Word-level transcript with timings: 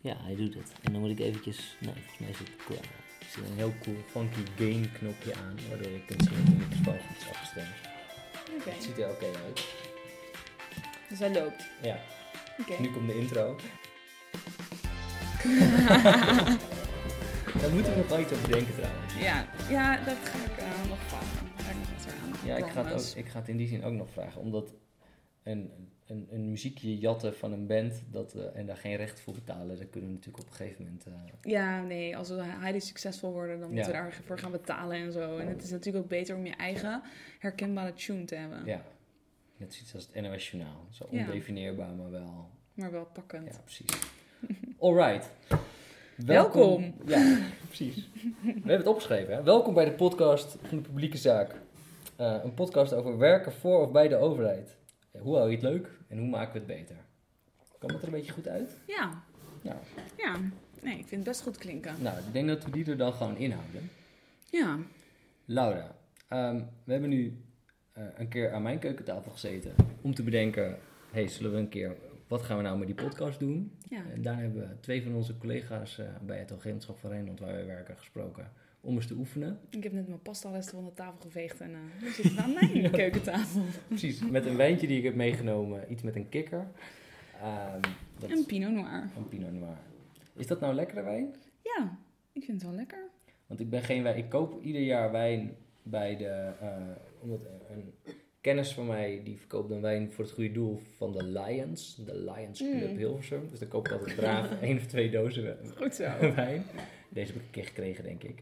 Ja, 0.00 0.16
hij 0.18 0.36
doet 0.36 0.54
het. 0.54 0.72
En 0.82 0.92
dan 0.92 1.00
moet 1.00 1.10
ik 1.10 1.18
eventjes... 1.18 1.76
Nee, 1.80 1.92
volgens 1.94 2.18
mij 2.18 2.28
is 2.28 2.38
het. 2.38 2.48
Er 3.18 3.26
zit 3.28 3.44
een 3.50 3.56
heel 3.56 3.74
cool 3.82 3.96
funky 4.10 4.40
gain 4.56 4.92
knopje 4.92 5.34
aan, 5.34 5.58
waardoor 5.68 5.92
je 5.92 6.04
kunt 6.04 6.22
zien 6.22 6.34
dat 6.36 6.46
de 6.46 6.52
microfoon 6.52 6.98
goed 7.06 7.16
is 7.16 7.28
afgestemd. 7.28 7.68
Oké, 8.60 8.70
Het 8.70 8.82
ziet 8.82 8.98
er 8.98 9.10
oké 9.10 9.26
uit. 9.44 9.64
dus 11.08 11.18
hij 11.18 11.32
loopt. 11.32 11.64
Ja, 11.82 12.00
Oké. 12.60 12.80
nu 12.82 12.90
komt 12.90 13.06
de 13.08 13.18
intro. 13.18 13.56
Daar 17.60 17.70
moeten 17.72 17.92
we 17.94 18.04
nog 18.08 18.18
iets 18.20 18.32
over 18.32 18.50
denken 18.50 18.74
trouwens. 18.74 19.14
Ja, 19.18 19.46
ja, 19.68 19.96
dat 20.04 20.16
ga 20.24 20.38
ik 20.44 20.56
eh, 20.58 20.88
nog 20.88 20.98
vragen. 21.06 21.52
Ga 21.56 21.70
ik 21.70 21.76
nog 21.76 21.88
wat 22.04 22.06
eraan. 22.12 22.46
Ja, 22.46 22.56
ik 22.66 22.72
ga, 22.72 22.84
het 22.84 22.92
ook, 23.10 23.16
ik 23.24 23.28
ga 23.28 23.38
het 23.38 23.48
in 23.48 23.56
die 23.56 23.68
zin 23.68 23.84
ook 23.84 23.92
nog 23.92 24.10
vragen. 24.12 24.40
Omdat 24.40 24.74
een, 25.42 25.70
een, 26.06 26.26
een 26.30 26.50
muziekje 26.50 26.98
jatten 26.98 27.36
van 27.36 27.52
een 27.52 27.66
band 27.66 28.02
dat, 28.10 28.34
eh, 28.34 28.42
en 28.58 28.66
daar 28.66 28.76
geen 28.76 28.96
recht 28.96 29.20
voor 29.20 29.34
betalen, 29.34 29.76
daar 29.76 29.86
kunnen 29.86 30.08
we 30.10 30.14
natuurlijk 30.16 30.44
op 30.44 30.50
een 30.50 30.56
gegeven 30.56 30.84
moment... 30.84 31.06
eh, 31.06 31.12
Ja, 31.50 31.82
nee, 31.82 32.16
als 32.16 32.28
we 32.28 32.42
highly 32.42 32.78
succesvol 32.80 33.32
worden, 33.32 33.60
dan 33.60 33.68
moeten 33.70 33.86
we 33.86 33.92
daarvoor 33.98 34.38
gaan 34.38 34.50
betalen 34.50 34.96
en 34.96 35.12
zo. 35.12 35.38
En 35.38 35.48
het 35.48 35.62
is 35.62 35.70
natuurlijk 35.70 36.04
ook 36.04 36.10
beter 36.10 36.36
om 36.36 36.46
je 36.46 36.54
eigen 36.56 37.02
herkenbare 37.38 37.92
tune 37.94 38.24
te 38.24 38.34
hebben. 38.34 38.64
ja, 38.64 38.82
net 39.56 39.74
zoiets 39.74 39.94
als 39.94 40.08
het 40.12 40.22
NOS 40.22 40.50
Journaal. 40.50 40.86
Zo 40.90 41.04
ondefinieerbaar, 41.10 41.94
maar 41.94 42.10
wel... 42.10 42.48
Maar 42.74 42.90
wel 42.90 43.04
pakkend. 43.12 43.54
Ja, 43.54 43.60
precies. 43.64 43.86
Alright. 44.78 45.30
Welkom. 46.16 46.94
Ja, 47.06 47.38
precies. 47.66 48.08
We 48.42 48.50
hebben 48.52 48.76
het 48.76 48.86
opgeschreven. 48.86 49.34
Hè? 49.34 49.42
Welkom 49.42 49.74
bij 49.74 49.84
de 49.84 49.92
podcast 49.92 50.56
van 50.62 50.76
de 50.78 50.88
publieke 50.88 51.16
zaak. 51.16 51.54
Eh, 52.16 52.36
een 52.42 52.54
podcast 52.54 52.92
over 52.92 53.18
werken 53.18 53.52
voor 53.52 53.80
of 53.80 53.92
bij 53.92 54.08
de 54.08 54.16
overheid. 54.16 54.76
Hoe 55.18 55.36
hou 55.36 55.48
je 55.48 55.54
het 55.54 55.64
leuk 55.64 55.90
en 56.08 56.18
hoe 56.18 56.28
maken 56.28 56.52
we 56.52 56.58
het 56.58 56.66
beter? 56.66 56.96
Kwam 57.78 57.90
het 57.90 58.00
er 58.00 58.06
een 58.06 58.14
beetje 58.14 58.32
goed 58.32 58.48
uit? 58.48 58.76
Ja, 58.86 59.22
Ja. 59.62 59.78
ja. 60.16 60.36
Nee, 60.82 60.92
ik 60.98 61.06
vind 61.06 61.10
het 61.10 61.24
best 61.24 61.42
goed 61.42 61.58
klinken. 61.58 61.94
Nou, 62.02 62.18
ik 62.18 62.32
denk 62.32 62.48
dat 62.48 62.64
we 62.64 62.70
die 62.70 62.84
er 62.84 62.96
dan 62.96 63.12
gewoon 63.12 63.36
inhouden. 63.36 63.90
Ja, 64.50 64.78
Laura, 65.44 65.96
ehm, 66.28 66.62
we 66.84 66.92
hebben 66.92 67.10
nu 67.10 67.44
eh, 67.92 68.04
een 68.16 68.28
keer 68.28 68.52
aan 68.52 68.62
mijn 68.62 68.78
keukentafel 68.78 69.30
gezeten 69.30 69.74
om 70.00 70.14
te 70.14 70.22
bedenken: 70.22 70.78
hey, 71.10 71.28
zullen 71.28 71.52
we 71.52 71.58
een 71.58 71.68
keer, 71.68 71.96
wat 72.28 72.42
gaan 72.42 72.56
we 72.56 72.62
nou 72.62 72.78
met 72.78 72.86
die 72.86 72.96
podcast 73.06 73.38
doen? 73.38 73.76
ja. 73.88 74.02
En 74.14 74.22
daar 74.22 74.40
hebben 74.40 74.68
we 74.68 74.80
twee 74.80 75.02
van 75.02 75.14
onze 75.14 75.38
collega's 75.38 75.98
eh, 75.98 76.06
bij 76.22 76.38
het 76.38 76.52
agentschap 76.52 76.98
van 76.98 77.10
Rijnland, 77.10 77.40
waar 77.40 77.52
wij 77.52 77.66
werken, 77.66 77.96
gesproken 77.96 78.52
om 78.80 78.94
eens 78.94 79.06
te 79.06 79.14
oefenen. 79.14 79.58
Ik 79.70 79.82
heb 79.82 79.92
net 79.92 80.08
mijn 80.08 80.22
pastaresten 80.22 80.74
van 80.74 80.84
de 80.84 80.92
tafel 80.94 81.20
geveegd 81.20 81.60
en 81.60 81.70
eh 81.74 82.02
nu 82.02 82.10
zit 82.10 82.24
het 82.24 82.36
aan 82.38 82.52
mijn 82.54 82.90
keukentafel. 83.00 83.62
Precies, 83.88 84.28
met 84.28 84.46
een 84.46 84.56
wijntje 84.56 84.86
die 84.86 84.98
ik 84.98 85.04
heb 85.04 85.14
meegenomen, 85.14 85.92
iets 85.92 86.02
met 86.02 86.16
een 86.16 86.28
kikker. 86.28 86.66
Ehm, 87.40 87.80
dat 88.18 88.30
Een 88.30 88.46
Pinot 88.46 88.72
Noir. 88.72 89.10
een 89.16 89.28
Pinot 89.28 89.52
Noir. 89.52 89.76
Is 90.36 90.46
dat 90.46 90.60
nou 90.60 90.74
lekkere 90.74 91.02
wijn? 91.02 91.34
Ja, 91.62 91.98
ik 92.32 92.44
vind 92.44 92.60
het 92.60 92.70
wel 92.70 92.78
lekker. 92.78 93.08
Want 93.46 93.60
ik 93.60 93.70
ben 93.70 93.82
geen 93.82 94.02
wijn. 94.02 94.16
Ik 94.16 94.28
koop 94.28 94.62
ieder 94.62 94.82
jaar 94.82 95.10
wijn 95.12 95.56
bij 95.82 96.16
de. 96.16 96.24
eh, 96.60 96.76
omdat 97.20 97.40
een 97.70 97.94
kennis 98.40 98.72
van 98.74 98.86
mij 98.86 99.20
die 99.24 99.38
verkoopt 99.38 99.70
een 99.70 99.80
wijn 99.80 100.12
voor 100.12 100.24
het 100.24 100.32
goede 100.32 100.52
doel 100.52 100.80
van 100.96 101.12
de 101.12 101.24
Lions. 101.24 101.96
De 102.06 102.14
Lions 102.18 102.58
Club 102.58 102.90
Mm. 102.90 102.96
Hilversum. 102.96 103.48
Dus 103.50 103.58
dan 103.58 103.68
koop 103.68 103.86
ik 103.86 103.92
altijd 103.92 104.16
braaf 104.20 104.60
één 104.60 104.76
of 104.76 104.86
twee 104.86 105.10
dozen 105.10 105.56
Goed 105.76 105.94
zo. 105.94 106.04
wijn. 106.34 106.62
Deze 107.08 107.26
heb 107.32 107.36
ik 107.40 107.46
een 107.46 107.50
keer 107.50 107.64
gekregen, 107.64 108.04
denk 108.04 108.22
ik. 108.22 108.38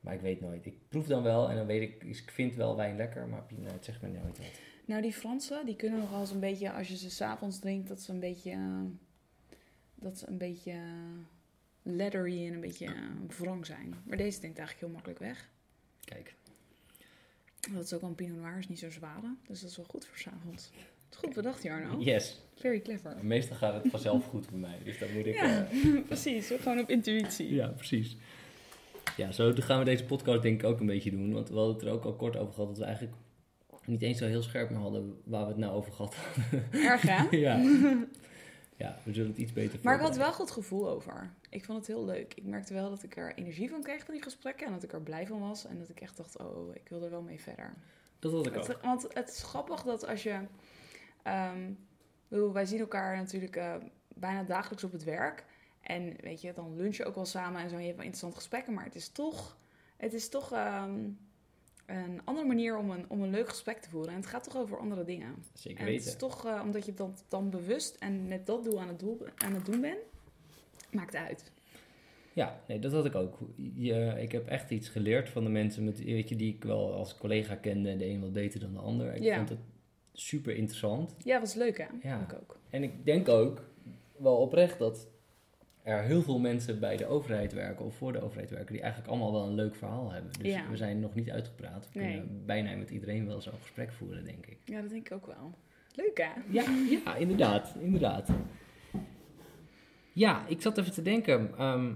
Maar 0.00 0.14
ik 0.14 0.20
weet 0.20 0.40
nooit. 0.40 0.66
Ik 0.66 0.74
proef 0.88 1.06
dan 1.06 1.22
wel 1.22 1.50
en 1.50 1.56
dan 1.56 1.66
weet 1.66 1.82
ik, 1.82 2.04
ik 2.04 2.30
vind 2.30 2.54
wel 2.54 2.76
wijn 2.76 2.96
lekker, 2.96 3.26
maar 3.26 3.42
Pinot 3.42 3.72
het 3.72 3.84
zegt 3.84 4.02
me 4.02 4.08
nooit 4.08 4.38
wat. 4.38 4.46
Nou, 4.84 5.02
die 5.02 5.12
Fransen, 5.12 5.66
die 5.66 5.76
kunnen 5.76 5.98
nog 5.98 6.10
wel 6.10 6.20
eens 6.20 6.30
een 6.30 6.40
beetje, 6.40 6.72
als 6.72 6.88
je 6.88 6.96
ze 6.96 7.10
s'avonds 7.10 7.58
drinkt, 7.58 7.88
dat 7.88 8.00
ze 8.00 8.12
een 8.12 8.20
beetje, 8.20 8.50
eh, 8.50 8.80
dat 9.94 10.18
ze 10.18 10.28
een 10.28 10.38
beetje 10.38 10.70
eh, 10.72 10.82
leathery 11.82 12.46
en 12.46 12.52
een 12.54 12.60
beetje 12.60 12.86
uh, 12.86 12.92
wrang 13.38 13.66
zijn. 13.66 13.94
Maar 14.04 14.16
deze 14.16 14.40
denkt 14.40 14.58
eigenlijk 14.58 14.86
heel 14.86 14.94
makkelijk 14.94 15.18
weg. 15.18 15.48
Kijk, 16.04 16.34
Dat 17.72 17.84
is 17.84 17.92
ook 17.92 18.02
al 18.02 18.08
een 18.08 18.14
Pinot 18.14 18.36
Noir, 18.38 18.58
is 18.58 18.68
niet 18.68 18.78
zo 18.78 18.90
zwaar. 18.90 19.20
Dus 19.46 19.60
dat 19.60 19.70
is 19.70 19.76
wel 19.76 19.86
goed 19.88 20.06
voor 20.06 20.18
s'avonds. 20.18 20.70
Goed 21.16 21.34
bedacht, 21.34 21.62
Jarno. 21.62 21.98
yes. 21.98 22.40
Very 22.54 22.80
clever. 22.80 23.16
Meestal 23.24 23.56
gaat 23.56 23.82
het 23.82 23.90
vanzelf 23.90 24.24
goed 24.26 24.50
bij 24.50 24.58
mij, 24.58 24.78
dus 24.84 24.98
dan 24.98 25.12
moet 25.12 25.26
ik... 25.26 25.34
Ja. 25.34 25.64
eh, 25.66 26.00
Precies, 26.06 26.46
gewoon 26.60 26.78
op 26.78 26.90
intuïtie. 26.90 27.54
Ja, 27.54 27.68
precies. 27.68 28.16
Ja, 29.18 29.32
zo 29.32 29.52
gaan 29.54 29.78
we 29.78 29.84
deze 29.84 30.04
podcast 30.04 30.42
denk 30.42 30.60
ik 30.62 30.68
ook 30.68 30.80
een 30.80 30.86
beetje 30.86 31.10
doen. 31.10 31.32
Want 31.32 31.48
we 31.48 31.54
hadden 31.54 31.74
het 31.74 31.84
er 31.84 31.90
ook 31.92 32.04
al 32.04 32.14
kort 32.14 32.36
over 32.36 32.54
gehad 32.54 32.68
dat 32.68 32.78
we 32.78 32.84
eigenlijk 32.84 33.16
niet 33.84 34.02
eens 34.02 34.18
zo 34.18 34.26
heel 34.26 34.42
scherp 34.42 34.70
meer 34.70 34.78
hadden 34.78 35.20
waar 35.24 35.42
we 35.42 35.48
het 35.48 35.56
nou 35.56 35.72
over 35.72 35.92
gehad 35.92 36.14
hadden. 36.14 36.72
Erg, 36.72 37.02
hè? 37.02 37.36
ja. 37.46 37.56
ja, 38.84 38.98
we 39.02 39.12
zullen 39.12 39.30
het 39.30 39.38
iets 39.38 39.52
beter 39.52 39.78
Maar 39.82 39.94
ik 39.94 40.00
had 40.00 40.16
wel 40.16 40.32
goed 40.32 40.50
gevoel 40.50 40.88
over. 40.88 41.30
Ik 41.50 41.64
vond 41.64 41.78
het 41.78 41.86
heel 41.86 42.04
leuk. 42.04 42.34
Ik 42.34 42.44
merkte 42.44 42.74
wel 42.74 42.90
dat 42.90 43.02
ik 43.02 43.16
er 43.16 43.34
energie 43.34 43.70
van 43.70 43.82
kreeg 43.82 44.04
van 44.04 44.14
die 44.14 44.22
gesprekken. 44.22 44.66
En 44.66 44.72
dat 44.72 44.82
ik 44.82 44.92
er 44.92 45.02
blij 45.02 45.26
van 45.26 45.40
was. 45.40 45.66
En 45.66 45.78
dat 45.78 45.88
ik 45.88 46.00
echt 46.00 46.16
dacht, 46.16 46.38
oh, 46.38 46.74
ik 46.74 46.88
wil 46.88 47.02
er 47.02 47.10
wel 47.10 47.22
mee 47.22 47.40
verder. 47.40 47.74
Dat 48.18 48.32
had 48.32 48.46
ik 48.46 48.56
ook. 48.56 48.82
Want 48.82 49.06
het 49.08 49.28
is 49.28 49.42
grappig 49.42 49.82
dat 49.82 50.06
als 50.06 50.22
je... 50.22 50.38
bedoel, 52.28 52.52
wij 52.52 52.66
zien 52.66 52.80
elkaar 52.80 53.16
natuurlijk 53.16 53.56
eh, 53.56 53.74
bijna 54.08 54.42
dagelijks 54.42 54.84
op 54.84 54.92
het 54.92 55.04
werk. 55.04 55.44
En 55.88 56.14
weet 56.20 56.40
je, 56.40 56.52
dan 56.52 56.76
lunch 56.76 56.96
je 56.96 57.04
ook 57.04 57.14
wel 57.14 57.24
samen 57.24 57.62
en 57.62 57.68
zo. 57.70 57.76
Je 57.76 57.82
hebt 57.84 57.96
wel 57.96 58.04
interessante 58.04 58.36
gesprekken. 58.36 58.74
Maar 58.74 58.84
het 58.84 58.94
is 58.94 59.08
toch, 59.08 59.56
het 59.96 60.12
is 60.12 60.28
toch 60.28 60.52
ehm, 60.52 61.00
een 61.86 62.20
andere 62.24 62.46
manier 62.46 62.76
om 62.76 62.90
een, 62.90 63.04
om 63.08 63.22
een 63.22 63.30
leuk 63.30 63.48
gesprek 63.48 63.78
te 63.78 63.88
voeren. 63.88 64.10
En 64.10 64.16
het 64.16 64.26
gaat 64.26 64.44
toch 64.44 64.56
over 64.56 64.78
andere 64.78 65.04
dingen. 65.04 65.34
Zeker 65.54 65.78
En 65.80 65.84
het 65.84 65.94
weten. 65.94 66.06
is 66.12 66.16
toch, 66.18 66.46
eh, 66.46 66.60
omdat 66.64 66.84
je 66.86 66.94
dat 66.94 67.24
dan 67.28 67.50
bewust 67.50 67.96
en 67.96 68.28
met 68.28 68.46
dat 68.46 68.64
doel 68.64 68.80
aan 68.80 68.88
het, 68.88 68.98
doel, 69.00 69.18
aan 69.36 69.54
het 69.54 69.64
doen 69.66 69.80
bent, 69.80 69.98
maakt 70.90 71.14
uit. 71.14 71.52
Ja, 72.32 72.60
nee, 72.68 72.78
dat 72.78 72.92
had 72.92 73.04
ik 73.04 73.14
ook. 73.14 73.38
Je, 73.74 74.14
ik 74.20 74.32
heb 74.32 74.46
echt 74.48 74.70
iets 74.70 74.88
geleerd 74.88 75.28
van 75.28 75.44
de 75.44 75.50
mensen 75.50 75.84
met, 75.84 76.04
weet 76.04 76.28
je, 76.28 76.36
die 76.36 76.54
ik 76.54 76.64
wel 76.64 76.92
als 76.94 77.16
collega 77.18 77.54
kende. 77.54 77.96
De 77.96 78.06
een 78.06 78.20
wat 78.20 78.32
beter 78.32 78.60
dan 78.60 78.72
de 78.72 78.78
ander. 78.78 79.14
Ik 79.14 79.22
Ja. 79.22 79.36
vond 79.36 79.48
het 79.48 79.58
super 80.12 80.54
interessant. 80.56 81.14
Ja, 81.24 81.40
was 81.40 81.54
leuk 81.54 81.78
hè? 81.78 81.86
Ja. 82.08 82.20
Ik 82.20 82.32
ook. 82.32 82.58
En 82.70 82.82
ik 82.82 83.04
denk 83.04 83.28
ook 83.28 83.62
wel 84.16 84.36
oprecht 84.36 84.78
dat 84.78 85.06
er 85.88 86.02
heel 86.02 86.22
veel 86.22 86.38
mensen 86.38 86.80
bij 86.80 86.96
de 86.96 87.06
overheid 87.06 87.52
werken 87.52 87.84
of 87.84 87.94
voor 87.96 88.12
de 88.12 88.20
overheid 88.22 88.50
werken 88.50 88.72
die 88.72 88.82
eigenlijk 88.82 89.10
allemaal 89.12 89.32
wel 89.32 89.46
een 89.46 89.54
leuk 89.54 89.74
verhaal 89.74 90.12
hebben. 90.12 90.32
Dus 90.42 90.52
Ja. 90.52 90.70
we 90.70 90.76
zijn 90.76 91.00
nog 91.00 91.14
niet 91.14 91.30
uitgepraat. 91.30 91.88
We 91.92 91.98
Nee. 92.00 92.16
kunnen 92.16 92.42
bijna 92.46 92.76
met 92.76 92.90
iedereen 92.90 93.26
wel 93.26 93.40
zo'n 93.40 93.52
gesprek 93.60 93.92
voeren, 93.92 94.24
denk 94.24 94.46
ik. 94.46 94.56
Ja, 94.64 94.80
dat 94.80 94.90
denk 94.90 95.06
ik 95.06 95.12
ook 95.12 95.26
wel. 95.26 95.54
Leuk 95.94 96.18
hè? 96.18 96.40
Ja, 96.50 96.64
ja 97.04 97.14
inderdaad, 97.16 97.74
inderdaad. 97.80 98.28
Ja, 100.12 100.46
ik 100.46 100.60
zat 100.62 100.78
even 100.78 100.92
te 100.92 101.02
denken. 101.02 101.50
ehm, 101.58 101.92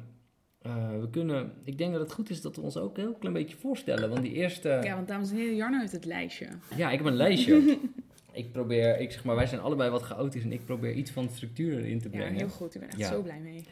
eh, 0.58 1.00
we 1.00 1.10
kunnen, 1.10 1.52
ik 1.64 1.78
denk 1.78 1.92
dat 1.92 2.00
het 2.00 2.12
goed 2.12 2.30
is 2.30 2.40
dat 2.40 2.56
we 2.56 2.62
ons 2.62 2.76
ook 2.76 2.96
een 2.96 3.02
heel 3.02 3.14
klein 3.14 3.34
beetje 3.34 3.56
voorstellen. 3.56 4.08
Want 4.10 4.22
die 4.22 4.32
eerste... 4.32 4.68
Ja, 4.82 4.94
want 4.94 5.08
dames 5.08 5.30
en 5.30 5.36
heren, 5.36 5.54
Jarno 5.56 5.78
heeft 5.78 5.92
het 5.92 6.04
lijstje. 6.04 6.46
Ja, 6.76 6.90
ik 6.90 6.98
heb 6.98 7.06
een 7.06 7.14
lijstje. 7.16 7.78
ik 8.32 8.52
probeer, 8.52 9.00
ik 9.00 9.12
zeg 9.12 9.24
maar, 9.24 9.36
wij 9.36 9.46
zijn 9.46 9.60
allebei 9.60 9.90
wat 9.90 10.02
chaotisch 10.02 10.42
en 10.42 10.52
ik 10.52 10.64
probeer 10.64 10.92
iets 10.92 11.10
van 11.10 11.28
structuur 11.30 11.78
erin 11.78 12.00
te 12.00 12.08
Ja, 12.10 12.16
brengen. 12.16 12.34
heel 12.38 12.48
goed. 12.48 12.74
Ik 12.74 12.80
ben 12.80 12.88
echt 12.90 12.98
Ja. 12.98 13.08
zo 13.08 13.22
blij 13.22 13.40
mee. 13.40 13.64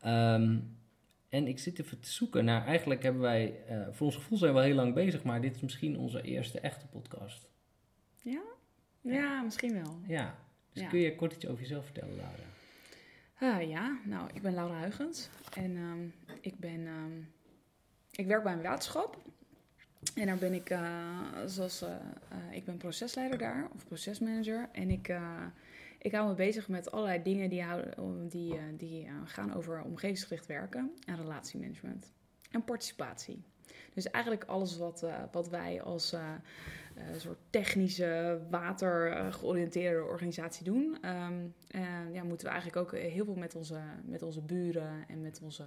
Ehm, 0.00 0.58
en 1.28 1.46
ik 1.46 1.58
zit 1.58 1.78
even 1.80 2.00
te 2.00 2.10
zoeken 2.10 2.44
naar, 2.44 2.66
eigenlijk 2.66 3.02
hebben 3.02 3.22
wij, 3.22 3.54
eh, 3.68 3.80
voor 3.90 4.06
ons 4.06 4.16
gevoel 4.16 4.38
zijn 4.38 4.52
we 4.52 4.58
al 4.58 4.64
heel 4.64 4.74
lang 4.74 4.94
bezig, 4.94 5.22
maar 5.22 5.40
dit 5.40 5.54
is 5.54 5.60
misschien 5.60 5.96
onze 5.98 6.22
eerste 6.22 6.60
echte 6.60 6.86
podcast. 6.86 7.50
Ja, 9.04 9.42
misschien 9.42 9.72
wel. 9.72 9.98
Ja, 10.06 10.38
dus 10.72 10.82
Ja. 10.82 10.88
kun 10.88 10.98
je 10.98 11.14
kort 11.14 11.32
iets 11.32 11.46
over 11.46 11.60
jezelf 11.62 11.84
vertellen, 11.84 12.16
Laura? 12.16 12.42
Ah, 13.38 13.68
ja, 13.68 13.98
nou, 14.04 14.30
ik 14.34 14.42
ben 14.42 14.54
Laura 14.54 14.78
Huygens. 14.80 15.28
En 15.56 15.76
ehm, 15.76 16.34
ik 16.40 16.58
ben... 16.58 16.86
ehm, 16.86 17.12
ik 18.10 18.26
werk 18.26 18.42
bij 18.42 18.52
een 18.52 18.62
waterschap. 18.62 19.16
En 20.14 20.26
daar 20.26 20.38
ben 20.38 20.54
ik, 20.54 20.70
eh, 20.70 21.18
zoals... 21.46 21.82
eh, 21.82 21.94
eh, 22.28 22.56
ik 22.56 22.64
ben 22.64 22.76
procesleider 22.76 23.38
daar, 23.38 23.68
of 23.74 23.86
procesmanager. 23.86 24.68
En 24.72 24.90
ik, 24.90 25.14
ik 25.98 26.12
hou 26.12 26.28
me 26.28 26.34
bezig 26.34 26.68
met 26.68 26.90
allerlei 26.90 27.22
dingen 27.22 27.50
die, 27.50 27.62
houden, 27.62 28.28
die, 28.28 28.58
die 28.76 29.08
gaan 29.24 29.54
over 29.54 29.82
omgevingsgericht 29.82 30.46
werken 30.46 30.92
en 31.06 31.16
relatiemanagement. 31.16 32.12
En 32.50 32.64
participatie. 32.64 33.42
Dus 33.94 34.10
eigenlijk 34.10 34.44
alles 34.44 34.76
wat, 34.76 35.06
wat 35.32 35.48
wij 35.48 35.82
als 35.82 36.14
soort 37.16 37.38
technische, 37.50 38.40
watergeoriënteerde 38.50 40.04
organisatie 40.04 40.64
doen, 40.64 40.98
ehm, 41.00 41.46
eh, 41.68 42.12
ja, 42.12 42.22
moeten 42.22 42.46
we 42.46 42.52
eigenlijk 42.52 42.76
ook 42.76 43.00
heel 43.00 43.24
veel 43.24 43.34
met 43.34 43.54
onze, 43.54 43.80
met 44.04 44.22
onze 44.22 44.40
buren 44.40 45.04
en 45.08 45.20
met 45.20 45.40
onze 45.42 45.66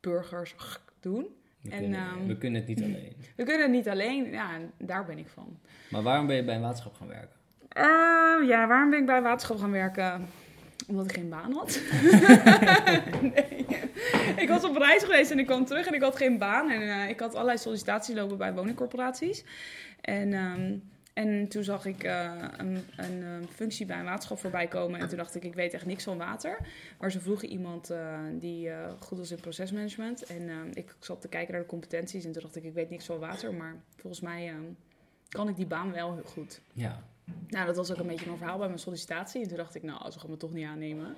burgers 0.00 0.54
doen. 1.00 1.36
We, 1.62 1.70
En, 1.70 1.78
kunnen, 1.80 2.00
ehm, 2.00 2.26
we 2.26 2.38
kunnen 2.38 2.60
het 2.60 2.68
niet 2.68 2.82
alleen. 2.82 3.16
We 3.36 3.44
kunnen 3.44 3.62
het 3.62 3.70
niet 3.70 3.88
alleen, 3.88 4.30
ja, 4.30 4.48
daar 4.78 5.04
ben 5.04 5.18
ik 5.18 5.28
van. 5.28 5.58
Maar 5.90 6.02
waarom 6.02 6.26
ben 6.26 6.36
je 6.36 6.44
bij 6.44 6.54
een 6.54 6.60
waterschap 6.60 6.94
gaan 6.94 7.08
werken? 7.08 7.36
Eh, 7.68 8.48
ja, 8.48 8.66
waarom 8.66 8.90
ben 8.90 8.98
ik 8.98 9.06
bij 9.06 9.22
waterschap 9.22 9.58
gaan 9.58 9.70
werken? 9.70 10.26
Omdat 10.88 11.04
ik 11.04 11.12
geen 11.12 11.28
baan 11.28 11.52
had. 11.52 11.80
nee. 13.34 13.66
Ik 14.36 14.48
was 14.48 14.64
op 14.64 14.76
reis 14.76 15.02
geweest 15.02 15.30
en 15.30 15.38
ik 15.38 15.46
kwam 15.46 15.64
terug 15.64 15.86
en 15.86 15.94
ik 15.94 16.02
had 16.02 16.16
geen 16.16 16.38
baan. 16.38 16.70
En 16.70 16.82
eh, 16.82 17.08
ik 17.08 17.20
had 17.20 17.34
allerlei 17.34 17.58
sollicitaties 17.58 18.14
lopen 18.14 18.38
bij 18.38 18.54
woningcorporaties. 18.54 19.44
En, 20.00 20.32
ehm, 20.32 20.74
En 21.12 21.48
toen 21.48 21.64
zag 21.64 21.84
ik 21.86 22.04
eh, 22.04 22.44
een, 22.56 22.84
een 22.96 23.22
eh, 23.22 23.48
functie 23.48 23.86
bij 23.86 23.98
een 23.98 24.04
waterschap 24.04 24.38
voorbij 24.38 24.68
komen. 24.68 25.00
En 25.00 25.08
toen 25.08 25.18
dacht 25.18 25.34
ik, 25.34 25.44
ik 25.44 25.54
weet 25.54 25.74
echt 25.74 25.86
niks 25.86 26.04
van 26.04 26.18
water. 26.18 26.58
Maar 26.98 27.10
ze 27.10 27.20
vroegen 27.20 27.48
iemand 27.48 27.90
eh, 27.90 28.20
die 28.32 28.70
goed 28.98 29.18
was 29.18 29.30
in 29.30 29.40
procesmanagement. 29.40 30.26
En 30.26 30.70
ik 30.74 30.94
zat 30.98 31.20
te 31.20 31.28
kijken 31.28 31.52
naar 31.52 31.62
de 31.62 31.68
competenties. 31.68 32.24
En 32.24 32.32
toen 32.32 32.42
dacht 32.42 32.56
ik, 32.56 32.64
ik 32.64 32.74
weet 32.74 32.90
niks 32.90 33.06
van 33.06 33.18
water. 33.18 33.54
Maar 33.54 33.76
volgens 33.96 34.22
mij 34.22 34.54
kan 35.28 35.48
ik 35.48 35.56
die 35.56 35.66
baan 35.66 35.92
wel 35.92 36.14
heel 36.14 36.24
goed. 36.24 36.60
Ja. 36.72 37.02
Nou, 37.48 37.66
dat 37.66 37.76
was 37.76 37.92
ook 37.92 37.98
een 37.98 38.06
beetje 38.06 38.26
mijn 38.26 38.38
verhaal 38.38 38.58
bij 38.58 38.66
mijn 38.66 38.78
sollicitatie. 38.78 39.42
En 39.42 39.48
toen 39.48 39.56
dacht 39.56 39.74
ik, 39.74 39.82
nou, 39.82 40.10
ze 40.10 40.18
gaan 40.18 40.30
me 40.30 40.36
toch 40.36 40.52
niet 40.52 40.66
aannemen. 40.66 41.14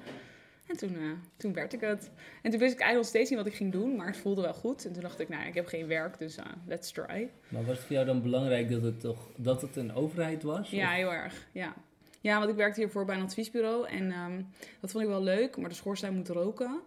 En 0.66 0.76
toen, 0.76 0.94
eh, 0.96 1.10
toen 1.36 1.52
werd 1.52 1.72
ik 1.72 1.80
het. 1.80 2.10
En 2.42 2.50
toen 2.50 2.60
wist 2.60 2.72
ik 2.74 2.80
eigenlijk 2.80 2.94
nog 2.94 3.06
steeds 3.06 3.30
niet 3.30 3.38
wat 3.38 3.48
ik 3.48 3.54
ging 3.54 3.72
doen, 3.72 3.96
maar 3.96 4.06
het 4.06 4.16
voelde 4.16 4.42
wel 4.42 4.54
goed. 4.54 4.84
En 4.86 4.92
toen 4.92 5.02
dacht 5.02 5.20
ik, 5.20 5.28
nou, 5.28 5.46
ik 5.46 5.54
heb 5.54 5.66
geen 5.66 5.86
werk, 5.86 6.18
dus 6.18 6.36
eh, 6.36 6.44
let's 6.66 6.90
try. 6.92 7.30
Maar 7.48 7.64
was 7.64 7.76
het 7.76 7.86
voor 7.86 7.94
jou 7.94 8.06
dan 8.06 8.22
belangrijk 8.22 8.70
dat 8.70 8.82
het 8.82 9.00
toch 9.00 9.28
dat 9.36 9.60
het 9.60 9.76
een 9.76 9.94
overheid 9.94 10.42
was? 10.42 10.70
Ja, 10.70 10.88
Of- 10.88 10.94
heel 10.94 11.12
erg. 11.12 11.46
Ja. 11.52 11.74
ja, 12.20 12.38
want 12.38 12.50
ik 12.50 12.56
werkte 12.56 12.80
hiervoor 12.80 13.04
bij 13.04 13.16
een 13.16 13.22
adviesbureau. 13.22 13.88
En 13.88 14.12
ehm, 14.12 14.42
dat 14.80 14.90
vond 14.90 15.04
ik 15.04 15.10
wel 15.10 15.22
leuk, 15.22 15.56
maar 15.56 15.68
de 15.68 15.74
schoorsteen 15.74 16.14
moet 16.14 16.28
roken. 16.28 16.80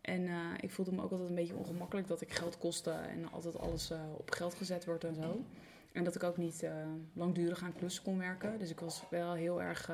En 0.00 0.26
eh, 0.26 0.34
ik 0.60 0.70
voelde 0.70 0.92
me 0.92 1.02
ook 1.02 1.10
altijd 1.10 1.28
een 1.28 1.34
beetje 1.34 1.56
ongemakkelijk 1.56 2.06
dat 2.08 2.20
ik 2.20 2.32
geld 2.32 2.58
kostte 2.58 2.90
en 2.90 3.30
altijd 3.32 3.58
alles 3.58 3.92
op 4.16 4.30
geld 4.30 4.54
gezet 4.54 4.84
wordt 4.84 5.04
en 5.04 5.14
zo. 5.14 5.44
En 5.92 6.04
dat 6.04 6.14
ik 6.14 6.22
ook 6.22 6.36
niet 6.36 6.64
langdurig 7.12 7.62
aan 7.62 7.72
klussen 7.78 8.02
kon 8.04 8.18
werken. 8.18 8.58
Dus 8.58 8.70
ik 8.70 8.80
was 8.80 9.02
wel 9.10 9.34
heel 9.34 9.62
erg 9.62 9.90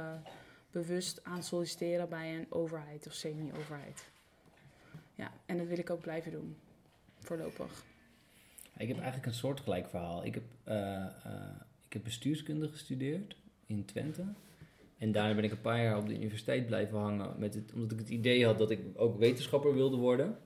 bewust 0.81 1.25
aan 1.25 1.43
solliciteren 1.43 2.09
bij 2.09 2.37
een 2.37 2.47
overheid 2.49 3.07
of 3.07 3.13
semi-overheid. 3.13 4.05
Ja, 5.15 5.33
en 5.47 5.59
dat 5.59 5.67
wil 5.67 5.79
ik 5.79 5.91
ook 5.91 6.01
blijven 6.01 6.33
doen. 6.33 6.57
Voorlopig. 7.19 7.85
Ik 8.77 8.89
heb 8.89 8.97
eigenlijk 8.97 9.27
een 9.27 9.35
soortgelijk 9.35 9.89
verhaal. 9.89 10.25
Ik 10.25 10.35
heb, 10.35 10.43
eh, 10.65 10.97
eh, 10.97 11.11
ik 11.87 11.93
heb 11.93 12.05
bestuurskunde 12.05 12.69
gestudeerd 12.69 13.37
in 13.67 13.85
Twente. 13.85 14.25
En 14.99 15.13
daarna 15.13 15.35
ben 15.35 15.45
ik 15.45 15.51
een 15.51 15.61
paar 15.61 15.83
jaar 15.83 15.99
op 15.99 16.07
de 16.09 16.15
universiteit 16.15 16.67
blijven 16.67 16.99
hangen. 16.99 17.35
Met 17.39 17.55
het, 17.55 17.73
omdat 17.73 17.93
ik 17.93 17.99
het 17.99 18.09
idee 18.09 18.45
had 18.45 18.59
dat 18.59 18.71
ik 18.71 18.81
ook 18.95 19.19
wetenschapper 19.19 19.75
wilde 19.75 19.97
worden. 19.97 20.39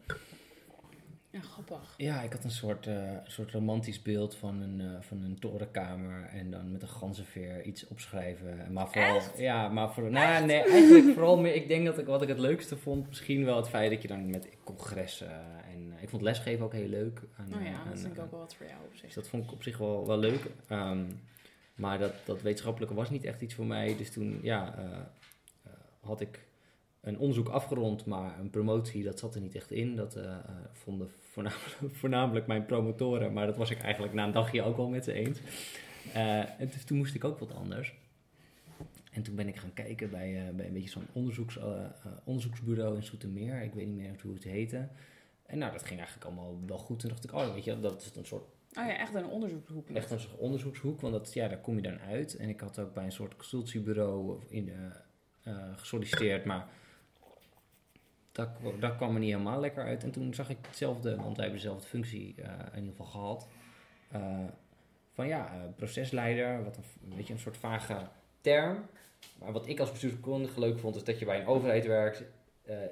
Ja, 1.32 1.40
grappig. 1.40 1.94
Ja, 1.96 2.22
ik 2.22 2.32
had 2.32 2.44
een 2.44 2.50
soort, 2.50 2.86
een 2.86 3.20
soort 3.24 3.50
romantisch 3.50 4.02
beeld 4.02 4.36
van 4.36 4.60
een, 4.60 4.80
eh, 4.80 5.00
van 5.00 5.22
een 5.22 5.38
torenkamer. 5.38 6.28
En 6.32 6.50
dan 6.50 6.72
met 6.72 6.82
een 6.82 6.88
ganzenveer 6.88 7.62
iets 7.62 7.86
opschrijven. 7.86 8.72
Maar 8.72 8.88
vooral, 8.88 9.16
Echt? 9.16 9.38
Ja, 9.38 9.68
maar 9.68 9.92
voor, 9.92 10.10
nou, 10.10 10.46
nee, 10.46 10.62
eigenlijk 10.62 11.14
vooral 11.14 11.38
meer. 11.38 11.54
Ik 11.54 11.68
denk 11.68 11.86
dat 11.86 11.98
ik 11.98 12.06
wat 12.06 12.22
ik 12.22 12.28
het 12.28 12.38
leukste 12.38 12.76
vond, 12.76 13.08
misschien 13.08 13.44
wel 13.44 13.56
het 13.56 13.68
feit 13.68 13.90
dat 13.90 14.02
je 14.02 14.08
dan 14.08 14.30
met 14.30 14.48
congressen. 14.64 15.30
En 15.70 15.92
eh, 15.96 16.02
ik 16.02 16.08
vond 16.08 16.22
lesgeven 16.22 16.64
ook 16.64 16.72
heel 16.72 16.88
leuk. 16.88 17.20
En, 17.36 17.48
Nou 17.48 17.64
eh, 17.64 17.70
ja, 17.70 17.84
dat 17.84 18.00
vind 18.00 18.16
ik 18.16 18.22
ook 18.22 18.30
wel 18.30 18.40
wat 18.40 18.54
voor 18.54 18.66
jou 18.66 18.78
op 18.84 18.92
zich. 18.92 19.02
dus 19.02 19.14
dat 19.14 19.28
vond 19.28 19.44
ik 19.44 19.52
op 19.52 19.62
zich 19.62 19.78
wel, 19.78 20.06
wel 20.06 20.18
leuk. 20.18 20.50
Ehm, 20.68 21.04
maar 21.74 21.98
dat, 21.98 22.12
dat 22.24 22.42
wetenschappelijke 22.42 22.94
was 22.94 23.10
niet 23.10 23.24
echt 23.24 23.40
iets 23.40 23.54
voor 23.54 23.66
mij. 23.66 23.96
Dus 23.96 24.10
toen 24.10 24.38
ja, 24.42 24.74
had 26.00 26.20
ik 26.20 26.48
een 27.00 27.18
onderzoek 27.18 27.48
afgerond, 27.48 28.04
maar 28.04 28.38
een 28.38 28.50
promotie, 28.50 29.04
dat 29.04 29.18
zat 29.18 29.34
er 29.34 29.40
niet 29.40 29.54
echt 29.54 29.70
in. 29.70 29.96
Dat 29.96 30.16
eh, 30.16 30.24
eh, 30.24 30.38
vonden 30.72 31.10
voornamelijk, 31.30 31.76
voornamelijk 32.00 32.46
mijn 32.46 32.66
promotoren, 32.66 33.32
maar 33.32 33.46
dat 33.46 33.56
was 33.56 33.70
ik 33.70 33.78
eigenlijk 33.78 34.14
na 34.14 34.24
een 34.24 34.32
dagje 34.32 34.62
ook 34.62 34.76
wel 34.76 34.88
met 34.88 35.04
ze 35.04 35.12
eens. 35.12 35.38
Eh, 36.12 36.60
en 36.60 36.70
toen 36.86 36.98
moest 36.98 37.14
ik 37.14 37.24
ook 37.24 37.38
wat 37.38 37.54
anders. 37.54 37.94
En 39.12 39.22
toen 39.22 39.34
ben 39.34 39.48
ik 39.48 39.56
gaan 39.56 39.72
kijken 39.72 40.10
bij, 40.10 40.52
bij 40.56 40.66
een 40.66 40.72
beetje 40.72 40.88
zo'n 40.88 41.06
onderzoeks, 41.12 41.58
onderzoeksbureau 42.24 42.96
in 42.96 43.02
Zoetermeer. 43.02 43.62
Ik 43.62 43.74
weet 43.74 43.86
niet 43.86 43.96
meer 43.96 44.14
hoe 44.22 44.34
het 44.34 44.44
heette. 44.44 44.88
En 45.46 45.58
nou, 45.58 45.72
dat 45.72 45.82
ging 45.82 45.98
eigenlijk 45.98 46.26
allemaal 46.26 46.58
wel 46.66 46.78
goed. 46.78 46.98
Toen 46.98 47.08
dacht 47.08 47.24
ik, 47.24 47.32
oh, 47.32 47.54
weet 47.54 47.64
je, 47.64 47.80
dat 47.80 48.00
is 48.00 48.16
een 48.16 48.24
soort 48.24 48.44
Oh 48.78 48.86
ja, 48.86 48.98
echt 48.98 49.14
een 49.14 49.26
onderzoekshoek. 49.26 49.88
echt 49.88 50.10
een 50.10 50.20
soort 50.20 50.36
onderzoekshoek, 50.36 51.00
want 51.00 51.12
dat, 51.12 51.34
ja, 51.34 51.48
daar 51.48 51.60
kom 51.60 51.76
je 51.76 51.82
dan 51.82 51.98
uit. 52.00 52.36
En 52.36 52.48
ik 52.48 52.60
had 52.60 52.78
ook 52.78 52.94
bij 52.94 53.04
een 53.04 53.12
soort 53.12 53.36
consultiebureau 53.36 54.40
in, 54.48 54.72
gesolliciteerd, 55.76 56.44
maar 56.44 56.68
dat, 58.32 58.48
dat 58.78 58.96
kwam 58.96 59.14
er 59.14 59.20
niet 59.20 59.30
helemaal 59.30 59.60
lekker 59.60 59.84
uit. 59.84 60.02
En 60.02 60.10
toen 60.10 60.34
zag 60.34 60.50
ik 60.50 60.56
hetzelfde, 60.66 61.16
want 61.16 61.36
wij 61.36 61.44
hebben 61.44 61.62
dezelfde 61.62 61.88
functie 61.88 62.34
eh, 62.36 62.52
in 62.72 62.78
ieder 62.78 62.90
geval 62.90 63.06
gehad. 63.06 63.48
eh, 64.10 64.44
van 65.12 65.28
ja, 65.28 65.52
eh, 65.52 65.60
procesleider, 65.76 66.64
wat 66.64 66.76
een, 66.76 67.14
weet 67.16 67.26
je, 67.26 67.32
een 67.32 67.38
soort 67.38 67.56
vage 67.56 68.08
term. 68.40 68.86
Maar 69.38 69.52
wat 69.52 69.68
ik 69.68 69.80
als 69.80 69.90
bestuurskundige 69.90 70.60
leuk 70.60 70.78
vond, 70.78 70.96
is 70.96 71.04
dat 71.04 71.18
je 71.18 71.24
bij 71.24 71.40
een 71.40 71.46
overheid 71.46 71.86
werkt 71.86 72.24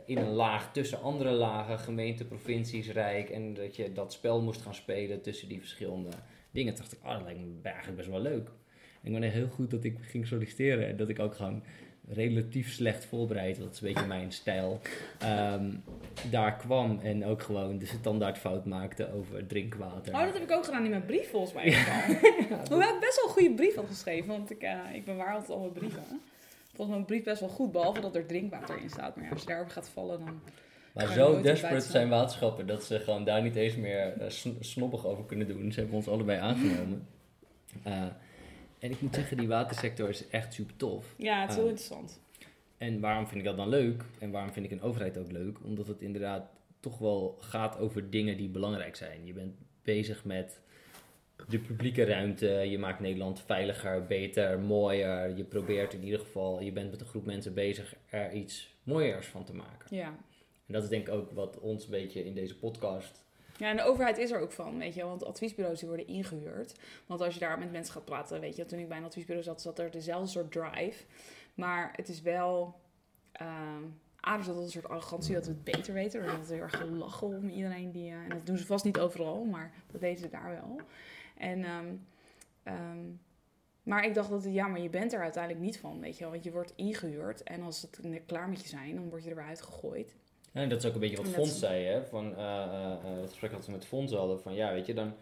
in 0.04 0.18
een 0.18 0.32
laag 0.32 0.72
tussen 0.72 1.00
andere 1.02 1.30
lagen, 1.30 1.78
gemeente, 1.78 2.24
provincies, 2.24 2.90
rijk. 2.90 3.30
En 3.30 3.54
dat 3.54 3.76
je 3.76 3.92
dat 3.92 4.12
spel 4.12 4.42
moest 4.42 4.62
gaan 4.62 4.74
spelen 4.74 5.22
tussen 5.22 5.48
die 5.48 5.58
verschillende 5.58 6.08
dingen. 6.50 6.74
Toen 6.74 6.82
dacht 6.82 6.96
ik, 6.96 7.04
oh, 7.04 7.12
dat 7.12 7.22
lijkt 7.22 7.40
me 7.40 7.46
eigenlijk 7.62 7.96
best 7.96 8.08
wel 8.08 8.20
leuk. 8.20 8.48
En 9.02 9.14
ik 9.14 9.20
ben 9.20 9.30
heel 9.30 9.48
goed 9.48 9.70
dat 9.70 9.84
ik 9.84 9.98
ging 10.00 10.26
solliciteren 10.26 10.86
en 10.86 10.96
dat 10.96 11.08
ik 11.08 11.18
ook 11.18 11.34
gewoon 11.34 11.62
relatief 12.12 12.72
slecht 12.72 13.04
voorbereid, 13.04 13.58
dat 13.58 13.72
is 13.72 13.80
een 13.80 13.92
beetje 13.92 14.06
mijn 14.08 14.32
stijl, 14.32 14.80
ehm, 15.18 15.70
daar 16.30 16.56
kwam 16.56 16.98
en 17.02 17.24
ook 17.24 17.42
gewoon 17.42 17.78
de 17.78 17.86
standaardfout 17.86 18.64
maakte 18.64 19.12
over 19.12 19.46
drinkwater. 19.46 20.14
Oh, 20.14 20.20
dat 20.24 20.32
heb 20.32 20.42
ik 20.42 20.50
ook 20.50 20.64
gedaan 20.64 20.84
in 20.84 20.90
mijn 20.90 21.06
brief 21.06 21.30
volgens 21.30 21.52
mij. 21.52 21.64
Hoewel 22.70 22.94
ik 22.94 23.00
best 23.00 23.16
wel 23.16 23.24
een 23.24 23.32
goede 23.32 23.54
brief 23.54 23.74
had 23.74 23.86
geschreven, 23.86 24.28
want 24.28 24.50
ik, 24.50 24.62
eh, 24.62 24.78
ik 24.92 25.04
bewaar 25.04 25.32
altijd 25.32 25.50
al 25.50 25.60
mijn 25.60 25.72
brieven. 25.72 26.02
Volgens 26.74 26.96
mijn 26.96 27.04
brief 27.04 27.24
best 27.24 27.40
wel 27.40 27.48
goed, 27.48 27.72
behalve 27.72 28.00
dat 28.00 28.16
er 28.16 28.26
drinkwater 28.26 28.82
in 28.82 28.90
staat. 28.90 29.16
Maar 29.16 29.24
ja, 29.24 29.30
als 29.30 29.40
je 29.40 29.46
daarover 29.46 29.72
gaat 29.72 29.88
vallen, 29.88 30.18
dan... 30.18 30.40
Maar 30.94 31.12
zo 31.12 31.40
desperate 31.40 31.90
zijn 31.90 32.08
waterschappen 32.08 32.66
dat 32.66 32.84
ze 32.84 32.98
gewoon 32.98 33.24
daar 33.24 33.42
niet 33.42 33.56
eens 33.56 33.76
meer 33.76 34.14
sn- 34.28 34.56
snobbig 34.60 35.06
over 35.06 35.24
kunnen 35.24 35.46
doen. 35.48 35.72
Ze 35.72 35.78
hebben 35.80 35.96
ons 35.96 36.08
allebei 36.08 36.40
aangenomen. 36.40 37.06
Eh, 37.82 38.02
en 38.78 38.90
ik 38.90 39.00
moet 39.00 39.14
zeggen, 39.14 39.36
die 39.36 39.48
watersector 39.48 40.08
is 40.08 40.28
echt 40.28 40.54
super 40.54 40.76
tof. 40.76 41.14
Ja, 41.16 41.40
het 41.40 41.48
is 41.50 41.54
heel 41.54 41.64
Ah. 41.64 41.70
interessant. 41.70 42.20
En 42.78 43.00
waarom 43.00 43.26
vind 43.26 43.38
ik 43.40 43.44
dat 43.46 43.56
dan 43.56 43.68
leuk? 43.68 44.04
En 44.18 44.30
waarom 44.30 44.52
vind 44.52 44.66
ik 44.66 44.72
een 44.72 44.82
overheid 44.82 45.18
ook 45.18 45.32
leuk? 45.32 45.58
Omdat 45.64 45.86
het 45.86 46.00
inderdaad 46.00 46.50
toch 46.80 46.98
wel 46.98 47.36
gaat 47.40 47.78
over 47.78 48.10
dingen 48.10 48.36
die 48.36 48.48
belangrijk 48.48 48.96
zijn. 48.96 49.26
Je 49.26 49.32
bent 49.32 49.54
bezig 49.82 50.24
met 50.24 50.60
de 51.48 51.58
publieke 51.58 52.04
ruimte. 52.04 52.46
Je 52.48 52.78
maakt 52.78 53.00
Nederland 53.00 53.42
veiliger, 53.46 54.06
beter, 54.06 54.58
mooier. 54.60 55.36
Je 55.36 55.44
probeert 55.44 55.94
in 55.94 56.04
ieder 56.04 56.18
geval, 56.20 56.60
je 56.62 56.72
bent 56.72 56.90
met 56.90 57.00
een 57.00 57.06
groep 57.06 57.24
mensen 57.24 57.54
bezig 57.54 57.94
er 58.10 58.32
iets 58.32 58.74
mooiers 58.82 59.26
van 59.26 59.44
te 59.44 59.54
maken. 59.54 59.96
Ja. 59.96 60.06
En 60.66 60.74
dat 60.74 60.82
is 60.82 60.88
denk 60.88 61.06
ik 61.08 61.14
ook 61.14 61.30
wat 61.30 61.58
ons 61.60 61.84
een 61.84 61.90
beetje 61.90 62.24
in 62.24 62.34
deze 62.34 62.58
podcast. 62.58 63.24
Ja, 63.58 63.70
en 63.70 63.76
de 63.76 63.82
overheid 63.82 64.18
is 64.18 64.30
er 64.30 64.40
ook 64.40 64.52
van, 64.52 64.78
weet 64.78 64.94
je 64.94 65.04
want 65.04 65.24
adviesbureaus 65.24 65.78
die 65.78 65.88
worden 65.88 66.06
ingehuurd. 66.06 66.74
Want 67.06 67.20
als 67.20 67.34
je 67.34 67.40
daar 67.40 67.58
met 67.58 67.72
mensen 67.72 67.94
gaat 67.94 68.04
praten, 68.04 68.40
weet 68.40 68.56
je, 68.56 68.64
toen 68.64 68.78
ik 68.78 68.88
bij 68.88 68.96
een 68.96 69.04
adviesbureau 69.04 69.44
zat, 69.44 69.62
zat 69.62 69.78
er 69.78 69.90
dezelfde 69.90 70.28
soort 70.28 70.52
drive. 70.52 71.04
Maar 71.54 71.92
het 71.96 72.08
is 72.08 72.22
wel, 72.22 72.80
ehm 73.32 73.84
A, 74.26 74.36
er 74.36 74.44
zat 74.44 74.56
een 74.56 74.68
soort 74.68 74.88
arrogantie 74.88 75.34
dat 75.34 75.46
we 75.46 75.52
het 75.52 75.64
beter 75.64 75.94
weten. 75.94 76.20
Er 76.20 76.34
wordt 76.36 76.50
heel 76.50 76.60
erg 76.60 76.76
gelachen 76.76 77.26
om 77.26 77.48
iedereen 77.48 77.90
die, 77.90 78.10
eh, 78.10 78.16
en 78.16 78.28
dat 78.28 78.46
doen 78.46 78.58
ze 78.58 78.66
vast 78.66 78.84
niet 78.84 78.98
overal, 78.98 79.44
maar 79.44 79.72
dat 79.90 80.00
deden 80.00 80.18
ze 80.18 80.28
daar 80.28 80.50
wel. 80.50 80.80
En, 81.36 81.64
ehm, 81.64 81.94
ehm, 82.62 83.06
maar 83.82 84.04
ik 84.04 84.14
dacht 84.14 84.30
dat, 84.30 84.44
ja, 84.44 84.66
maar 84.66 84.80
je 84.80 84.88
bent 84.88 85.12
er 85.12 85.20
uiteindelijk 85.20 85.64
niet 85.64 85.78
van, 85.78 86.00
weet 86.00 86.18
je. 86.18 86.28
Want 86.28 86.44
je 86.44 86.52
wordt 86.52 86.72
ingehuurd 86.76 87.42
en 87.42 87.62
als 87.62 87.82
het 87.82 88.00
klaar 88.26 88.48
met 88.48 88.62
je 88.62 88.68
zijn, 88.68 88.94
dan 88.94 89.08
word 89.08 89.24
je 89.24 89.30
er 89.30 89.36
weer 89.36 89.44
uitgegooid. 89.44 90.16
En 90.58 90.68
dat 90.68 90.78
is 90.78 90.88
ook 90.88 90.94
een 90.94 91.00
beetje 91.00 91.16
wat 91.16 91.28
Fons 91.28 91.48
is- 91.50 91.58
zei, 91.58 91.84
hè? 91.84 92.04
Van, 92.06 92.36
eh, 92.36 92.62
eh, 92.62 92.92
eh, 92.92 93.20
het 93.20 93.28
gesprek 93.30 93.50
dat 93.50 93.66
we 93.66 93.72
met 93.72 93.84
Fons 93.86 94.12
hadden. 94.12 94.40
Van 94.40 94.54
ja, 94.54 94.72
weet 94.72 94.86
je, 94.86 94.94
dan, 94.94 95.12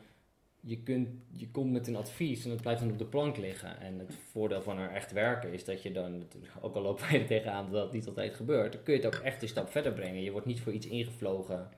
je, 0.61 0.83
kunt, 0.83 1.09
je 1.33 1.51
komt 1.51 1.73
met 1.73 1.87
een 1.87 1.97
advies 1.97 2.45
en 2.45 2.51
dat 2.51 2.61
blijft 2.61 2.81
dan 2.81 2.91
op 2.91 2.99
de 2.99 3.05
plank 3.05 3.37
liggen. 3.37 3.81
En 3.81 3.99
het 3.99 4.15
voordeel 4.31 4.63
van 4.63 4.79
er 4.79 4.91
echt 4.91 5.13
werken 5.13 5.53
is 5.53 5.65
dat 5.65 5.83
je 5.83 5.93
dan, 5.93 6.23
ook 6.61 6.75
al 6.75 6.83
lopen 6.83 7.09
wij 7.11 7.21
er 7.21 7.27
tegenaan 7.27 7.65
dat 7.65 7.73
dat 7.73 7.93
niet 7.93 8.07
altijd 8.07 8.35
gebeurt, 8.35 8.73
dan 8.73 8.83
kun 8.83 8.95
je 8.95 9.01
het 9.05 9.15
ook 9.17 9.23
echt 9.23 9.43
een 9.43 9.49
stap 9.49 9.69
verder 9.71 9.93
brengen. 9.93 10.23
Je 10.23 10.31
wordt 10.33 10.47
niet 10.47 10.61
voor 10.61 10.73
iets 10.73 10.87
ingevlogen, 10.87 11.69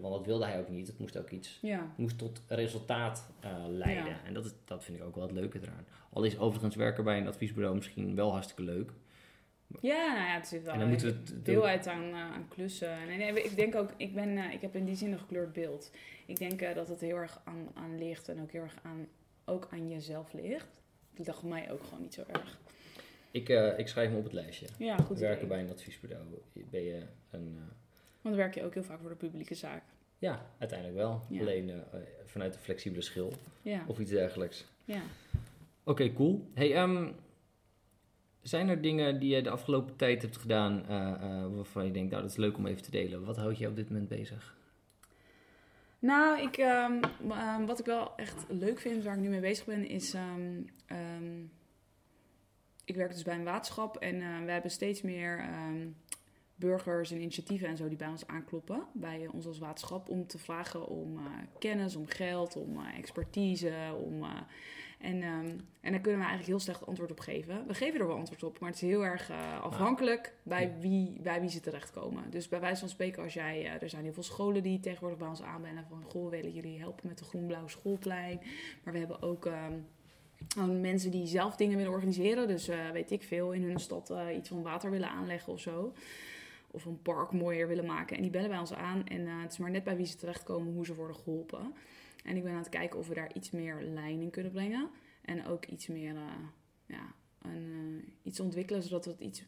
want 0.00 0.14
dat 0.14 0.26
wilde 0.26 0.44
hij 0.46 0.58
ook 0.58 0.68
niet. 0.68 0.86
Het 0.86 0.98
moest 0.98 1.18
ook 1.18 1.30
iets, 1.30 1.58
Ja. 1.62 1.78
het 1.78 1.96
moest 1.98 2.18
tot 2.18 2.40
resultaat 2.46 3.30
leiden. 3.68 4.04
Ja. 4.12 4.20
En 4.24 4.34
dat, 4.34 4.44
is, 4.44 4.52
dat 4.64 4.84
vind 4.84 4.98
ik 4.98 5.04
ook 5.04 5.14
wel 5.14 5.24
het 5.24 5.32
leuke 5.32 5.58
eraan. 5.62 5.86
Al 6.12 6.22
is 6.22 6.38
overigens 6.38 6.74
werken 6.76 7.04
bij 7.04 7.18
een 7.18 7.26
adviesbureau 7.26 7.74
misschien 7.74 8.14
wel 8.14 8.30
hartstikke 8.32 8.62
leuk. 8.62 8.92
Ja, 9.80 10.06
nou 10.14 10.26
ja, 10.28 10.34
het 10.34 10.46
zit 10.46 10.62
wel 10.62 10.72
en 10.72 10.78
dan 10.80 10.88
moeten 10.88 11.06
we 11.06 11.12
het 11.34 11.44
deel 11.44 11.66
uit 11.66 11.86
aan, 11.86 12.02
eh, 12.04 12.14
aan 12.32 12.48
klussen. 12.48 12.90
En, 12.90 13.06
nee, 13.06 13.42
ik 13.42 13.56
denk 13.56 13.74
ook, 13.74 13.90
ik, 13.96 14.14
ben, 14.14 14.38
eh, 14.38 14.52
ik 14.52 14.60
heb 14.60 14.74
in 14.74 14.84
die 14.84 14.96
zin 14.96 15.12
een 15.12 15.18
gekleurd 15.18 15.52
beeld. 15.52 15.90
Ik 16.26 16.36
denk 16.38 16.60
eh, 16.62 16.74
dat 16.74 16.88
het 16.88 17.00
heel 17.00 17.16
erg 17.16 17.40
aan, 17.44 17.68
aan 17.74 17.98
ligt 17.98 18.28
en 18.28 18.40
ook 18.42 18.50
heel 18.52 18.62
erg 18.62 18.76
aan, 18.82 19.06
ook 19.44 19.68
aan 19.70 19.88
jezelf 19.88 20.32
ligt. 20.32 20.80
Dat 21.16 21.26
lag 21.26 21.42
mij 21.42 21.70
ook 21.72 21.82
gewoon 21.84 22.02
niet 22.02 22.14
zo 22.14 22.22
erg. 22.32 22.58
Ik, 23.30 23.48
eh, 23.48 23.78
ik 23.78 23.88
schrijf 23.88 24.10
me 24.10 24.16
op 24.16 24.24
het 24.24 24.32
lijstje. 24.32 24.66
Ja, 24.78 24.96
goed 24.96 25.18
werken 25.18 25.36
idee. 25.44 25.48
bij 25.56 25.60
een 25.66 25.70
adviesbureau. 25.72 26.24
Ben 26.52 26.82
je 26.84 27.02
een. 27.30 27.52
eh, 27.56 27.62
Want 28.22 28.22
dan 28.22 28.34
werk 28.36 28.54
je 28.54 28.62
ook 28.64 28.74
heel 28.74 28.82
vaak 28.84 29.00
voor 29.00 29.10
de 29.10 29.16
publieke 29.16 29.54
zaak. 29.54 29.82
ja, 30.18 30.46
uiteindelijk 30.58 30.98
wel. 30.98 31.22
Ja. 31.28 31.40
Alleen 31.40 31.70
eh, 31.70 31.76
vanuit 32.24 32.54
een 32.54 32.60
flexibele 32.60 33.02
schil 33.02 33.32
Ja, 33.62 33.84
of 33.86 33.98
iets 33.98 34.10
dergelijks. 34.10 34.64
ja. 34.84 35.00
Oké, 35.84 36.12
cool. 36.12 36.48
Hey, 36.54 36.74
ehm, 36.74 37.08
zijn 38.48 38.68
er 38.68 38.80
dingen 38.80 39.20
die 39.20 39.34
je 39.34 39.42
de 39.42 39.50
afgelopen 39.50 39.96
tijd 39.96 40.22
hebt 40.22 40.36
gedaan 40.36 40.86
eh, 40.86 41.12
eh, 41.12 41.54
waarvan 41.54 41.84
je 41.84 41.90
denkt, 41.90 42.10
nou 42.10 42.22
dat 42.22 42.30
is 42.30 42.36
leuk 42.36 42.56
om 42.56 42.66
even 42.66 42.82
te 42.82 42.90
delen? 42.90 43.24
Wat 43.24 43.36
houdt 43.36 43.58
je 43.58 43.68
op 43.68 43.76
dit 43.76 43.90
moment 43.90 44.08
bezig? 44.08 44.56
Nou, 45.98 46.40
ik, 46.40 46.56
ehm, 46.56 47.02
ehm, 47.30 47.64
wat 47.64 47.78
ik 47.78 47.86
wel 47.86 48.16
echt 48.16 48.44
leuk 48.48 48.78
vind, 48.78 49.04
waar 49.04 49.14
ik 49.14 49.20
nu 49.20 49.28
mee 49.28 49.40
bezig 49.40 49.64
ben, 49.64 49.88
is... 49.88 50.14
ehm, 50.14 51.42
ik 52.84 52.96
werk 52.96 53.12
dus 53.12 53.22
bij 53.22 53.34
een 53.34 53.44
waterschap 53.44 53.96
en 53.96 54.22
eh, 54.22 54.44
we 54.44 54.50
hebben 54.50 54.70
steeds 54.70 55.02
meer 55.02 55.48
burgers 56.58 57.10
en 57.10 57.20
initiatieven 57.20 57.68
en 57.68 57.76
zo 57.76 57.88
die 57.88 57.96
bij 57.96 58.08
ons 58.08 58.26
aankloppen, 58.26 58.84
bij 58.92 59.28
ons 59.32 59.46
als 59.46 59.58
waterschap, 59.58 60.08
om 60.08 60.26
te 60.26 60.38
vragen 60.38 60.86
om 60.86 61.16
eh, 61.16 61.24
kennis, 61.58 61.96
om 61.96 62.06
geld, 62.06 62.56
om 62.56 62.78
eh, 62.78 62.98
expertise, 62.98 63.74
om... 64.04 64.22
eh, 64.22 64.30
en, 64.98 65.22
ehm, 65.22 65.46
en 65.80 65.92
daar 65.92 66.00
kunnen 66.00 66.20
we 66.20 66.26
eigenlijk 66.26 66.46
heel 66.46 66.58
slecht 66.60 66.86
antwoord 66.86 67.10
op 67.10 67.20
geven. 67.20 67.66
We 67.66 67.74
geven 67.74 68.00
er 68.00 68.06
wel 68.06 68.16
antwoord 68.16 68.42
op, 68.42 68.58
maar 68.58 68.68
het 68.68 68.82
is 68.82 68.88
heel 68.88 69.04
erg 69.04 69.30
afhankelijk 69.62 70.34
bij, 70.42 70.74
wie, 70.80 71.20
bij 71.22 71.40
wie 71.40 71.50
ze 71.50 71.60
terechtkomen. 71.60 72.30
Dus 72.30 72.48
bij 72.48 72.60
wijze 72.60 72.80
van 72.80 72.88
spreken, 72.88 73.22
als 73.22 73.34
jij, 73.34 73.78
er 73.80 73.88
zijn 73.88 74.04
heel 74.04 74.12
veel 74.12 74.22
scholen 74.22 74.62
die 74.62 74.80
tegenwoordig 74.80 75.18
bij 75.18 75.28
ons 75.28 75.42
aanbellen 75.42 75.84
van, 75.88 76.02
goh, 76.02 76.30
willen 76.30 76.52
jullie 76.52 76.78
helpen 76.78 77.08
met 77.08 77.18
de 77.18 77.24
groen-blauw 77.24 77.68
schoolplein? 77.68 78.40
Maar 78.84 78.92
we 78.92 78.98
hebben 78.98 79.22
ook 79.22 79.46
ehm, 79.46 80.80
mensen 80.80 81.10
die 81.10 81.26
zelf 81.26 81.56
dingen 81.56 81.76
willen 81.76 81.92
organiseren. 81.92 82.48
Dus 82.48 82.70
weet 82.92 83.10
ik 83.10 83.22
veel, 83.22 83.52
in 83.52 83.62
hun 83.62 83.80
stad 83.80 84.12
iets 84.36 84.48
van 84.48 84.62
water 84.62 84.90
willen 84.90 85.10
aanleggen 85.10 85.52
of 85.52 85.60
zo. 85.60 85.92
Of 86.70 86.84
een 86.84 87.02
park 87.02 87.32
mooier 87.32 87.68
willen 87.68 87.86
maken. 87.86 88.16
En 88.16 88.22
die 88.22 88.30
bellen 88.30 88.48
bij 88.48 88.58
ons 88.58 88.72
aan. 88.72 89.06
En 89.06 89.26
eh, 89.26 89.42
het 89.42 89.52
is 89.52 89.58
maar 89.58 89.70
net 89.70 89.84
bij 89.84 89.96
wie 89.96 90.06
ze 90.06 90.16
terechtkomen 90.16 90.72
hoe 90.72 90.86
ze 90.86 90.94
worden 90.94 91.16
geholpen. 91.16 91.74
En 92.24 92.36
ik 92.36 92.42
ben 92.42 92.52
aan 92.52 92.58
het 92.58 92.68
kijken 92.68 92.98
of 92.98 93.08
we 93.08 93.14
daar 93.14 93.34
iets 93.34 93.50
meer 93.50 93.82
lijn 93.82 94.20
in 94.20 94.30
kunnen 94.30 94.52
brengen. 94.52 94.90
En 95.22 95.46
ook 95.46 95.66
iets 95.66 95.86
meer, 95.86 96.16
eh, 96.16 96.22
ja, 96.86 97.12
een, 97.42 97.72
eh, 97.72 98.08
iets 98.22 98.40
ontwikkelen 98.40 98.82
zodat 98.82 99.04
we 99.04 99.10
het 99.10 99.20
iets 99.20 99.44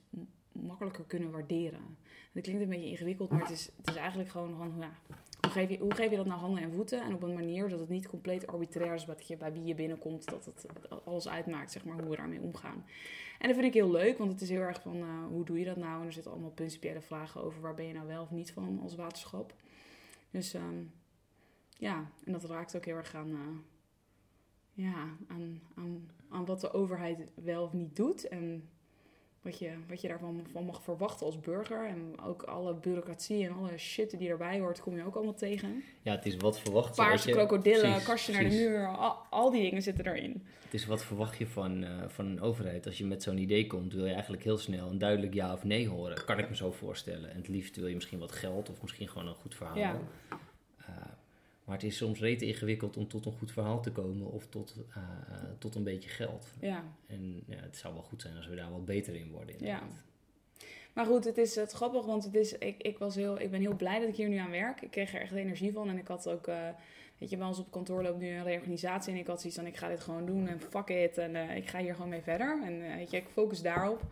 makkelijker 0.52 1.04
kunnen 1.04 1.30
waarderen. 1.30 1.96
Dat 2.32 2.42
klinkt 2.42 2.62
een 2.62 2.68
beetje 2.68 2.90
ingewikkeld, 2.90 3.30
maar 3.30 3.40
het 3.40 3.50
is, 3.50 3.70
het 3.76 3.88
is 3.88 3.96
eigenlijk 3.96 4.30
gewoon 4.30 4.56
van, 4.56 4.74
ja, 4.78 4.92
hoe, 5.40 5.50
geef 5.50 5.70
je, 5.70 5.78
hoe 5.78 5.94
geef 5.94 6.10
je 6.10 6.16
dat 6.16 6.26
nou 6.26 6.40
handen 6.40 6.62
en 6.62 6.72
voeten? 6.72 7.02
En 7.02 7.14
op 7.14 7.22
een 7.22 7.34
manier 7.34 7.68
dat 7.68 7.78
het 7.78 7.88
niet 7.88 8.08
compleet 8.08 8.46
arbitrair 8.46 8.94
is 8.94 9.04
bij 9.38 9.52
wie 9.52 9.64
je 9.64 9.74
binnenkomt, 9.74 10.24
dat 10.24 10.44
het 10.44 10.66
alles 11.04 11.28
uitmaakt, 11.28 11.72
zeg 11.72 11.84
maar, 11.84 12.00
hoe 12.00 12.10
we 12.10 12.16
daarmee 12.16 12.40
omgaan. 12.40 12.84
En 13.40 13.46
dat 13.46 13.56
vind 13.56 13.68
ik 13.68 13.74
heel 13.74 13.90
leuk, 13.90 14.18
want 14.18 14.32
het 14.32 14.40
is 14.40 14.48
heel 14.48 14.60
erg 14.60 14.80
van, 14.80 14.96
eh, 14.96 15.26
hoe 15.28 15.44
doe 15.44 15.58
je 15.58 15.64
dat 15.64 15.76
nou? 15.76 16.00
En 16.00 16.06
er 16.06 16.12
zitten 16.12 16.32
allemaal 16.32 16.50
principiële 16.50 17.00
vragen 17.00 17.42
over, 17.42 17.60
waar 17.60 17.74
ben 17.74 17.86
je 17.86 17.92
nou 17.92 18.06
wel 18.06 18.22
of 18.22 18.30
niet 18.30 18.52
van 18.52 18.80
als 18.82 18.94
waterschap? 18.94 19.54
Dus 20.30 20.54
ehm, 20.54 20.82
ja, 21.76 22.10
en 22.24 22.32
dat 22.32 22.44
raakt 22.44 22.76
ook 22.76 22.84
heel 22.84 22.96
erg 22.96 23.14
aan, 23.14 23.30
eh, 23.30 23.58
ja, 24.84 25.16
aan, 25.26 25.60
aan, 25.74 26.10
aan 26.28 26.44
wat 26.44 26.60
de 26.60 26.72
overheid 26.72 27.32
wel 27.34 27.64
of 27.64 27.72
niet 27.72 27.96
doet. 27.96 28.28
En 28.28 28.68
wat 29.42 29.58
je, 29.58 29.70
wat 29.88 30.00
je 30.00 30.08
daarvan 30.08 30.46
van 30.52 30.64
mag 30.64 30.82
verwachten 30.82 31.26
als 31.26 31.40
burger. 31.40 31.86
En 31.86 32.20
ook 32.24 32.42
alle 32.42 32.74
bureaucratie 32.74 33.44
en 33.46 33.52
alle 33.52 33.78
shit 33.78 34.18
die 34.18 34.28
erbij 34.28 34.60
hoort, 34.60 34.80
kom 34.80 34.96
je 34.96 35.04
ook 35.04 35.14
allemaal 35.14 35.34
tegen. 35.34 35.82
Ja, 36.02 36.12
het 36.14 36.26
is 36.26 36.36
wat 36.36 36.60
verwacht 36.60 36.96
je. 36.96 37.02
Paarse 37.02 37.30
krokodillen, 37.30 37.80
Precies, 37.80 38.04
kastje 38.04 38.32
naar 38.32 38.42
de 38.42 38.48
muur, 38.48 38.86
al, 38.88 39.16
al 39.30 39.50
die 39.50 39.62
dingen 39.62 39.82
zitten 39.82 40.06
erin. 40.06 40.42
Het 40.62 40.74
is 40.74 40.86
wat 40.86 41.04
verwacht 41.04 41.38
je 41.38 41.46
van, 41.46 41.84
eh, 41.84 41.90
van 42.06 42.26
een 42.26 42.40
overheid. 42.40 42.86
Als 42.86 42.98
je 42.98 43.04
met 43.04 43.22
zo'n 43.22 43.38
idee 43.38 43.66
komt, 43.66 43.92
wil 43.92 44.04
je 44.04 44.12
eigenlijk 44.12 44.42
heel 44.42 44.58
snel 44.58 44.90
een 44.90 44.98
duidelijk 44.98 45.34
ja 45.34 45.52
of 45.52 45.64
nee 45.64 45.88
horen. 45.88 46.24
Kan 46.24 46.38
ik 46.38 46.48
me 46.48 46.56
zo 46.56 46.72
voorstellen. 46.72 47.30
En 47.30 47.36
het 47.36 47.48
liefst 47.48 47.76
wil 47.76 47.86
je 47.86 47.94
misschien 47.94 48.18
wat 48.18 48.32
geld 48.32 48.70
of 48.70 48.82
misschien 48.82 49.08
gewoon 49.08 49.28
een 49.28 49.34
goed 49.34 49.54
verhaal. 49.54 49.76
Ja. 49.76 50.00
Maar 51.70 51.78
het 51.78 51.88
is 51.88 51.96
soms 51.96 52.20
rete 52.20 52.46
ingewikkeld 52.46 52.96
om 52.96 53.08
tot 53.08 53.26
een 53.26 53.32
goed 53.32 53.52
verhaal 53.52 53.82
te 53.82 53.92
komen 53.92 54.30
of 54.30 54.46
tot, 54.46 54.74
eh, 54.88 55.02
eh, 55.02 55.42
tot 55.58 55.74
een 55.74 55.82
beetje 55.82 56.08
geld. 56.08 56.46
Ja. 56.60 56.84
En 57.06 57.42
ja, 57.46 57.56
het 57.56 57.76
zou 57.76 57.94
wel 57.94 58.02
goed 58.02 58.22
zijn 58.22 58.36
als 58.36 58.46
we 58.46 58.56
daar 58.56 58.70
wat 58.70 58.84
beter 58.84 59.14
in 59.14 59.30
worden. 59.30 59.58
inderdaad. 59.58 60.04
Maar 60.92 61.06
goed, 61.06 61.24
het 61.24 61.38
is 61.38 61.54
het 61.54 61.72
grappig, 61.72 62.04
want 62.06 62.24
het 62.24 62.34
is, 62.34 62.58
ik, 62.58 62.82
ik, 62.82 62.98
was 62.98 63.14
heel, 63.14 63.40
ik 63.40 63.50
ben 63.50 63.60
heel 63.60 63.76
blij 63.76 63.98
dat 63.98 64.08
ik 64.08 64.16
hier 64.16 64.28
nu 64.28 64.36
aan 64.36 64.50
werk. 64.50 64.80
Ik 64.80 64.90
kreeg 64.90 65.14
er 65.14 65.20
echt 65.20 65.32
energie 65.32 65.72
van 65.72 65.88
en 65.88 65.98
ik 65.98 66.06
had 66.06 66.28
ook, 66.28 66.46
eh, 66.46 66.68
weet 67.18 67.30
je, 67.30 67.36
bij 67.36 67.46
ons 67.46 67.58
op 67.58 67.70
kantoor 67.70 68.02
loopt 68.02 68.20
nu 68.20 68.28
een 68.28 68.44
reorganisatie 68.44 69.12
en 69.12 69.18
ik 69.18 69.26
had 69.26 69.40
zoiets 69.40 69.58
van, 69.58 69.68
ik 69.68 69.76
ga 69.76 69.88
dit 69.88 70.00
gewoon 70.00 70.26
doen 70.26 70.48
en 70.48 70.60
fuck 70.60 70.88
it 70.88 71.18
en 71.18 71.36
ik 71.36 71.68
ga 71.68 71.78
hier 71.78 71.94
gewoon 71.94 72.10
mee 72.10 72.22
verder. 72.22 72.62
En 72.64 72.96
weet 72.96 73.10
je, 73.10 73.16
ik 73.16 73.28
focus 73.32 73.62
daarop. 73.62 74.02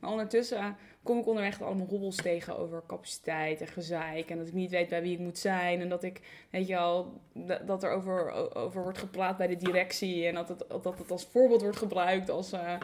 Maar 0.00 0.10
ondertussen 0.10 0.76
kom 1.02 1.18
ik 1.18 1.26
onderweg 1.26 1.62
allemaal 1.62 1.86
hobbels 1.86 2.16
tegen 2.16 2.58
over 2.58 2.82
capaciteit 2.86 3.60
en 3.60 3.66
gezeik 3.66 4.30
en 4.30 4.38
dat 4.38 4.46
ik 4.46 4.52
niet 4.52 4.70
weet 4.70 4.88
bij 4.88 5.02
wie 5.02 5.12
ik 5.12 5.18
moet 5.18 5.38
zijn 5.38 5.80
en 5.80 5.88
dat 5.88 6.02
ik, 6.02 6.20
weet 6.50 6.66
je 6.66 6.74
wel, 6.74 7.20
dat, 7.66 7.82
er 7.82 7.90
over, 7.90 8.54
over 8.54 8.82
wordt 8.82 8.98
gepraat 8.98 9.36
bij 9.36 9.46
de 9.46 9.56
directie 9.56 10.26
en 10.26 10.34
dat 10.34 10.48
het, 10.48 10.64
dat 10.82 10.98
het 10.98 11.10
als 11.10 11.24
voorbeeld 11.24 11.62
wordt 11.62 11.76
gebruikt 11.76 12.30
als... 12.30 12.52
eh, 12.52 12.74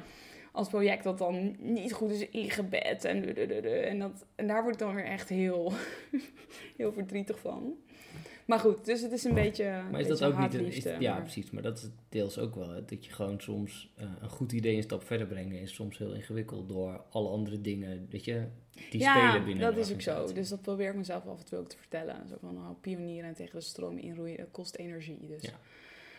als 0.56 0.68
project 0.68 1.04
dat 1.04 1.18
dan 1.18 1.56
niet 1.58 1.92
goed 1.92 2.10
is 2.10 2.28
ingebed. 2.28 3.04
En, 3.04 3.36
en, 3.84 3.98
dat, 3.98 4.26
en 4.34 4.46
daar 4.46 4.62
word 4.62 4.74
ik 4.74 4.80
dan 4.80 4.94
weer 4.94 5.04
echt 5.04 5.28
heel, 5.28 5.72
heel 6.76 6.92
verdrietig 6.92 7.38
van. 7.38 7.76
Maar 8.46 8.58
goed, 8.58 8.84
dus 8.84 9.02
het 9.02 9.12
is 9.12 9.24
een 9.24 9.34
beetje. 9.34 9.82
Maar 9.90 10.00
is 10.00 10.06
dat 10.06 10.24
ook 10.24 10.38
niet... 10.38 10.54
Een, 10.54 10.66
is, 10.66 10.84
ja, 10.98 11.20
precies. 11.20 11.50
Maar 11.50 11.62
dat 11.62 11.78
is 11.78 11.88
deels 12.08 12.38
ook 12.38 12.54
wel. 12.54 12.68
Hè, 12.68 12.84
dat 12.84 13.04
je 13.04 13.12
gewoon 13.12 13.40
soms 13.40 13.92
eh, 13.96 14.06
een 14.20 14.28
goed 14.28 14.52
idee 14.52 14.76
een 14.76 14.82
stap 14.82 15.04
verder 15.04 15.26
brengen... 15.26 15.60
is 15.60 15.74
soms 15.74 15.98
heel 15.98 16.12
ingewikkeld 16.12 16.68
door 16.68 17.04
alle 17.10 17.28
andere 17.28 17.60
dingen, 17.60 18.06
weet 18.10 18.24
je... 18.24 18.44
Die 18.90 19.00
ja, 19.00 19.26
spelen 19.28 19.44
binnen 19.44 19.64
dat 19.64 19.74
de 19.74 19.80
is 19.80 19.92
ook 19.92 20.00
zo. 20.00 20.32
Dus 20.32 20.48
dat 20.48 20.62
probeer 20.62 20.90
ik 20.90 20.96
mezelf 20.96 21.26
af 21.26 21.38
en 21.38 21.44
toe 21.44 21.58
ook 21.58 21.68
te 21.68 21.76
vertellen. 21.76 22.28
Zo 22.28 22.34
van, 22.40 22.54
nou, 22.54 22.74
pionieren 22.80 23.28
en 23.28 23.34
tegen 23.34 23.58
de 23.58 23.64
stroom 23.64 23.98
inroeien 23.98 24.36
dat 24.36 24.50
kost 24.50 24.74
energie. 24.76 25.26
Dus 25.28 25.42
Ja. 25.42 25.58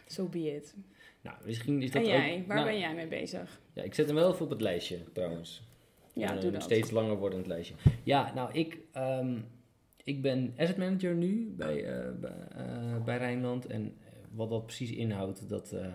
so 0.05 0.25
be 0.27 0.55
it. 0.55 0.75
Nou, 1.21 1.37
misschien 1.45 1.81
is 1.81 1.91
dat 1.91 2.01
En 2.01 2.07
jij, 2.07 2.37
ook... 2.39 2.47
waar 2.47 2.55
nou, 2.57 2.69
ben 2.69 2.79
jij 2.79 2.93
mee 2.95 3.07
bezig? 3.07 3.59
Ja, 3.73 3.83
ik 3.83 3.93
zet 3.93 4.05
hem 4.05 4.15
wel 4.15 4.31
even 4.31 4.43
op 4.45 4.49
het 4.49 4.61
lijstje, 4.61 4.97
trouwens. 5.13 5.63
Ja, 6.13 6.29
Een, 6.29 6.35
doe 6.35 6.45
een 6.45 6.53
dat. 6.53 6.63
steeds 6.63 6.91
langer 6.91 7.15
wordend 7.17 7.47
lijstje. 7.47 7.75
Ja, 8.03 8.33
nou, 8.33 8.53
ik, 8.53 8.77
ehm, 8.91 9.37
ik 10.07 10.21
ben 10.21 10.53
asset 10.57 10.77
manager 10.77 11.15
nu 11.15 11.53
bij, 11.57 11.83
eh, 11.83 12.09
bij, 12.19 12.31
eh, 12.55 13.03
bij 13.05 13.17
Rijnland. 13.17 13.65
En 13.65 13.93
wat 14.31 14.49
dat 14.49 14.65
precies 14.65 14.91
inhoudt, 14.91 15.49
dat, 15.49 15.71
eh, 15.71 15.85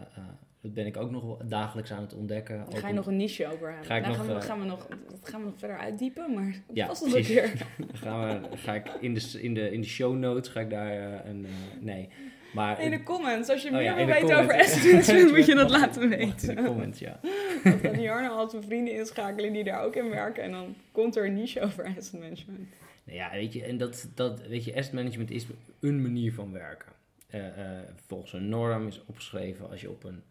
dat 0.61 0.75
ben 0.75 0.87
ik 0.87 0.97
ook 0.97 1.11
nog 1.11 1.37
dagelijks 1.45 1.93
aan 1.93 2.03
het 2.03 2.15
ontdekken. 2.15 2.65
Daar 2.69 2.81
ga 2.81 2.89
je 2.89 2.95
nog 2.95 3.07
een 3.07 3.17
niche 3.17 3.47
over 3.47 3.69
hebben. 3.69 3.87
Ga 3.87 3.97
ik 3.97 4.07
nog, 4.07 4.17
gaan, 4.17 4.27
we, 4.27 4.41
gaan 4.41 4.61
we 4.61 4.67
nog, 4.67 4.89
dat 5.09 5.29
gaan 5.29 5.41
we 5.41 5.47
nog 5.47 5.59
verder 5.59 5.79
uitdiepen, 5.79 6.35
maar 6.35 6.63
Ja, 6.73 6.87
vast 6.87 7.05
nog 7.05 7.15
een 7.15 7.23
keer. 7.23 7.67
gaan 8.03 8.41
we, 8.41 8.57
ga 8.57 8.75
ik 8.75 8.87
in 9.01 9.15
de, 9.15 9.39
in, 9.41 9.55
de, 9.55 9.71
in 9.71 9.81
de 9.81 9.87
show 9.87 10.17
notes, 10.17 10.49
ga 10.49 10.61
ik 10.61 10.71
daar 10.71 11.27
een... 11.27 11.47
nee, 11.81 12.09
maar... 12.55 12.83
In 12.83 12.91
de 12.91 13.03
comments, 13.03 13.49
als 13.49 13.63
je 13.63 13.69
Oh 13.69 13.75
meer 13.75 13.83
ja, 13.83 13.95
wil 13.95 14.07
weten 14.07 14.39
over 14.39 14.55
asset 14.55 14.85
management, 14.85 15.31
moet 15.37 15.47
je 15.47 15.55
dat 15.55 15.71
laten 15.71 16.03
In 16.03 16.11
de 16.11 16.17
weten. 16.17 16.65
comments, 16.65 16.99
ja. 16.99 17.21
Kan 17.83 18.01
Jarno 18.01 18.29
al 18.29 18.51
zijn 18.51 18.63
vrienden 18.63 18.95
inschakelen 18.95 19.53
die 19.53 19.65
daar 19.65 19.83
ook 19.83 19.97
in 19.97 20.09
werken. 20.09 20.43
En 20.43 20.51
dan 20.51 20.75
komt 20.93 21.17
er 21.17 21.27
een 21.27 21.35
niche 21.35 21.61
over 21.61 21.85
asset 21.97 22.21
management. 22.21 22.69
Nou 23.05 23.19
ja, 23.19 23.31
weet 23.31 23.53
je, 23.53 23.65
en 23.65 23.79
dat, 23.79 24.11
dat, 24.15 24.47
weet 24.47 24.65
je, 24.65 24.77
asset 24.77 24.93
management 24.93 25.31
is 25.31 25.47
een 25.81 26.03
manier 26.03 26.35
van 26.35 26.53
werken. 26.53 26.93
Eh, 27.27 27.79
eh, 27.79 27.89
volgens 28.07 28.33
een 28.33 28.49
norm 28.49 28.87
is 28.87 29.05
opgeschreven 29.07 29.71
als 29.71 29.81
je 29.81 29.91
op 29.91 30.05
een, 30.05 30.23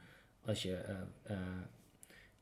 als 0.46 0.62
je, 0.63 0.75
eh, 1.24 1.36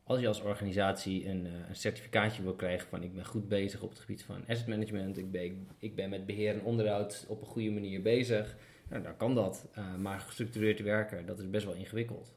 als 0.04 0.20
je 0.20 0.28
als 0.28 0.42
organisatie 0.42 1.28
een, 1.28 1.46
een 1.46 1.76
certificaatje 1.76 2.44
wil 2.44 2.54
krijgen 2.54 2.88
van 2.88 3.04
ik 3.04 3.14
ben 3.14 3.26
goed 3.26 3.48
bezig 3.48 3.82
op 3.82 3.90
het 3.90 4.00
gebied 4.00 4.24
van 4.24 4.44
asset 4.48 4.68
management, 4.68 5.18
ik 5.18 5.32
ben, 5.32 5.68
ik 5.78 5.96
ben 5.96 6.10
met 6.10 6.26
beheer 6.26 6.54
en 6.54 6.64
onderhoud 6.64 7.26
op 7.28 7.42
een 7.42 7.48
goede 7.48 7.72
manier 7.72 8.02
bezig, 8.02 8.56
nou, 8.90 9.04
dan 9.04 9.18
kan 9.18 9.36
dat. 9.36 9.68
Maar 9.98 10.20
gestructureerd 10.20 10.82
werken, 10.82 11.26
dat 11.26 11.40
is 11.40 11.50
best 11.50 11.66
wel 11.66 11.74
ingewikkeld 11.74 12.34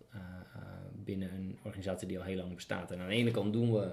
binnen 1.04 1.34
een 1.34 1.58
organisatie 1.62 2.08
die 2.08 2.18
al 2.18 2.24
heel 2.24 2.36
lang 2.36 2.54
bestaat. 2.54 2.90
En 2.90 3.00
aan 3.00 3.08
de 3.08 3.14
ene 3.14 3.30
kant 3.30 3.52
doen 3.52 3.72
we 3.72 3.92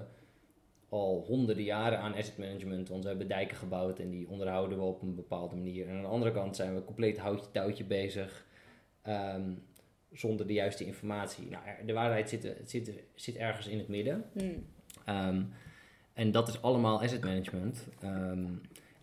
al 0.90 1.24
honderden 1.26 1.64
jaren 1.64 1.98
aan 1.98 2.14
asset 2.14 2.38
management, 2.38 2.88
want 2.88 3.02
we 3.02 3.08
hebben 3.08 3.28
dijken 3.28 3.56
gebouwd 3.56 3.98
en 3.98 4.10
die 4.10 4.28
onderhouden 4.28 4.78
we 4.78 4.84
op 4.84 5.02
een 5.02 5.14
bepaalde 5.14 5.56
manier. 5.56 5.88
En 5.88 5.96
aan 5.96 6.02
de 6.02 6.08
andere 6.08 6.32
kant 6.32 6.56
zijn 6.56 6.74
we 6.74 6.84
compleet 6.84 7.18
houtje-touwtje 7.18 7.84
bezig 7.84 8.46
ehm, 9.02 9.52
zonder 10.12 10.46
de 10.46 10.52
juiste 10.52 10.84
informatie. 10.84 11.50
Nou, 11.50 11.62
de 11.86 11.92
waarheid 11.92 12.28
zit, 12.28 12.56
zit, 12.64 12.92
zit 13.14 13.36
ergens 13.36 13.66
in 13.66 13.78
het 13.78 13.88
midden. 13.88 14.24
Hmm. 14.32 14.66
Ehm, 15.04 15.42
en 16.12 16.30
dat 16.30 16.48
is 16.48 16.62
allemaal 16.62 17.02
asset 17.02 17.24
management. 17.24 17.88
Ehm, 18.00 18.46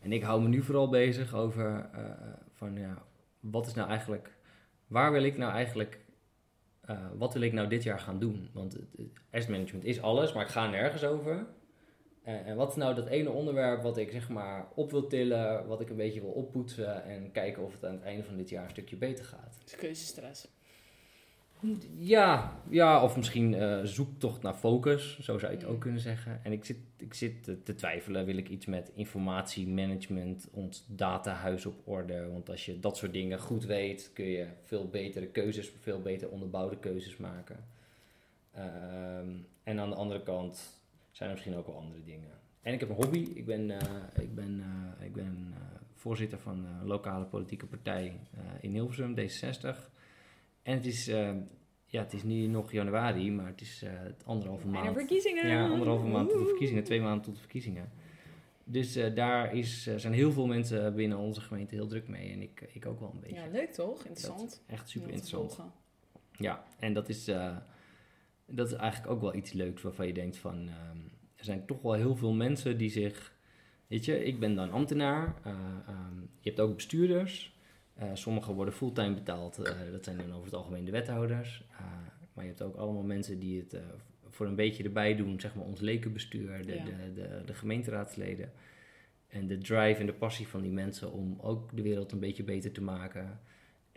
en 0.01 0.11
ik 0.11 0.23
hou 0.23 0.41
me 0.41 0.47
nu 0.47 0.61
vooral 0.61 0.89
bezig 0.89 1.33
over 1.33 1.89
eh, 1.93 2.03
van 2.53 2.75
ja, 2.75 3.03
wat 3.39 3.67
is 3.67 3.73
nou 3.73 3.89
eigenlijk, 3.89 4.37
waar 4.87 5.11
wil 5.11 5.23
ik 5.23 5.37
nou 5.37 5.53
eigenlijk, 5.53 5.99
eh, 6.81 7.05
wat 7.17 7.33
wil 7.33 7.41
ik 7.41 7.53
nou 7.53 7.67
dit 7.67 7.83
jaar 7.83 7.99
gaan 7.99 8.19
doen? 8.19 8.49
Want 8.53 8.73
het, 8.73 8.87
het 8.97 9.09
asset 9.31 9.49
management 9.49 9.85
is 9.85 10.01
alles, 10.01 10.33
maar 10.33 10.43
ik 10.43 10.51
ga 10.51 10.69
nergens 10.69 11.03
over. 11.03 11.47
Eh, 12.27 12.47
en 12.47 12.55
wat 12.55 12.69
is 12.69 12.75
nou 12.75 12.95
dat 12.95 13.07
ene 13.07 13.29
onderwerp 13.29 13.81
wat 13.81 13.97
ik 13.97 14.11
zeg 14.11 14.29
maar 14.29 14.67
op 14.75 14.91
wil 14.91 15.07
tillen, 15.07 15.67
wat 15.67 15.81
ik 15.81 15.89
een 15.89 15.95
beetje 15.95 16.21
wil 16.21 16.29
oppoetsen 16.29 17.03
en 17.03 17.31
kijken 17.31 17.63
of 17.63 17.73
het 17.73 17.85
aan 17.85 17.93
het 17.93 18.03
einde 18.03 18.23
van 18.23 18.37
dit 18.37 18.49
jaar 18.49 18.63
een 18.63 18.69
stukje 18.69 18.95
beter 18.95 19.25
gaat? 19.25 19.57
Is 19.65 19.75
keuzestress. 19.75 20.47
Ja, 21.97 22.59
ja 22.69 23.03
of 23.03 23.17
misschien 23.17 23.53
eh, 23.53 23.79
zoektocht 23.83 24.41
naar 24.41 24.53
focus, 24.53 25.19
zo 25.19 25.37
zou 25.37 25.51
je 25.51 25.57
het 25.57 25.67
ook 25.67 25.81
kunnen 25.81 26.01
zeggen. 26.01 26.39
En 26.43 26.51
ik 26.51 26.65
zit, 26.65 26.77
ik 26.97 27.13
zit 27.13 27.43
te, 27.43 27.63
te 27.63 27.75
twijfelen, 27.75 28.25
wil 28.25 28.37
ik 28.37 28.49
iets 28.49 28.65
met 28.65 28.91
informatiemanagement, 28.95 30.47
ons 30.51 30.85
datahuis 30.87 31.65
op 31.65 31.81
orde? 31.83 32.29
Want 32.31 32.49
als 32.49 32.65
je 32.65 32.79
dat 32.79 32.97
soort 32.97 33.13
dingen 33.13 33.39
goed 33.39 33.65
weet, 33.65 34.11
kun 34.13 34.25
je 34.25 34.47
veel 34.63 34.89
betere 34.89 35.27
keuzes, 35.27 35.71
veel 35.81 36.01
beter 36.01 36.29
onderbouwde 36.29 36.77
keuzes 36.77 37.17
maken. 37.17 37.65
Ehm, 38.51 39.29
en 39.63 39.79
aan 39.79 39.89
de 39.89 39.95
andere 39.95 40.23
kant 40.23 40.76
zijn 41.17 41.29
er 41.29 41.35
misschien 41.35 41.55
ook 41.55 41.65
wel 41.65 41.75
andere 41.75 42.03
dingen. 42.03 42.29
En 42.61 42.73
ik 42.73 42.79
heb 42.79 42.89
een 42.89 42.95
hobby. 42.95 43.27
Ik 43.33 43.45
ben, 43.45 43.71
eh, 43.71 44.23
ik 44.23 44.35
ben, 44.35 44.63
eh, 44.99 45.05
ik 45.05 45.13
ben 45.13 45.53
eh, 45.53 45.61
voorzitter 45.93 46.39
van 46.39 46.65
een 46.65 46.87
lokale 46.87 47.25
politieke 47.25 47.65
partij 47.65 48.19
in 48.61 48.71
Hilversum, 48.71 49.15
D66. 49.15 49.91
En 50.61 50.73
het 50.73 50.85
is, 50.85 51.05
ja, 51.85 52.03
het 52.03 52.13
is 52.13 52.23
niet 52.23 52.49
nog 52.49 52.71
januari, 52.71 53.31
maar 53.31 53.47
het 53.47 53.61
is 53.61 53.85
anderhalve 54.25 54.67
maand. 54.67 54.93
verkiezingen. 54.93 55.47
Ja, 55.47 55.67
anderhalve 55.67 56.05
maand 56.07 56.29
tot 56.29 56.39
de 56.39 56.45
verkiezingen, 56.45 56.83
twee 56.83 57.01
maanden 57.01 57.21
tot 57.21 57.33
de 57.33 57.39
verkiezingen. 57.39 57.91
Dus 58.63 58.93
daar 58.93 59.55
is, 59.55 59.83
zijn 59.95 60.13
heel 60.13 60.31
veel 60.31 60.47
mensen 60.47 60.95
binnen 60.95 61.17
onze 61.17 61.41
gemeente 61.41 61.75
heel 61.75 61.87
druk 61.87 62.07
mee. 62.07 62.31
En 62.31 62.41
ik, 62.41 62.69
ik 62.73 62.85
ook 62.85 62.99
wel 62.99 63.11
een 63.13 63.19
beetje. 63.19 63.35
Ja, 63.35 63.47
leuk 63.47 63.71
toch? 63.71 64.05
Interessant. 64.05 64.63
Echt 64.67 64.89
super 64.89 65.09
interessant. 65.09 65.59
Ja, 66.31 66.63
en 66.79 66.93
dat 66.93 67.09
is, 67.09 67.31
dat 68.47 68.67
is 68.67 68.73
eigenlijk 68.73 69.11
ook 69.11 69.21
wel 69.21 69.35
iets 69.35 69.51
leuks 69.53 69.81
waarvan 69.81 70.07
je 70.07 70.13
denkt 70.13 70.37
van... 70.37 70.55
ehm, 70.67 70.97
er 71.35 71.43
zijn 71.45 71.65
toch 71.65 71.81
wel 71.81 71.93
heel 71.93 72.15
veel 72.15 72.33
mensen 72.33 72.77
die 72.77 72.89
zich... 72.89 73.35
Weet 73.87 74.05
je, 74.05 74.23
ik 74.23 74.39
ben 74.39 74.55
dan 74.55 74.71
ambtenaar. 74.71 75.35
eh, 75.43 75.51
ehm, 75.87 76.19
je 76.39 76.49
hebt 76.49 76.59
ook 76.59 76.75
bestuurders. 76.75 77.55
Eh, 77.93 78.09
sommigen 78.13 78.53
worden 78.53 78.73
fulltime 78.73 79.13
betaald. 79.13 79.57
eh, 79.57 79.91
dat 79.91 80.03
zijn 80.03 80.17
dan 80.17 80.31
over 80.33 80.45
het 80.45 80.53
algemeen 80.53 80.85
de 80.85 80.91
wethouders. 80.91 81.63
Maar 82.33 82.43
je 82.45 82.49
hebt 82.51 82.61
ook 82.61 82.75
allemaal 82.75 83.03
mensen 83.03 83.39
die 83.39 83.59
het 83.59 83.77
voor 84.29 84.45
een 84.47 84.55
beetje 84.55 84.83
erbij 84.83 85.15
doen. 85.15 85.39
Zeg 85.39 85.55
maar 85.55 85.65
ons 85.65 85.79
lekenbestuur, 85.79 86.65
de, 86.65 86.73
Ja. 86.75 86.83
de, 86.83 87.13
de, 87.13 87.41
de 87.45 87.53
gemeenteraadsleden. 87.53 88.51
En 89.27 89.47
de 89.47 89.57
drive 89.57 89.99
en 89.99 90.05
de 90.05 90.13
passie 90.13 90.47
van 90.47 90.61
die 90.61 90.71
mensen 90.71 91.11
om 91.11 91.37
ook 91.41 91.75
de 91.75 91.81
wereld 91.81 92.11
een 92.11 92.19
beetje 92.19 92.43
beter 92.43 92.71
te 92.71 92.81
maken. 92.81 93.39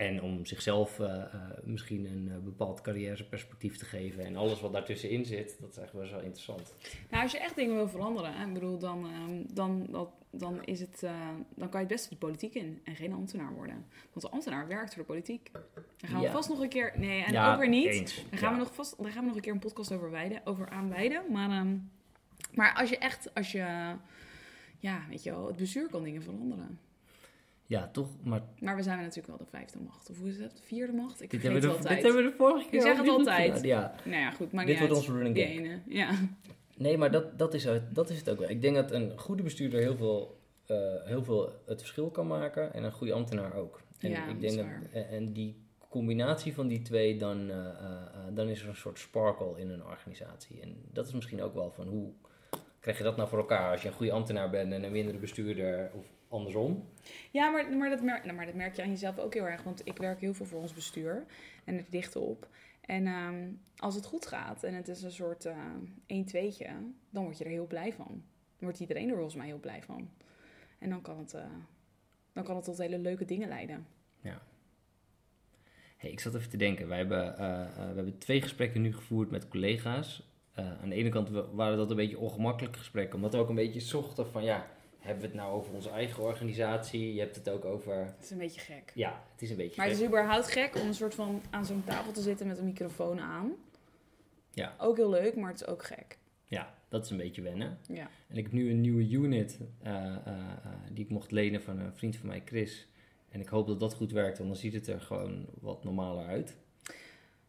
En 0.01 0.23
om 0.23 0.47
zichzelf 0.47 1.01
eh, 1.01 1.23
eh, 1.23 1.41
misschien 1.63 2.05
een 2.07 2.29
eh, 2.31 2.39
bepaald 2.39 2.81
carrièreperspectief 2.81 3.77
te 3.77 3.85
geven. 3.85 4.25
En 4.25 4.37
alles 4.37 4.61
wat 4.61 4.73
daartussenin 4.73 5.25
zit, 5.25 5.57
dat 5.61 5.71
is 5.71 5.77
echt 5.77 5.93
best 5.93 6.11
wel 6.11 6.21
interessant. 6.21 6.75
Nou, 7.11 7.23
als 7.23 7.33
je 7.33 7.39
echt 7.39 7.57
dingen 7.57 7.75
wil 7.75 7.89
veranderen, 7.89 8.35
hè, 8.35 8.47
ik 8.47 8.53
bedoel, 8.53 8.79
dan, 8.79 9.07
ehm, 9.07 9.55
dan, 9.55 9.87
dat, 9.91 10.09
dan, 10.31 10.65
is 10.65 10.81
het, 10.81 11.01
dan 11.55 11.69
kan 11.69 11.81
je 11.81 11.87
het 11.87 11.89
beste 11.89 12.09
de 12.09 12.17
politiek 12.17 12.55
in 12.55 12.81
en 12.85 12.97
geen 12.97 13.13
ambtenaar 13.13 13.55
worden. 13.55 13.87
Want 14.13 14.21
de 14.27 14.31
ambtenaar 14.31 14.67
werkt 14.69 14.95
voor 14.95 15.03
de 15.03 15.09
politiek. 15.09 15.51
Daar 15.53 15.63
gaan 16.11 16.21
we 16.21 16.27
Ja. 16.27 16.33
vast 16.33 16.49
nog 16.49 16.61
een 16.61 16.69
keer... 16.69 16.93
Nee, 16.97 17.23
en 17.25 17.33
Ja, 17.33 17.53
ook 17.53 17.59
weer 17.61 17.69
niet. 17.69 17.87
eens. 17.87 18.15
Daar 18.31 18.39
gaan, 18.39 18.51
Ja. 18.51 18.59
we 18.59 18.63
nog 18.65 18.75
vast, 18.75 19.03
daar 19.03 19.13
gaan 19.13 19.21
we 19.21 19.27
nog 19.27 19.37
een 19.37 19.43
keer 19.43 19.53
een 19.53 19.59
podcast 19.59 19.93
over, 19.93 20.11
wijden, 20.11 20.41
over 20.45 20.69
aanwijden. 20.69 21.23
Maar, 21.33 21.51
ehm, 21.51 21.77
maar 22.55 22.75
als 22.75 22.89
je 22.91 22.99
echt, 22.99 23.35
als 23.35 23.53
je, 23.53 23.95
ja, 24.79 25.05
weet 25.09 25.23
je 25.23 25.31
wel, 25.31 25.47
het 25.47 25.57
bestuur 25.57 25.89
kan 25.89 26.03
dingen 26.03 26.23
veranderen. 26.23 26.79
Ja, 27.71 27.89
toch? 27.93 28.09
Maar 28.23 28.41
Maar 28.59 28.77
we 28.77 28.83
zijn 28.83 28.99
natuurlijk 28.99 29.27
wel 29.27 29.37
de 29.37 29.47
vijfde 29.51 29.79
macht. 29.79 30.11
Of 30.11 30.19
hoe 30.19 30.29
is 30.29 30.39
het? 30.39 30.57
De 30.57 30.63
vierde 30.63 30.93
macht? 30.93 31.23
Ik 31.23 31.31
dit 31.31 31.41
vergeet 31.41 31.63
het 31.63 31.73
altijd. 31.73 31.95
dit 31.95 32.03
hebben 32.03 32.25
we 32.25 32.31
de 32.31 32.37
vorige 32.37 32.69
keer 32.69 32.79
Ik 32.81 32.87
zeg 32.87 32.97
het 32.97 33.09
altijd. 33.09 33.63
Ja. 33.63 33.95
Nou 34.05 34.17
ja, 34.21 34.31
goed, 34.31 34.53
maar 34.53 34.67
Dit 34.67 34.79
wordt 34.79 34.95
onze 34.95 35.13
running 35.13 35.37
ene, 35.37 35.79
ja. 35.87 36.11
Nee, 36.77 36.99
maar 36.99 37.11
dat, 37.11 37.39
dat, 37.39 37.55
is, 37.55 37.65
het, 37.65 37.95
dat 37.95 38.11
is 38.11 38.19
het 38.19 38.31
ook 38.31 38.39
wel. 38.39 38.49
Ik 38.49 38.63
denk 38.63 38.75
dat 38.75 38.91
een 38.91 39.19
goede 39.19 39.43
bestuurder 39.43 39.81
heel 39.81 39.97
veel, 39.97 40.41
eh, 40.67 40.77
heel 41.05 41.25
veel 41.25 41.53
het 41.67 41.79
verschil 41.81 42.11
kan 42.11 42.27
maken 42.27 42.75
en 42.75 42.85
een 42.85 42.93
goede 42.93 43.13
ambtenaar 43.13 43.55
ook. 43.55 43.81
En 43.99 44.11
Ja, 44.11 44.27
ik 44.29 44.41
denk 44.41 44.59
en- 44.93 45.09
en 45.09 45.33
die 45.33 45.57
combinatie 45.89 46.55
van 46.55 46.69
die 46.69 46.83
twee, 46.83 47.17
dan, 47.19 47.51
eh, 47.51 47.57
eh, 47.67 48.05
dan 48.31 48.49
is 48.49 48.63
er 48.63 48.69
een 48.69 48.77
soort 48.77 48.99
sparkle 48.99 49.53
in 49.61 49.71
een 49.71 49.85
organisatie. 49.85 50.61
En 50.61 50.77
dat 50.93 51.07
is 51.07 51.13
misschien 51.13 51.43
ook 51.43 51.55
wel 51.55 51.71
van 51.71 51.87
hoe 51.89 52.13
krijg 52.81 52.99
je 52.99 53.05
dat 53.05 53.17
nou 53.17 53.29
voor 53.29 53.39
elkaar 53.39 53.71
als 53.71 53.83
je 53.83 53.89
een 53.89 53.95
goede 53.95 54.13
ambtenaar 54.13 54.51
bent 54.51 54.73
en 54.73 54.83
een 54.85 54.93
mindere 54.93 55.19
bestuurder 55.19 55.91
of 55.95 56.07
andersom. 56.31 56.85
Ja, 57.31 57.51
maar, 57.51 57.77
maar, 57.77 57.91
dat 57.91 58.03
merk, 58.03 58.25
nou, 58.25 58.37
maar 58.37 58.47
dat 58.47 58.55
merk 58.55 58.77
je 58.77 58.83
aan 58.83 58.91
jezelf 58.91 59.19
ook 59.19 59.35
heel 59.35 59.47
erg. 59.49 59.63
Want 59.63 59.87
ik 59.87 59.97
werk 59.99 60.21
heel 60.21 60.35
veel 60.35 60.47
voor 60.47 60.61
ons 60.61 60.75
bestuur. 60.75 61.25
En 61.65 61.77
het 61.77 61.91
dichten 61.91 62.21
op. 62.21 62.49
En 62.81 63.07
ehm, 63.07 63.49
als 63.77 63.95
het 63.95 64.05
goed 64.07 64.27
gaat 64.27 64.63
en 64.65 64.75
het 64.75 64.89
is 64.89 65.03
een 65.03 65.13
soort 65.13 65.45
eh 65.45 65.57
1-2'tje, 66.07 66.67
dan 67.11 67.25
word 67.25 67.39
je 67.39 67.45
er 67.45 67.51
heel 67.51 67.67
blij 67.67 67.93
van. 67.93 68.07
Dan 68.09 68.69
wordt 68.69 68.81
iedereen 68.81 69.09
er 69.09 69.15
volgens 69.15 69.35
mij 69.35 69.47
heel 69.47 69.59
blij 69.61 69.83
van. 69.83 70.11
En 70.79 70.91
dan 70.91 71.03
kan 71.03 71.19
het, 71.19 71.35
eh, 71.35 71.45
dan 72.33 72.45
kan 72.45 72.57
het 72.57 72.65
tot 72.65 72.79
hele 72.79 72.99
leuke 72.99 73.25
dingen 73.25 73.49
leiden. 73.49 73.87
Hey, 75.97 76.11
ik 76.11 76.21
zat 76.21 76.35
even 76.35 76.51
te 76.51 76.57
denken. 76.57 76.89
Wij 76.89 76.99
hebben, 76.99 77.39
eh, 77.39 77.61
eh, 77.63 77.75
we 77.77 77.95
hebben 77.95 78.19
twee 78.19 78.43
gesprekken 78.43 78.81
nu 78.83 78.95
gevoerd 78.95 79.31
met 79.31 79.49
collega's. 79.49 80.29
Aan 80.55 80.89
de 80.89 80.95
ene 80.95 81.09
kant 81.09 81.29
wa- 81.31 81.51
waren 81.53 81.77
dat 81.77 81.91
een 81.91 81.97
beetje 81.97 82.19
ongemakkelijke 82.19 82.79
gesprekken, 82.79 83.15
omdat 83.17 83.33
we 83.33 83.39
ook 83.39 83.49
een 83.49 83.55
beetje 83.55 83.81
zochten 83.81 84.27
van 84.27 84.45
ja, 84.45 84.67
hebben 85.01 85.23
we 85.23 85.29
het 85.29 85.37
nou 85.37 85.53
over 85.53 85.75
onze 85.75 85.91
eigen 85.91 86.23
organisatie? 86.23 87.15
Je 87.15 87.21
hebt 87.21 87.37
het 87.37 87.49
ook 87.49 87.65
over. 87.65 87.95
Het 87.97 88.25
is 88.25 88.31
een 88.31 88.39
beetje 88.39 88.61
gek. 88.61 88.93
Ja, 88.95 89.23
het 89.33 89.43
is 89.43 89.51
een 89.51 89.57
beetje. 89.57 89.77
Maar 89.77 89.87
het 89.87 89.95
gek. 89.95 90.05
is 90.05 90.09
überhaupt 90.09 90.51
gek 90.51 90.77
om 90.77 90.87
een 90.87 90.95
soort 90.95 91.15
van 91.15 91.43
aan 91.51 91.65
zo'n 91.65 91.85
tafel 91.85 92.13
te 92.13 92.23
zitten 92.23 92.47
met 92.47 92.59
een 92.59 92.65
microfoon 92.65 93.21
aan. 93.21 93.53
Ja. 94.51 94.75
Ook 94.79 94.97
heel 94.97 95.11
leuk, 95.11 95.37
maar 95.37 95.51
het 95.51 95.61
is 95.61 95.67
ook 95.67 95.85
gek. 95.85 96.19
Ja, 96.47 96.75
dat 96.89 97.05
is 97.05 97.11
een 97.11 97.17
beetje 97.17 97.43
wennen. 97.43 97.79
Ja. 97.89 98.11
En 98.29 98.37
ik 98.37 98.43
heb 98.43 98.53
nu 98.53 98.71
een 98.71 98.81
nieuwe 98.81 99.11
unit 99.11 99.61
eh, 99.83 99.95
eh, 99.95 100.17
eh, 100.27 100.73
die 100.93 101.05
ik 101.05 101.11
mocht 101.11 101.31
lenen 101.31 101.63
van 101.63 101.79
een 101.79 101.95
vriend 101.95 102.17
van 102.17 102.29
mij, 102.29 102.43
Chris. 102.45 102.89
En 103.29 103.41
ik 103.41 103.49
hoop 103.49 103.67
dat 103.67 103.81
dat 103.81 103.95
goed 103.95 104.13
werkt, 104.13 104.39
want 104.39 104.51
dan 104.51 104.59
ziet 104.59 104.73
het 104.73 104.87
er 104.87 105.01
gewoon 105.01 105.47
wat 105.61 105.85
normaler 105.85 106.27
uit. 106.27 106.57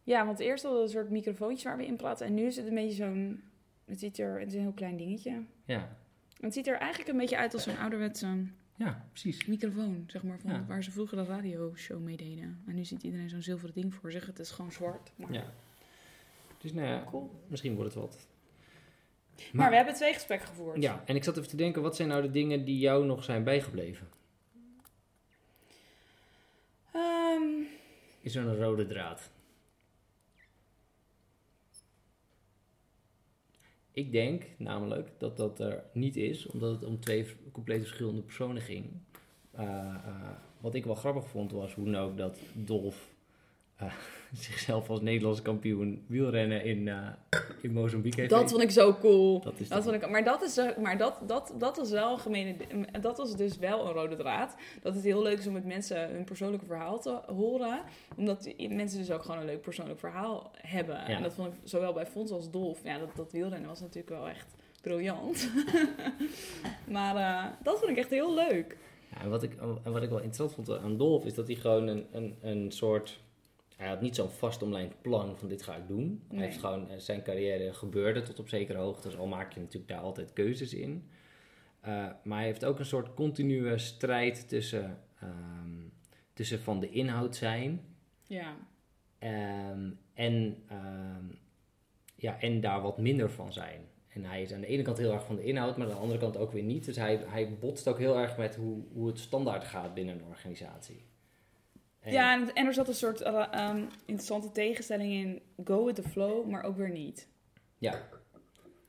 Ja, 0.04 0.26
want 0.26 0.40
eerst 0.40 0.64
hadden 0.64 0.82
we 0.82 0.88
een 0.88 0.94
soort 0.94 1.10
microfoontjes 1.10 1.64
waar 1.64 1.78
we 1.78 1.86
in 1.86 1.96
praten. 1.96 2.26
En 2.26 2.34
nu 2.34 2.46
is 2.46 2.56
het 2.56 2.68
een 2.68 2.76
beetje 2.76 3.06
zo'n... 3.06 3.44
Het, 3.86 4.00
ziet 4.00 4.20
er, 4.20 4.40
het 4.40 4.48
is 4.48 4.54
een 4.54 4.62
heel 4.62 4.72
klein 4.72 4.98
dingetje. 4.98 5.44
Ja, 5.66 5.98
Het 6.42 6.54
ziet 6.54 6.68
er 6.68 6.76
eigenlijk 6.78 7.12
een 7.12 7.18
beetje 7.18 7.38
uit 7.38 7.54
als 7.54 7.64
zo'n 7.64 7.78
ouderwetse 7.78 8.46
ja 8.76 9.06
precies. 9.10 9.46
microfoon, 9.46 10.04
zeg 10.08 10.24
maar, 10.24 10.40
van 10.40 10.52
Ja. 10.52 10.66
waar 10.68 10.84
ze 10.84 10.92
vroeger 10.92 11.18
de 11.18 11.24
radioshow 11.24 12.00
mee 12.02 12.18
deden. 12.18 12.64
En 12.68 12.76
nu 12.76 12.86
ziet 12.86 13.04
iedereen 13.04 13.30
zo'n 13.30 13.42
zilveren 13.42 13.74
ding 13.76 13.94
voor 13.94 14.12
zich. 14.12 14.26
Het 14.26 14.40
is 14.40 14.52
gewoon 14.52 14.72
zwart. 14.72 15.12
Maar, 15.16 15.34
Ja. 15.34 15.54
Dus 16.58 16.74
nou 16.74 16.88
ja, 16.88 17.04
Cool. 17.10 17.32
misschien 17.48 17.76
wordt 17.76 17.94
het 17.94 18.04
wat. 18.04 18.28
maar 19.54 19.70
we 19.70 19.76
hebben 19.76 19.94
twee 19.94 20.14
gesprekken 20.14 20.48
gevoerd. 20.48 20.82
Ja, 20.82 21.04
en 21.06 21.16
ik 21.16 21.24
zat 21.24 21.38
even 21.38 21.50
te 21.50 21.56
denken, 21.56 21.82
wat 21.82 21.96
zijn 21.96 22.08
nou 22.08 22.22
de 22.22 22.32
dingen 22.32 22.66
die 22.66 22.80
jou 22.80 23.06
nog 23.06 23.24
zijn 23.24 23.44
bijgebleven? 23.44 24.08
Ehm, 26.92 27.44
Is 28.22 28.36
er 28.36 28.46
een 28.48 28.58
rode 28.58 28.86
draad? 28.86 29.30
Ik 33.94 34.12
denk 34.12 34.44
namelijk 34.58 35.10
dat 35.18 35.38
dat 35.38 35.60
er 35.60 35.84
niet 35.94 36.16
is, 36.16 36.48
omdat 36.48 36.72
het 36.72 36.84
om 36.84 37.00
twee 37.00 37.26
compleet 37.52 37.80
verschillende 37.80 38.22
personen 38.22 38.62
ging. 38.62 38.86
Eh, 39.52 39.66
eh, 39.66 40.30
wat 40.60 40.76
ik 40.76 40.86
wel 40.86 40.96
grappig 40.96 41.28
vond 41.28 41.52
was 41.52 41.74
hoe 41.74 41.90
nou 41.90 42.16
dat 42.16 42.40
Dolf 42.54 43.11
eh, 43.82 43.94
zichzelf 44.50 44.89
als 44.89 45.02
Nederlandse 45.02 45.41
kampioen 45.41 46.04
wielrennen 46.08 46.63
in, 46.63 46.88
eh, 46.88 47.08
in 47.62 47.72
Mozambique 47.72 48.20
heeft. 48.20 48.34
dat 48.34 48.50
vond 48.50 48.62
ik 48.62 48.72
zo 48.72 48.94
cool. 48.94 49.41
Dat 49.41 49.60
is 49.60 49.67
Dat 49.70 49.84
vond 49.84 49.96
ik, 49.96 50.10
maar 50.10 50.24
dat 50.24 50.44
is, 50.44 50.58
eh, 50.58 50.78
maar 50.78 50.98
dat, 50.98 51.22
dat, 51.28 51.54
dat 51.58 51.78
is 51.78 51.89
wel 51.89 52.13
een 52.13 52.20
gemene, 52.20 52.56
dat 53.02 53.17
was 53.17 53.36
dus 53.36 53.58
wel 53.58 53.88
een 53.88 53.94
rode 53.94 54.15
draad. 54.15 54.56
Dat 54.82 54.94
het 54.94 55.04
heel 55.04 55.22
leuk 55.22 55.38
is 55.38 55.48
om 55.48 55.54
met 55.54 55.65
mensen 55.65 56.10
hun 56.10 56.24
persoonlijke 56.24 56.65
verhaal 56.65 57.00
te 57.00 57.22
horen. 57.28 57.82
Omdat 58.17 58.54
mensen 58.70 59.00
dus 59.00 59.12
ook 59.12 59.22
gewoon 59.22 59.39
een 59.39 59.46
leuk 59.46 59.62
persoonlijk 59.62 60.00
verhaal 60.00 60.52
hebben. 60.58 60.98
En 61.06 61.24
dat 61.24 61.34
vond 61.34 61.54
ik 61.54 61.60
zowel 61.63 61.94
bij 61.94 62.06
Fons 62.06 62.32
als 62.32 62.52
Dolf. 62.52 62.84
Ja, 62.84 62.98
dat, 62.98 63.15
dat 63.15 63.32
wielrennen 63.32 63.70
was 63.70 63.80
natuurlijk 63.80 64.10
wel 64.10 64.30
echt 64.30 64.56
briljant. 64.82 65.50
maar 66.88 67.58
dat 67.63 67.80
vond 67.80 67.91
ik 67.91 67.98
echt 67.98 68.10
heel 68.10 68.34
leuk. 68.34 68.78
Ja, 69.15 69.22
en 69.22 69.30
wat 69.30 69.44
ik, 69.44 69.56
en 69.84 69.91
wat 69.91 70.04
ik 70.04 70.10
wel 70.10 70.22
interessant 70.22 70.54
vond 70.54 70.80
aan 70.80 70.98
Dolf 70.98 71.26
is 71.26 71.34
dat 71.34 71.48
hij 71.48 71.56
gewoon 71.56 71.88
een, 71.88 72.06
een, 72.12 72.36
een 72.41 72.72
soort. 72.72 73.20
Hij 73.82 73.89
had 73.89 74.02
niet 74.02 74.15
zo'n 74.15 74.30
vastomlijnd 74.30 75.02
plan 75.02 75.38
van 75.38 75.48
dit 75.48 75.63
ga 75.63 75.76
ik 75.76 75.88
doen. 75.88 76.24
Hij 76.30 76.46
heeft 76.46 76.60
gewoon 76.60 76.89
eh, 76.89 76.98
zijn 76.98 77.24
carrière 77.24 77.74
gebeurde 77.74 78.22
tot 78.22 78.39
op 78.39 78.50
zekere 78.50 78.78
hoogte. 78.78 79.08
Dus 79.08 79.17
al 79.17 79.28
maak 79.28 79.54
je 79.54 79.60
natuurlijk 79.60 79.91
daar 79.91 80.02
altijd 80.02 80.34
keuzes 80.34 80.74
in. 80.74 81.10
Eh, 81.80 82.08
maar 82.24 82.38
hij 82.38 82.46
heeft 82.46 82.65
ook 82.65 82.80
een 82.80 82.86
soort 82.86 83.13
continue 83.13 83.78
strijd 83.78 84.48
tussen, 84.48 85.00
ehm, 85.20 85.88
tussen 86.34 86.60
van 86.60 86.80
de 86.80 86.89
inhoud 86.89 87.36
zijn 87.36 87.82
Ja, 88.28 88.56
ehm, 89.20 89.89
en, 90.13 90.63
ehm, 90.67 91.26
ja, 92.15 92.39
en 92.39 92.62
daar 92.62 92.82
wat 92.82 92.98
minder 92.98 93.32
van 93.32 93.54
zijn. 93.54 93.82
En 94.08 94.24
hij 94.24 94.41
is 94.41 94.54
aan 94.54 94.62
de 94.62 94.67
ene 94.67 94.84
kant 94.84 94.98
heel 94.98 95.13
erg 95.13 95.26
van 95.26 95.36
de 95.36 95.44
inhoud, 95.44 95.78
maar 95.78 95.88
aan 95.88 95.94
de 95.94 96.00
andere 96.00 96.20
kant 96.20 96.38
ook 96.38 96.52
weer 96.52 96.63
niet. 96.63 96.86
Dus 96.86 96.96
hij, 96.96 97.24
hij 97.26 97.58
botst 97.58 97.88
ook 97.88 97.98
heel 97.98 98.17
erg 98.17 98.38
met 98.38 98.56
hoe, 98.56 98.84
hoe 98.94 99.08
het 99.08 99.20
standaard 99.20 99.63
gaat 99.63 99.94
binnen 99.94 100.15
een 100.15 100.26
organisatie. 100.26 101.10
En- 102.02 102.12
ja 102.14 102.34
en, 102.34 102.54
en 102.54 102.66
er 102.66 102.74
zat 102.74 102.88
een 102.88 102.94
soort 102.94 103.22
eh, 103.22 103.48
ehm, 103.52 103.78
interessante 104.06 104.52
tegenstelling 104.52 105.12
in. 105.14 105.42
Go 105.66 105.86
with 105.86 105.96
the 105.96 106.04
flow, 106.04 106.50
maar 106.50 106.64
ook 106.64 106.78
weer 106.78 106.90
niet. 106.92 107.28
Ja, 107.78 108.02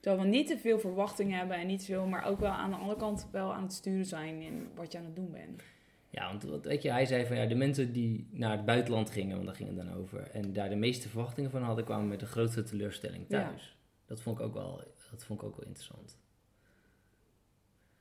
Dat 0.01 0.19
we 0.19 0.25
niet 0.25 0.47
te 0.47 0.59
veel 0.59 0.79
verwachting 0.79 1.33
hebben 1.33 1.57
en 1.57 1.67
niet 1.67 1.79
te 1.79 1.85
veel, 1.85 2.07
maar 2.07 2.25
ook 2.25 2.41
wel 2.41 2.51
aan 2.51 2.71
de 2.71 2.77
andere 2.77 2.99
kant 2.99 3.29
wel 3.33 3.55
aan 3.55 3.63
het 3.63 3.73
sturen 3.73 4.07
zijn 4.07 4.41
in 4.41 4.69
wat 4.75 4.93
je 4.93 4.99
aan 4.99 5.05
het 5.05 5.17
doen 5.17 5.31
bent. 5.31 5.63
ja, 6.11 6.27
want 6.29 6.43
wat, 6.43 6.65
weet 6.65 6.83
je, 6.83 6.91
hij 6.91 7.07
zei 7.07 7.27
van 7.27 7.37
ja, 7.37 7.47
de 7.47 7.55
mensen 7.55 7.93
die 7.93 8.29
naar 8.31 8.51
het 8.57 8.65
buitenland 8.65 9.11
gingen, 9.11 9.35
want 9.35 9.47
daar 9.47 9.57
ging 9.57 9.69
het 9.69 9.79
dan 9.87 9.95
over, 9.95 10.31
en 10.31 10.53
daar 10.53 10.69
de 10.69 10.77
meeste 10.77 11.09
verwachtingen 11.09 11.51
van 11.51 11.63
hadden, 11.63 11.85
kwamen 11.85 12.09
met 12.09 12.21
de 12.21 12.27
grootste 12.27 12.63
teleurstelling 12.63 13.25
Ja. 13.29 13.45
thuis. 13.49 13.77
Dat, 14.07 14.21
vond 14.21 14.39
ik 14.39 14.45
ook 14.45 14.55
wel, 14.55 14.83
dat 15.11 15.25
vond 15.25 15.41
ik 15.41 15.47
ook 15.47 15.57
wel 15.57 15.67
interessant. 15.67 16.19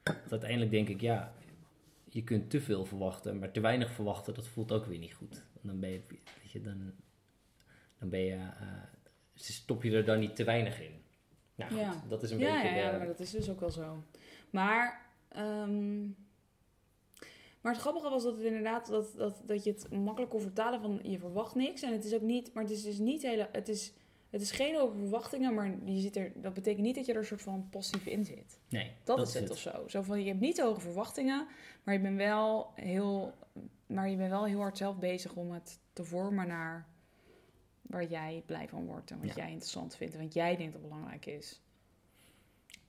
Want 0.03 0.31
uiteindelijk 0.31 0.71
denk 0.71 0.87
ik, 0.89 1.01
ja, 1.01 1.33
je 2.13 2.23
kunt 2.23 2.49
te 2.49 2.61
veel 2.61 2.85
verwachten, 2.85 3.39
maar 3.39 3.51
te 3.51 3.59
weinig 3.59 3.91
verwachten, 3.91 4.33
dat 4.33 4.47
voelt 4.47 4.71
ook 4.71 4.85
weer 4.85 4.97
niet 4.99 5.13
goed. 5.13 5.43
Dan 5.61 5.79
ben 5.79 5.89
je, 5.89 6.01
weet 6.41 6.51
je, 6.51 6.61
dan, 6.61 6.91
dan 7.99 8.09
ben 8.09 8.19
je, 8.19 8.33
eh, 8.35 8.83
stop 9.33 9.83
je 9.83 9.91
er 9.91 10.05
dan 10.05 10.19
niet 10.19 10.35
te 10.35 10.43
weinig 10.43 10.81
in. 10.81 10.91
Nou 11.55 11.71
goed, 11.71 11.79
Ja. 11.79 12.03
dat 12.09 12.23
is 12.23 12.31
een 12.31 12.39
Ja, 12.39 12.61
beetje 12.61 12.67
ja, 12.77 12.91
ja, 12.91 12.97
maar 12.97 13.07
dat 13.07 13.19
is 13.19 13.31
dus 13.31 13.49
ook 13.49 13.59
wel 13.59 13.71
zo. 13.71 14.03
Maar, 14.49 15.05
ehm, 15.29 16.05
Maar 17.61 17.71
het 17.71 17.81
grappige 17.81 18.09
was 18.09 18.23
dat 18.23 18.35
het 18.35 18.43
inderdaad 18.45 18.87
dat, 18.87 19.13
dat, 19.17 19.41
dat 19.45 19.63
je 19.63 19.71
het 19.71 19.89
makkelijk 19.91 20.31
kon 20.31 20.41
vertalen 20.41 20.81
van 20.81 20.99
je 21.03 21.19
verwacht 21.19 21.55
niks. 21.55 21.81
En 21.81 21.91
het 21.93 22.05
is 22.05 22.13
ook 22.13 22.21
niet, 22.21 22.53
maar 22.53 22.63
het 22.63 22.71
is 22.71 22.83
dus 22.83 22.97
niet 22.97 23.21
hele. 23.21 23.49
Het 23.51 23.69
is, 23.69 23.93
het 24.31 24.41
is 24.41 24.51
geen 24.51 24.77
over 24.79 24.97
verwachtingen, 24.97 25.53
maar 25.53 25.77
je 25.85 25.99
zit 25.99 26.15
er, 26.15 26.31
dat 26.35 26.53
betekent 26.53 26.85
niet 26.85 26.95
dat 26.95 27.05
je 27.05 27.11
er 27.13 27.17
een 27.19 27.25
soort 27.25 27.41
van 27.41 27.67
passief 27.69 28.05
in 28.05 28.25
zit. 28.25 28.59
Nee, 28.69 28.91
Dat, 29.03 29.27
is 29.27 29.33
het, 29.33 29.49
of 29.49 29.57
zo. 29.59 29.83
Zo 29.87 30.01
van 30.01 30.19
je 30.21 30.27
hebt 30.27 30.39
niet 30.39 30.61
hoge 30.61 30.81
verwachtingen, 30.81 31.47
maar 31.83 31.93
je 31.93 31.99
bent 32.01 32.17
wel 32.17 32.71
heel, 32.75 33.33
maar 33.85 34.09
je 34.09 34.15
bent 34.17 34.29
wel 34.29 34.45
heel 34.45 34.59
hard 34.59 34.77
zelf 34.77 34.97
bezig 34.97 35.33
om 35.35 35.51
het 35.51 35.79
te 35.93 36.03
vormen 36.03 36.47
naar 36.47 36.87
waar 37.81 38.05
jij 38.05 38.43
blij 38.45 38.67
van 38.67 38.85
wordt 38.85 39.11
en 39.11 39.19
wat 39.19 39.27
Ja. 39.27 39.35
jij 39.35 39.49
interessant 39.51 39.95
vindt 39.95 40.13
en 40.13 40.21
wat 40.21 40.33
jij 40.33 40.55
denkt 40.57 40.73
dat 40.73 40.81
belangrijk 40.81 41.25
is. 41.25 41.61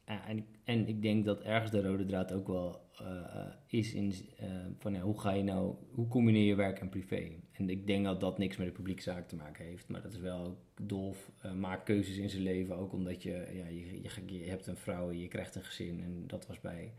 En, 0.05 0.37
ik- 0.37 0.59
en 0.65 0.89
ik 0.89 1.03
denk 1.03 1.25
dat 1.25 1.41
ergens 1.43 1.71
de 1.71 1.83
rode 1.83 2.05
draad 2.07 2.33
ook 2.33 2.47
wel 2.47 2.81
eh, 2.99 3.47
is 3.67 3.93
in 3.95 4.13
eh, 4.37 4.49
van 4.79 4.95
ja, 4.95 5.01
hoe 5.01 5.21
ga 5.21 5.33
je 5.33 5.43
nou, 5.43 5.75
hoe 5.91 6.09
combineer 6.09 6.47
je 6.47 6.55
werk 6.55 6.79
en 6.79 6.89
privé? 6.89 7.31
En 7.53 7.71
ik 7.71 7.87
denk 7.87 8.05
dat 8.05 8.21
dat 8.21 8.39
niks 8.39 8.57
met 8.57 8.67
de 8.67 8.73
publieke 8.73 9.03
zaak 9.03 9.29
te 9.29 9.37
maken 9.37 9.65
heeft, 9.65 9.89
maar 9.89 10.03
dat 10.03 10.13
is 10.13 10.19
wel 10.19 10.59
Dolf 10.83 11.31
eh, 11.43 11.53
maakt 11.53 11.83
keuzes 11.85 12.17
in 12.17 12.31
zijn 12.31 12.43
leven, 12.43 12.77
ook 12.77 12.93
omdat 12.93 13.23
je, 13.23 13.31
ja, 13.53 13.67
je, 13.67 14.01
je, 14.43 14.49
hebt 14.51 14.67
een 14.67 14.77
vrouw, 14.77 15.13
je 15.13 15.29
krijgt 15.29 15.55
een 15.55 15.65
gezin 15.65 16.01
en 16.03 16.25
dat 16.27 16.47
was 16.47 16.61
bij, 16.61 16.93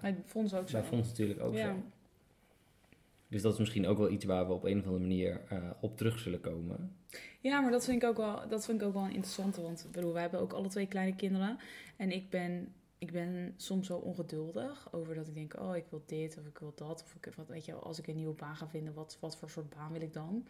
Hij 0.00 0.16
vond 0.24 0.48
ze 0.48 0.58
ook 0.58 0.68
zo. 0.68 0.78
bij 0.78 0.86
Fons 0.86 1.08
natuurlijk 1.08 1.40
ook 1.40 1.54
ja. 1.54 1.74
zo. 1.74 1.82
Dus 3.28 3.42
dat 3.42 3.52
is 3.52 3.58
misschien 3.58 3.86
ook 3.86 3.98
wel 3.98 4.10
iets 4.10 4.24
waar 4.24 4.46
we 4.46 4.52
op 4.52 4.64
een 4.64 4.78
of 4.78 4.84
andere 4.84 5.02
manier 5.04 5.40
op 5.80 5.96
terug 5.96 6.18
zullen 6.18 6.40
komen. 6.40 6.96
Ja, 7.40 7.60
maar 7.60 7.70
dat 7.70 7.84
vind 7.84 8.02
ik 8.02 8.08
ook 8.08 8.16
wel, 8.16 8.48
dat 8.48 8.64
vind 8.64 8.80
ik 8.80 8.86
ook 8.86 8.92
wel 8.92 9.02
een 9.02 9.12
interessante. 9.14 9.62
Want 9.62 9.86
bedoel, 9.92 10.12
wij 10.12 10.22
hebben 10.22 10.40
ook 10.40 10.52
alle 10.52 10.68
twee 10.68 10.86
kleine 10.86 11.16
kinderen. 11.16 11.58
En 11.96 12.10
ik 12.10 12.30
ben, 12.30 12.72
ik 12.98 13.12
ben 13.12 13.54
soms 13.56 13.86
zo 13.86 13.96
ongeduldig 13.96 14.92
over 14.92 15.14
dat 15.14 15.28
ik 15.28 15.34
denk, 15.34 15.60
oh, 15.60 15.76
ik 15.76 15.84
wil 15.90 16.02
dit 16.06 16.36
of 16.38 16.46
ik 16.46 16.58
wil 16.58 16.72
dat. 16.76 17.02
Of 17.02 17.14
ik, 17.14 17.32
wat, 17.36 17.48
weet 17.48 17.64
je, 17.64 17.72
wel, 17.72 17.82
als 17.82 17.98
ik 17.98 18.06
een 18.06 18.16
nieuwe 18.16 18.34
baan 18.34 18.56
ga 18.56 18.68
vinden, 18.68 18.94
wat, 18.94 19.16
wat 19.20 19.36
voor 19.36 19.50
soort 19.50 19.70
baan 19.70 19.92
wil 19.92 20.00
ik 20.00 20.12
dan? 20.12 20.46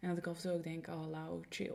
En 0.00 0.08
dat 0.08 0.18
ik 0.18 0.26
af 0.26 0.36
en 0.36 0.42
toe 0.42 0.52
ook 0.52 0.62
denk, 0.62 0.86
oh, 0.86 1.08
Lau, 1.10 1.40
chill. 1.48 1.72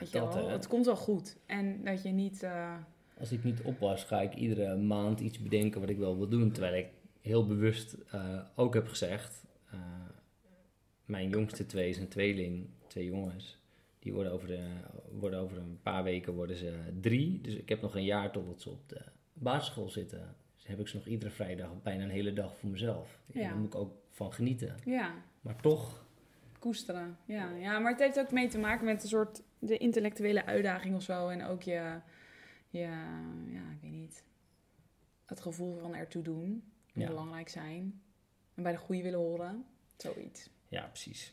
Weet 0.00 0.10
je 0.10 0.18
dat, 0.18 0.34
wel, 0.34 0.48
het 0.48 0.66
komt 0.66 0.86
wel 0.86 0.96
goed. 0.96 1.36
En 1.46 1.84
dat 1.84 2.02
je 2.02 2.08
niet... 2.08 2.42
eh, 2.42 2.74
Als 3.18 3.32
ik 3.32 3.44
niet 3.44 3.60
oppas, 3.62 4.04
ga 4.04 4.20
ik 4.20 4.34
iedere 4.34 4.76
maand 4.76 5.20
iets 5.20 5.42
bedenken 5.42 5.80
wat 5.80 5.88
ik 5.90 5.98
wel 5.98 6.16
wil 6.16 6.28
doen. 6.28 6.50
Terwijl 6.52 6.74
ik 6.74 6.86
heel 7.20 7.46
bewust 7.46 7.96
eh, 8.10 8.38
ook 8.54 8.74
heb 8.74 8.88
gezegd: 8.88 9.44
eh, 9.70 9.78
mijn 11.10 11.28
jongste 11.28 11.66
twee 11.66 11.88
is 11.88 11.98
een 11.98 12.08
tweeling, 12.08 12.66
twee 12.86 13.04
jongens. 13.04 13.58
Die 13.98 14.12
worden 14.12 14.32
over, 14.32 14.48
de, 14.48 14.68
worden 15.18 15.40
over 15.40 15.56
een 15.58 15.78
paar 15.82 16.02
weken 16.04 16.34
worden 16.34 16.56
ze 16.56 16.74
drie. 17.00 17.40
Dus 17.40 17.54
ik 17.54 17.68
heb 17.68 17.80
nog 17.80 17.94
een 17.94 18.04
jaar 18.04 18.30
totdat 18.32 18.60
ze 18.62 18.70
op 18.70 18.88
de 18.88 19.00
basisschool 19.32 19.88
zitten. 19.88 20.34
Dus 20.56 20.66
heb 20.66 20.80
ik 20.80 20.88
ze 20.88 20.96
nog 20.96 21.06
iedere 21.06 21.30
vrijdag 21.30 21.82
bijna 21.82 22.04
een 22.04 22.10
hele 22.10 22.32
dag 22.32 22.56
voor 22.56 22.68
mezelf. 22.70 23.20
En. 23.32 23.40
Daar 23.40 23.56
moet 23.56 23.66
ik 23.66 23.74
ook 23.74 23.92
van 24.10 24.32
genieten. 24.32 24.76
ja, 24.84 25.14
Maar 25.40 25.56
toch, 25.60 26.04
koesteren. 26.58 27.16
Ja, 27.24 27.50
ja, 27.54 27.78
maar 27.78 27.90
het 27.90 28.00
heeft 28.00 28.18
ook 28.18 28.30
mee 28.32 28.48
te 28.48 28.58
maken 28.58 28.84
met 28.84 29.02
een 29.02 29.08
soort 29.08 29.42
de 29.58 29.76
intellectuele 29.78 30.44
uitdaging 30.46 30.94
of 30.94 31.02
zo. 31.02 31.28
En 31.28 31.44
ook 31.44 31.62
je, 31.62 32.00
je 32.70 32.78
ja, 33.48 33.70
ik 33.74 33.78
weet 33.82 33.90
niet, 33.92 34.24
het 35.26 35.40
gevoel 35.40 35.78
van 35.78 35.94
ertoe 35.94 36.22
doen. 36.22 36.64
En 36.94 37.00
Ja. 37.00 37.06
belangrijk 37.06 37.48
zijn. 37.48 38.00
En 38.54 38.62
bij 38.62 38.72
de 38.72 38.78
goede 38.78 39.02
willen 39.02 39.18
horen. 39.18 39.64
Zoiets. 39.96 40.50
Ja, 40.70 40.86
precies. 40.86 41.32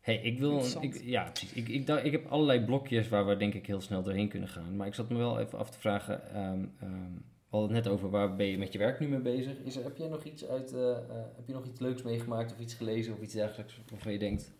Hey, 0.00 0.16
ik 0.16 0.38
wil. 0.38 0.64
Ik, 0.80 1.02
ja, 1.02 1.22
precies. 1.30 1.52
Ik, 1.52 1.68
ik, 1.68 1.88
ik 1.88 2.12
heb 2.12 2.26
allerlei 2.26 2.64
blokjes 2.64 3.08
waar 3.08 3.26
we 3.26 3.36
denk 3.36 3.54
ik 3.54 3.66
heel 3.66 3.80
snel 3.80 4.02
doorheen 4.02 4.28
kunnen 4.28 4.48
gaan. 4.48 4.76
Maar 4.76 4.86
ik 4.86 4.94
zat 4.94 5.08
me 5.08 5.16
wel 5.16 5.38
even 5.40 5.58
af 5.58 5.70
te 5.70 5.78
vragen. 5.78 6.34
ehm, 6.34 6.60
we 7.48 7.58
hadden 7.58 7.76
het 7.76 7.84
net 7.84 7.94
over 7.94 8.10
waar 8.10 8.36
ben 8.36 8.46
je 8.46 8.58
met 8.58 8.72
je 8.72 8.78
werk 8.78 9.00
nu 9.00 9.08
mee 9.08 9.20
bezig. 9.20 9.58
Is 9.64 9.76
er, 9.76 9.84
heb 9.84 9.96
jij 9.96 10.08
nog 10.08 10.24
iets 10.24 10.46
uit. 10.46 10.72
eh, 10.72 10.90
eh, 10.90 10.96
heb 11.36 11.46
je 11.46 11.52
nog 11.52 11.66
iets 11.66 11.80
leuks 11.80 12.02
meegemaakt 12.02 12.52
of 12.52 12.58
iets 12.58 12.74
gelezen 12.74 13.14
of 13.14 13.20
iets 13.20 13.34
dergelijks 13.34 13.80
waarvan 13.90 14.12
je 14.12 14.18
denkt. 14.18 14.52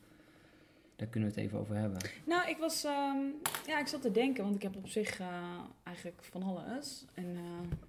Daar 0.96 1.08
kunnen 1.08 1.28
we 1.28 1.34
het 1.34 1.44
even 1.44 1.58
over 1.58 1.74
hebben. 1.76 1.98
Nou, 2.26 2.48
ik 2.48 2.56
was, 2.58 2.84
ehm, 2.84 3.18
ja, 3.66 3.80
ik 3.80 3.86
zat 3.86 4.02
te 4.02 4.10
denken, 4.10 4.42
want 4.44 4.56
ik 4.56 4.62
heb 4.62 4.76
op 4.76 4.88
zich 4.88 5.20
eh, 5.20 5.58
eigenlijk 5.82 6.24
van 6.24 6.42
alles. 6.42 7.04
En 7.14 7.36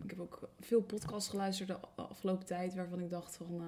ik 0.03 0.09
heb 0.09 0.19
ook 0.19 0.49
veel 0.59 0.81
podcasts 0.81 1.29
geluisterd 1.29 1.67
de 1.67 1.77
afgelopen 1.95 2.45
tijd, 2.45 2.75
waarvan 2.75 2.99
ik 2.99 3.09
dacht 3.09 3.35
van, 3.35 3.61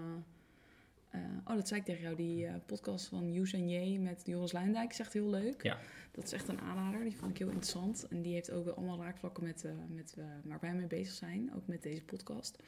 eh, 1.15 1.51
oh, 1.51 1.55
dat 1.55 1.67
zei 1.67 1.79
ik 1.79 1.85
tegen 1.85 2.01
jou, 2.01 2.15
die 2.15 2.45
eh, 2.45 2.53
podcast 2.65 3.07
van 3.07 3.31
Joes 3.33 3.53
en 3.53 3.69
J 3.69 3.97
met 3.99 4.21
Joris 4.25 4.51
Luindijk 4.51 4.91
is 4.91 4.99
echt 4.99 5.13
heel 5.13 5.29
leuk. 5.29 5.63
Ja. 5.63 5.77
Dat 6.11 6.23
is 6.23 6.31
echt 6.31 6.47
een 6.47 6.59
aanrader, 6.61 7.03
die 7.03 7.15
vond 7.15 7.31
ik 7.31 7.37
heel 7.37 7.47
interessant. 7.47 8.07
En 8.07 8.21
die 8.21 8.33
heeft 8.33 8.51
ook 8.51 8.65
wel 8.65 8.73
allemaal 8.75 9.01
raakvlakken 9.01 9.43
met, 9.43 9.63
eh, 9.65 9.71
met 9.89 10.15
waar 10.43 10.59
wij 10.61 10.73
mee 10.73 10.87
bezig 10.87 11.13
zijn, 11.13 11.51
ook 11.55 11.67
met 11.67 11.83
deze 11.83 12.03
podcast. 12.03 12.63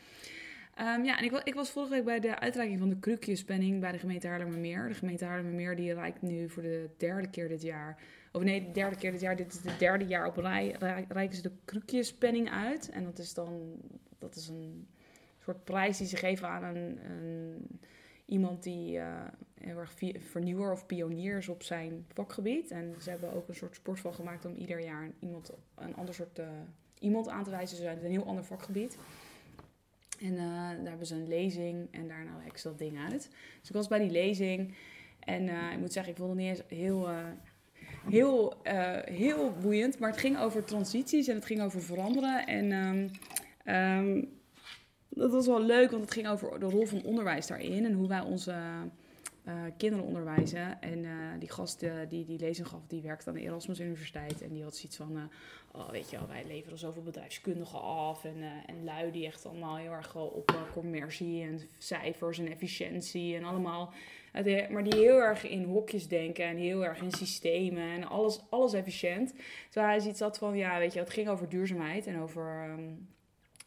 Ehm, 0.75 1.03
ja, 1.03 1.17
en 1.17 1.23
ik, 1.23 1.31
ik 1.43 1.53
was 1.53 1.69
vorige 1.71 1.93
week 1.93 2.03
bij 2.05 2.19
de 2.19 2.39
uitreiking 2.39 2.79
van 2.79 2.89
de 2.89 2.99
krukjespenning 2.99 3.79
bij 3.79 3.91
de 3.91 3.97
gemeente 3.99 4.27
Haarlemmermeer. 4.27 4.87
De 4.87 4.93
gemeente 4.93 5.25
Haarlemmermeer 5.25 5.75
die 5.75 5.93
reikt 5.93 6.21
nu 6.21 6.49
voor 6.49 6.63
de 6.63 6.89
derde 6.97 7.29
keer 7.29 7.47
dit 7.47 7.61
jaar... 7.61 8.01
Of 8.31 8.43
nee, 8.43 8.65
de 8.65 8.71
derde 8.71 8.95
keer 8.95 9.11
dit 9.11 9.21
jaar. 9.21 9.35
Dit 9.35 9.53
is 9.53 9.71
het 9.71 9.79
derde 9.79 10.05
jaar 10.05 10.25
op 10.27 10.37
rij. 10.37 10.75
rij- 10.79 11.05
Reiken 11.09 11.35
ze 11.35 11.41
de 11.41 11.51
krukjespenning 11.65 12.49
uit. 12.49 12.89
En 12.89 13.03
dat 13.03 13.19
is 13.19 13.33
dan... 13.33 13.81
Dat 14.17 14.35
is 14.35 14.47
een 14.47 14.87
soort 15.39 15.63
prijs 15.63 15.97
die 15.97 16.07
ze 16.07 16.15
geven 16.15 16.47
aan 16.47 16.63
een... 16.75 16.99
een 17.11 17.79
iemand 18.27 18.63
die 18.63 18.97
eh, 18.99 19.25
heel 19.59 19.77
erg 19.77 19.93
vernieuwer 20.17 20.71
of 20.71 20.85
pionier 20.85 21.37
is 21.37 21.49
op 21.49 21.63
zijn 21.63 22.05
vakgebied. 22.13 22.71
En 22.71 22.95
ze 23.01 23.09
hebben 23.09 23.33
ook 23.33 23.47
een 23.47 23.55
soort 23.55 23.75
sport 23.75 23.99
gemaakt 24.15 24.45
om 24.45 24.55
ieder 24.55 24.83
jaar 24.83 25.09
iemand, 25.19 25.51
een 25.75 25.95
ander 25.95 26.13
soort 26.13 26.39
eh, 26.39 26.47
iemand 26.99 27.27
aan 27.27 27.43
te 27.43 27.49
wijzen. 27.49 27.77
Ze 27.77 27.83
zijn 27.83 28.03
een 28.03 28.11
heel 28.11 28.25
ander 28.25 28.43
vakgebied. 28.43 28.97
En 30.19 30.37
eh, 30.37 30.43
daar 30.43 30.89
hebben 30.89 31.07
ze 31.07 31.15
een 31.15 31.27
lezing 31.27 31.87
en 31.91 32.07
daarna 32.07 32.37
werken 32.37 32.59
ze 32.59 32.67
dat 32.67 32.79
ding 32.79 32.99
uit. 32.99 33.29
Dus 33.59 33.69
ik 33.69 33.75
was 33.75 33.87
bij 33.87 33.99
die 33.99 34.11
lezing 34.11 34.73
en 35.19 35.49
ik 35.71 35.79
moet 35.79 35.93
zeggen, 35.93 36.11
ik 36.11 36.17
vond 36.17 36.29
het 36.29 36.39
niet 36.39 36.49
eens 36.49 36.63
heel, 36.67 37.09
heel, 38.09 38.53
heel 39.05 39.53
boeiend. 39.61 39.99
Maar 39.99 40.09
het 40.09 40.19
ging 40.19 40.39
over 40.39 40.63
transities 40.63 41.27
en 41.27 41.35
het 41.35 41.45
ging 41.45 41.61
over 41.61 41.81
veranderen. 41.81 42.45
En 42.47 42.71
ehm, 42.71 43.09
ehm, 43.63 44.23
dat 45.17 45.31
was 45.31 45.47
wel 45.47 45.61
leuk, 45.61 45.91
want 45.91 46.01
het 46.03 46.11
ging 46.11 46.27
over 46.27 46.59
de 46.59 46.65
rol 46.65 46.85
van 46.85 47.03
onderwijs 47.03 47.47
daarin 47.47 47.85
en 47.85 47.93
hoe 47.93 48.07
wij 48.07 48.21
onze 48.21 48.55
eh, 49.43 49.53
kinderen 49.77 50.05
onderwijzen. 50.05 50.81
En 50.81 51.05
eh, 51.05 51.11
die 51.39 51.49
gast 51.49 51.83
eh, 51.83 51.93
die 52.09 52.25
die 52.25 52.39
lezing 52.39 52.67
gaf, 52.67 52.81
die 52.87 53.01
werkt 53.01 53.27
aan 53.27 53.33
de 53.33 53.41
Erasmus 53.41 53.79
Universiteit. 53.79 54.41
En 54.41 54.53
die 54.53 54.63
had 54.63 54.75
zoiets 54.75 54.97
van, 54.97 55.17
eh, 55.17 55.23
oh 55.81 55.89
weet 55.89 56.09
je 56.09 56.17
wel, 56.17 56.27
wij 56.27 56.43
leveren 56.47 56.77
zoveel 56.77 57.03
bedrijfskundigen 57.03 57.81
af. 57.81 58.25
En, 58.25 58.35
eh, 58.41 58.75
en 58.75 58.83
lui 58.83 59.11
die 59.11 59.25
echt 59.25 59.45
allemaal 59.45 59.77
heel 59.77 59.91
erg 59.91 60.15
op 60.15 60.51
eh, 60.51 60.71
commercie 60.73 61.43
en 61.43 61.61
cijfers 61.77 62.39
en 62.39 62.51
efficiëntie 62.51 63.35
en 63.35 63.43
allemaal. 63.43 63.93
Maar 64.69 64.83
die 64.83 64.95
heel 64.95 65.21
erg 65.21 65.43
in 65.43 65.63
hokjes 65.63 66.07
denken 66.07 66.45
en 66.45 66.57
heel 66.57 66.85
erg 66.85 67.01
in 67.01 67.11
systemen 67.11 67.83
en 67.83 68.03
alles, 68.03 68.41
alles 68.49 68.73
efficiënt. 68.73 69.33
Terwijl 69.69 69.91
hij 69.91 69.99
zoiets 69.99 70.19
had 70.19 70.37
van, 70.37 70.57
ja 70.57 70.79
weet 70.79 70.93
je, 70.93 70.99
het 70.99 71.09
ging 71.09 71.29
over 71.29 71.49
duurzaamheid 71.49 72.07
en 72.07 72.19
over... 72.19 72.79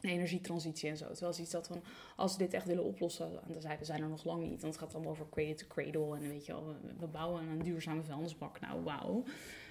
ehm, 0.01 0.13
energietransitie 0.13 0.89
en 0.89 0.97
zo. 0.97 1.07
Terwijl 1.07 1.33
ze 1.33 1.43
iets 1.43 1.53
had 1.53 1.67
van, 1.67 1.83
als 2.17 2.33
ze 2.33 2.39
dit 2.39 2.55
echt 2.55 2.67
willen 2.67 2.85
oplossen, 2.85 3.27
en 3.27 3.53
dan 3.53 3.61
zeiden 3.61 3.87
zijn 3.87 4.03
er 4.03 4.09
nog 4.09 4.25
lang 4.25 4.43
niet. 4.43 4.61
Want 4.61 4.75
het 4.75 4.83
gaat 4.83 4.95
allemaal 4.95 5.13
over 5.13 5.27
cradle 5.31 5.55
to 5.55 5.67
cradle. 5.69 6.17
En 6.17 6.29
weet 6.29 6.47
je 6.47 6.53
wel, 6.53 6.67
we, 6.67 6.75
we 6.99 7.07
bouwen 7.07 7.49
een 7.49 7.63
duurzame 7.63 8.03
vuilnisbak. 8.03 8.61
Nou, 8.61 8.83
wauw. 8.83 9.25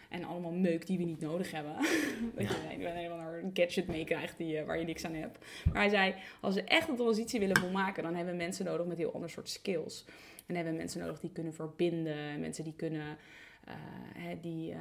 En 0.10 0.24
allemaal 0.24 0.52
meuk 0.52 0.88
die 0.88 0.98
we 0.98 1.04
niet 1.04 1.20
nodig 1.20 1.52
hebben. 1.52 1.76
dat 2.36 2.50
je 2.50 2.78
nee, 2.78 2.88
helemaal 2.88 3.18
naar 3.18 3.44
een 3.44 3.52
gadget 3.54 3.88
meekrijgt 3.88 4.38
die, 4.38 4.58
eh, 4.58 4.66
waar 4.66 4.80
je 4.80 4.86
niks 4.86 5.06
aan 5.06 5.14
hebt. 5.14 5.46
Maar 5.66 5.82
hij 5.82 5.90
zei, 5.90 6.16
als 6.42 6.56
we 6.56 6.64
echt 6.64 6.88
een 6.90 6.96
transitie 6.96 7.40
willen 7.40 7.58
volmaken, 7.58 8.04
dan 8.04 8.16
hebben 8.16 8.34
we 8.34 8.44
mensen 8.44 8.66
nodig 8.66 8.86
met 8.86 8.98
heel 8.98 9.14
ander 9.14 9.30
soort 9.30 9.50
skills. 9.50 10.06
En 10.46 10.56
hebben 10.56 10.74
we 10.74 10.80
mensen 10.80 11.00
nodig 11.00 11.20
die 11.20 11.32
kunnen 11.32 11.54
verbinden. 11.54 12.40
Mensen 12.40 12.64
die 12.64 12.74
kunnen, 12.76 13.18
eh, 13.64 13.74
hè, 14.14 14.40
die, 14.40 14.72
eh, 14.72 14.80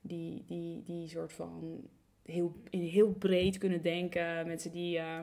die, 0.00 0.44
die, 0.46 0.82
die 0.82 1.08
soort 1.08 1.32
van 1.32 1.80
heel, 2.26 2.52
heel 2.70 3.12
breed 3.12 3.58
kunnen 3.58 3.82
denken. 3.82 4.46
Mensen 4.46 4.72
die, 4.72 4.98
eh, 4.98 5.18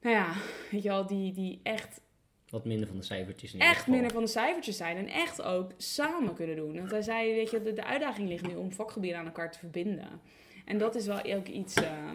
nou 0.00 0.16
ja, 0.16 0.32
weet 0.70 0.82
je 0.82 0.88
wel, 0.88 1.06
die, 1.06 1.32
die 1.32 1.60
echt, 1.62 2.00
Wat 2.48 2.64
minder 2.64 2.88
van 2.88 2.96
de 2.96 3.02
cijfertjes 3.02 3.52
in 3.52 3.58
ieder 3.58 3.70
echt 3.72 3.78
geval. 3.78 3.94
minder 3.94 4.12
van 4.12 4.22
de 4.22 4.28
cijfertjes 4.30 4.76
zijn. 4.76 4.96
En 4.96 5.08
echt 5.08 5.42
ook 5.42 5.70
samen 5.76 6.34
kunnen 6.34 6.56
doen. 6.56 6.76
Want 6.76 6.90
hij 6.90 7.02
zei, 7.02 7.34
weet 7.34 7.50
je, 7.50 7.62
de, 7.62 7.72
de 7.72 7.84
uitdaging 7.84 8.28
ligt 8.28 8.46
nu 8.46 8.54
om 8.54 8.72
vakgebieden 8.72 9.18
aan 9.18 9.26
elkaar 9.26 9.52
te 9.52 9.58
verbinden. 9.58 10.20
En 10.64 10.78
dat 10.78 10.94
is 10.94 11.06
wel 11.06 11.24
ook 11.24 11.46
iets 11.46 11.74
eh, 11.74 12.10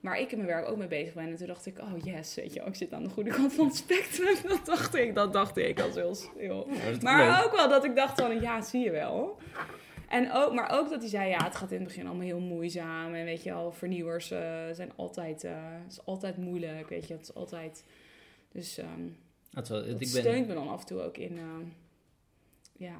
waar 0.00 0.20
ik 0.20 0.32
in 0.32 0.36
mijn 0.36 0.50
werk 0.50 0.68
ook 0.68 0.76
mee 0.76 0.88
bezig 0.88 1.14
ben. 1.14 1.28
En 1.28 1.36
toen 1.36 1.46
dacht 1.46 1.66
ik, 1.66 1.78
oh 1.78 1.92
yes, 2.04 2.34
weet 2.34 2.52
je 2.52 2.60
ik 2.60 2.74
zit 2.74 2.92
aan 2.92 3.02
de 3.02 3.08
goede 3.08 3.30
kant 3.30 3.52
van 3.52 3.66
het 3.66 3.76
spectrum. 3.76 4.36
Dat 4.48 4.66
dacht 4.66 4.94
ik, 4.94 5.14
dat 5.14 5.32
dacht 5.32 5.56
ik 5.56 5.80
als 5.80 5.94
heel... 5.94 6.68
Ja, 6.70 6.96
maar 7.00 7.44
ook 7.44 7.52
wel 7.56 7.68
dat 7.68 7.84
ik 7.84 7.96
dacht 7.96 8.20
van, 8.20 8.40
ja, 8.40 8.60
zie 8.62 8.84
je 8.84 8.90
wel. 8.90 9.38
En 10.08 10.32
ook, 10.32 10.52
maar 10.52 10.70
ook 10.70 10.88
dat 10.88 11.00
hij 11.00 11.08
zei, 11.08 11.28
ja, 11.28 11.44
het 11.44 11.56
gaat 11.56 11.70
in 11.70 11.78
het 11.78 11.86
begin 11.86 12.06
allemaal 12.06 12.26
heel 12.26 12.40
moeizaam. 12.40 13.14
En 13.14 13.24
weet 13.24 13.42
je 13.42 13.52
al, 13.52 13.72
vernieuwers 13.72 14.30
eh, 14.30 14.66
zijn 14.72 14.92
altijd, 14.96 15.44
eh, 15.44 15.74
is 15.88 16.04
altijd 16.04 16.36
moeilijk, 16.36 16.88
weet 16.88 17.06
je. 17.08 17.14
Het 17.14 17.22
is 17.22 17.34
altijd... 17.34 17.84
Dus 18.52 18.78
ehm, 18.78 19.08
Dat 19.50 19.62
is 19.64 19.68
wel- 19.70 19.78
dat 19.80 19.90
ik 19.90 19.98
ben, 19.98 20.08
steunt 20.08 20.46
me 20.48 20.54
dan 20.54 20.68
af 20.68 20.80
en 20.80 20.86
toe 20.86 21.00
ook 21.00 21.16
in... 21.16 21.38
ehm, 21.38 21.64
ja, 22.72 22.96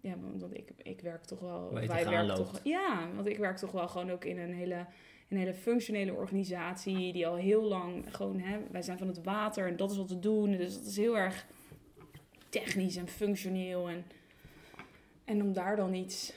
ja, 0.00 0.14
want 0.38 0.54
ik, 0.56 0.68
ik 0.82 1.00
werk 1.00 1.24
toch 1.24 1.40
wel... 1.40 1.72
Wij 1.72 1.86
werken 1.86 2.34
toch, 2.34 2.60
ja, 2.62 3.08
want 3.14 3.26
ik 3.26 3.38
werk 3.38 3.56
toch 3.56 3.72
wel 3.72 3.88
gewoon 3.88 4.10
ook 4.10 4.24
in 4.24 4.38
een 4.38 4.54
hele 4.54 4.86
een 5.28 5.36
hele 5.36 5.54
functionele 5.54 6.12
organisatie 6.12 7.12
die 7.12 7.26
al 7.26 7.34
heel 7.36 7.62
lang 7.62 8.04
gewoon, 8.16 8.40
hè, 8.40 8.58
wij 8.70 8.82
zijn 8.82 8.98
van 8.98 9.06
het 9.06 9.22
water 9.22 9.66
en 9.66 9.76
dat 9.76 9.90
is 9.90 9.96
wat 9.96 10.08
we 10.10 10.18
doen. 10.18 10.50
Dus 10.50 10.74
dat 10.74 10.84
is 10.86 10.96
heel 10.96 11.16
erg 11.18 11.46
technisch 12.48 12.96
en 12.96 13.08
functioneel. 13.08 13.88
En, 13.88 14.04
en 15.26 15.42
om 15.42 15.52
daar 15.52 15.76
dan 15.76 15.94
iets, 15.94 16.32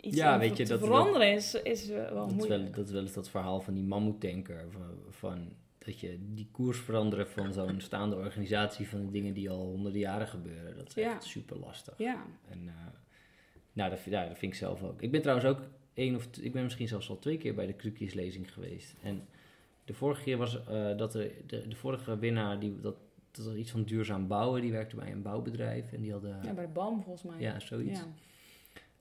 iets 0.00 0.16
Ja, 0.16 0.32
in 0.34 0.38
weet 0.40 0.56
je, 0.56 0.64
te 0.64 0.70
dat- 0.70 0.80
veranderen 0.80 1.32
is, 1.32 1.54
is 1.54 1.90
eh, 1.90 1.96
wel 1.96 2.14
Dat 2.14 2.26
is, 2.30 2.32
moeilijk. 2.36 2.62
wel, 2.62 2.72
dat 2.72 2.86
is 2.86 2.92
wel 2.92 3.02
eens 3.02 3.12
dat 3.12 3.30
verhaal 3.30 3.60
van 3.60 3.74
die 3.74 3.82
mammoetanker. 3.84 4.64
Van, 4.70 4.82
van 5.10 5.48
dat 5.78 6.00
je 6.00 6.18
die 6.34 6.48
koers 6.52 6.78
veranderen 6.78 7.28
van 7.28 7.52
zo'n 7.52 7.80
staande 7.90 8.16
organisatie 8.16 8.88
van 8.88 9.04
de 9.06 9.10
dingen 9.10 9.34
die 9.34 9.50
al 9.50 9.60
honderden 9.66 10.00
jaren 10.00 10.28
gebeuren. 10.28 10.76
Dat 10.76 10.88
is 10.88 10.94
Ja. 10.94 11.10
echt 11.14 11.24
super 11.24 11.58
lastig. 11.58 11.94
Ja, 11.98 12.24
En 12.48 12.68
eh, 12.68 12.74
nou, 13.72 13.90
dat, 13.90 14.00
vind- 14.00 14.14
ja, 14.14 14.26
dat 14.28 14.38
vind 14.38 14.52
ik 14.52 14.58
zelf 14.58 14.82
ook. 14.82 15.02
Ik 15.02 15.10
ben 15.10 15.20
trouwens 15.22 15.48
ook 15.48 15.60
één 15.94 16.14
of 16.16 16.28
ik 16.40 16.52
ben 16.52 16.62
misschien 16.62 16.88
zelfs 16.88 17.10
al 17.10 17.18
twee 17.18 17.36
keer 17.38 17.54
bij 17.54 17.66
de 17.66 17.72
Krukjeslezing 17.72 18.52
geweest. 18.52 18.94
En 19.02 19.28
de 19.84 19.94
vorige 19.94 20.22
keer 20.22 20.36
was 20.36 20.64
eh, 20.66 20.96
dat 20.96 21.14
er, 21.14 21.30
de, 21.46 21.68
de 21.68 21.76
vorige 21.76 22.18
winnaar, 22.18 22.60
die, 22.60 22.80
dat, 22.80 22.96
dat 23.30 23.44
was 23.44 23.54
iets 23.54 23.70
van 23.70 23.82
duurzaam 23.82 24.26
bouwen, 24.26 24.60
die 24.60 24.72
werkte 24.72 24.96
bij 24.96 25.10
een 25.12 25.22
bouwbedrijf. 25.22 25.92
En 25.92 26.00
die 26.00 26.12
hadden, 26.12 26.38
ja, 26.42 26.52
bij 26.52 26.64
de 26.66 26.72
BAM 26.72 27.02
volgens 27.02 27.22
mij. 27.22 27.40
ja, 27.40 27.60
zoiets. 27.60 27.98
Ja. 27.98 28.06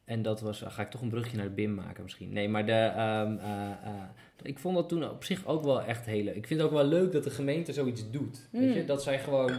En 0.10 0.22
dat 0.22 0.42
was, 0.42 0.64
ga 0.68 0.82
ik 0.82 0.90
toch 0.90 1.02
een 1.02 1.10
brugje 1.10 1.38
naar 1.38 1.46
de 1.46 1.52
BIM 1.52 1.74
maken 1.74 2.04
misschien. 2.04 2.34
Nee, 2.34 2.50
maar 2.50 2.66
de, 2.66 2.72
ehm, 2.72 3.38
eh, 3.38 3.72
eh, 3.72 4.04
ik 4.42 4.60
vond 4.60 4.76
dat 4.76 4.90
toen 4.90 5.10
op 5.10 5.24
zich 5.24 5.46
ook 5.46 5.64
wel 5.64 5.82
echt 5.82 6.06
hele... 6.06 6.36
Ik 6.36 6.48
vind 6.48 6.60
het 6.60 6.70
ook 6.70 6.76
wel 6.76 6.86
leuk 6.86 7.12
dat 7.12 7.24
de 7.24 7.30
gemeente 7.30 7.74
zoiets 7.74 8.12
doet. 8.12 8.48
Weet 8.52 8.74
je? 8.74 8.80
Mm. 8.80 8.86
Dat 8.86 9.04
zij 9.04 9.20
gewoon 9.20 9.52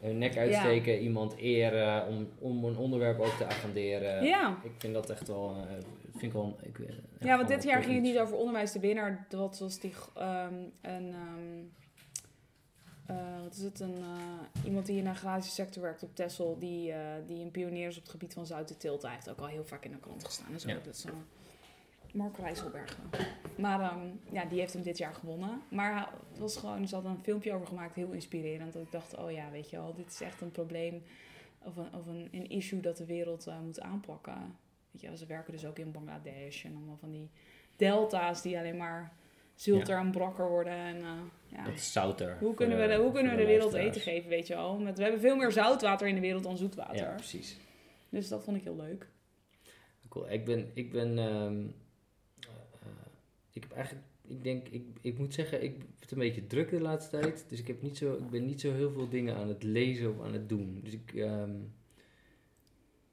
hun 0.00 0.18
nek 0.18 0.36
uitsteken, 0.36 1.00
iemand 1.00 1.36
eren, 1.36 2.06
om, 2.06 2.28
om 2.38 2.64
een 2.64 2.76
onderwerp 2.76 3.20
ook 3.20 3.36
te 3.36 3.46
agenderen. 3.46 4.24
Ja. 4.24 4.58
Ik 4.62 4.72
vind 4.78 4.94
dat 4.94 5.10
echt 5.10 5.28
wel... 5.28 5.56
eh, 5.56 5.72
vind 6.10 6.22
ik 6.22 6.32
wel 6.32 6.58
ik, 6.62 6.78
Ja, 7.20 7.36
want 7.36 7.48
dit 7.48 7.62
jaar 7.62 7.82
ging 7.82 7.94
het 7.94 8.02
niet 8.02 8.18
over 8.18 8.36
onderwijs. 8.36 8.72
De 8.72 8.80
winnaar, 8.80 9.26
dat 9.28 9.58
was 9.58 9.80
die, 9.80 9.92
ehm, 10.14 10.54
een, 10.80 11.12
ehm, 11.12 11.64
eh, 13.10 13.42
wat 13.42 13.52
is 13.52 13.62
het, 13.62 13.80
een, 13.80 13.96
eh, 13.98 14.64
iemand 14.64 14.86
die 14.86 14.98
in 14.98 15.04
de 15.04 15.10
agrarische 15.10 15.52
sector 15.52 15.82
werkt 15.82 16.02
op 16.02 16.14
Texel, 16.14 16.58
die, 16.58 16.92
eh, 16.92 17.26
die 17.26 17.42
een 17.42 17.50
pionier 17.50 17.88
is 17.88 17.96
op 17.96 18.02
het 18.02 18.10
gebied 18.10 18.32
van 18.32 18.46
Zuid-Tilt. 18.46 19.02
Hij 19.02 19.12
heeft 19.12 19.30
ook 19.30 19.38
al 19.38 19.46
heel 19.46 19.64
vaak 19.64 19.84
in 19.84 19.90
de 19.90 19.98
krant 19.98 20.24
gestaan 20.24 20.52
en 20.52 20.60
zo. 20.60 20.68
Ja. 20.68 20.74
Dat 20.74 20.94
is, 20.94 21.04
Mark 22.12 22.36
Rijsselbergen. 22.36 23.02
Maar 23.56 23.80
ehm, 23.80 24.06
ja, 24.32 24.44
die 24.44 24.58
heeft 24.58 24.72
hem 24.72 24.82
dit 24.82 24.98
jaar 24.98 25.14
gewonnen. 25.14 25.62
Maar 25.68 26.12
het 26.28 26.38
was 26.38 26.56
gewoon, 26.56 26.88
ze 26.88 26.94
hadden 26.94 27.12
een 27.12 27.22
filmpje 27.22 27.52
over 27.52 27.66
gemaakt, 27.66 27.94
heel 27.94 28.12
inspirerend. 28.12 28.72
Dat 28.72 28.82
ik 28.82 28.92
dacht, 28.92 29.16
oh 29.16 29.30
ja, 29.30 29.50
weet 29.50 29.70
je 29.70 29.76
wel, 29.76 29.94
dit 29.94 30.10
is 30.10 30.20
echt 30.20 30.40
een 30.40 30.50
probleem 30.50 31.02
of 31.58 31.76
een, 31.76 31.94
of 31.94 32.06
een, 32.06 32.28
een 32.32 32.48
issue 32.48 32.80
dat 32.80 32.96
de 32.96 33.06
wereld 33.06 33.48
moet 33.64 33.80
aanpakken. 33.80 34.56
Weet 34.90 35.00
je, 35.00 35.16
ze 35.16 35.26
werken 35.26 35.52
dus 35.52 35.66
ook 35.66 35.78
in 35.78 35.92
Bangladesh 35.92 36.64
en 36.64 36.74
allemaal 36.74 36.96
van 36.96 37.10
die 37.10 37.30
delta's 37.76 38.42
die 38.42 38.58
alleen 38.58 38.76
maar 38.76 39.12
zulter 39.60 39.96
en 39.96 40.10
brakker 40.10 40.48
worden. 40.48 40.72
En, 40.72 40.96
eh, 40.96 41.10
ja. 41.46 41.64
Dat 41.64 41.74
is 41.74 41.92
zouter. 41.92 42.36
Hoe 42.38 42.54
kunnen 42.54 42.78
we 42.78 42.86
de, 42.86 42.94
hoe 42.94 43.12
kunnen 43.12 43.32
we 43.32 43.38
de 43.38 43.46
wereld 43.46 43.72
eten 43.72 44.00
geven, 44.00 44.28
weet 44.28 44.46
je 44.46 44.54
wel? 44.54 44.78
Met, 44.78 44.96
we 44.96 45.02
hebben 45.02 45.20
veel 45.20 45.36
meer 45.36 45.52
zoutwater 45.52 46.06
in 46.06 46.14
de 46.14 46.20
wereld 46.20 46.42
dan 46.42 46.56
zoetwater. 46.56 46.96
Ja, 46.96 47.14
precies. 47.14 47.56
Dus 48.08 48.28
dat 48.28 48.44
vond 48.44 48.56
ik 48.56 48.62
heel 48.62 48.76
leuk. 48.76 49.08
Cool. 50.08 50.30
Ik 50.30 50.44
ben, 50.44 50.70
ik 50.74 50.92
ben, 50.92 51.18
ehm, 51.18 51.66
eh, 52.40 52.88
ik 53.52 53.62
heb 53.62 53.72
eigenlijk, 53.72 54.06
ik 54.26 54.42
denk, 54.42 54.68
ik, 54.68 54.84
ik 55.00 55.18
moet 55.18 55.34
zeggen, 55.34 55.62
ik 55.62 55.74
heb 55.76 56.00
het 56.00 56.10
een 56.10 56.18
beetje 56.18 56.46
druk 56.46 56.70
de 56.70 56.80
laatste 56.80 57.20
tijd. 57.20 57.44
Dus 57.48 57.58
ik 57.58 57.66
heb 57.66 57.82
niet 57.82 57.96
zo, 57.96 58.12
ik 58.12 58.30
ben 58.30 58.46
niet 58.46 58.60
zo 58.60 58.72
heel 58.72 58.90
veel 58.90 59.08
dingen 59.08 59.36
aan 59.36 59.48
het 59.48 59.62
lezen 59.62 60.10
of 60.10 60.24
aan 60.24 60.32
het 60.32 60.48
doen. 60.48 60.80
Dus 60.84 60.92
ik, 60.92 61.14
ehm, 61.14 61.54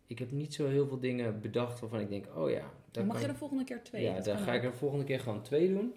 ik 0.06 0.20
heb 0.20 0.32
niet 0.32 0.54
zo 0.54 0.68
heel 0.68 0.88
veel 0.88 1.00
dingen 1.00 1.42
bedacht 1.42 1.80
waarvan 1.80 2.00
ik 2.00 2.10
denk, 2.10 2.26
oh 2.36 2.50
ja, 2.50 2.74
Dan 2.92 3.06
mag 3.06 3.22
je 3.22 3.28
de 3.28 3.36
volgende 3.36 3.64
keer 3.64 3.84
twee. 3.84 4.04
ja, 4.04 4.20
dan 4.20 4.38
ga 4.38 4.54
ik 4.54 4.64
er 4.64 4.72
de 4.72 4.78
volgende 4.78 5.06
keer 5.06 5.20
gewoon 5.20 5.42
twee 5.42 5.74
doen. 5.74 5.94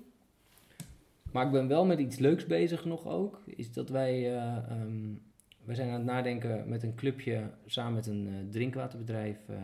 Maar 1.33 1.47
ik 1.47 1.53
ben 1.53 1.69
wel 1.69 1.85
met 1.87 1.99
iets 1.99 2.19
leuks 2.19 2.47
bezig 2.47 2.85
nog 2.85 3.07
ook. 3.07 3.43
Is 3.47 3.73
dat 3.73 3.89
wij, 3.89 4.37
ehm, 4.37 5.15
wij 5.65 5.75
zijn 5.75 5.89
aan 5.89 5.95
het 5.95 6.05
nadenken 6.05 6.69
met 6.69 6.83
een 6.83 6.95
clubje 6.95 7.51
samen 7.67 7.95
met 7.95 8.07
een 8.07 8.27
eh, 8.29 8.51
drinkwaterbedrijf, 8.51 9.49
eh, 9.49 9.63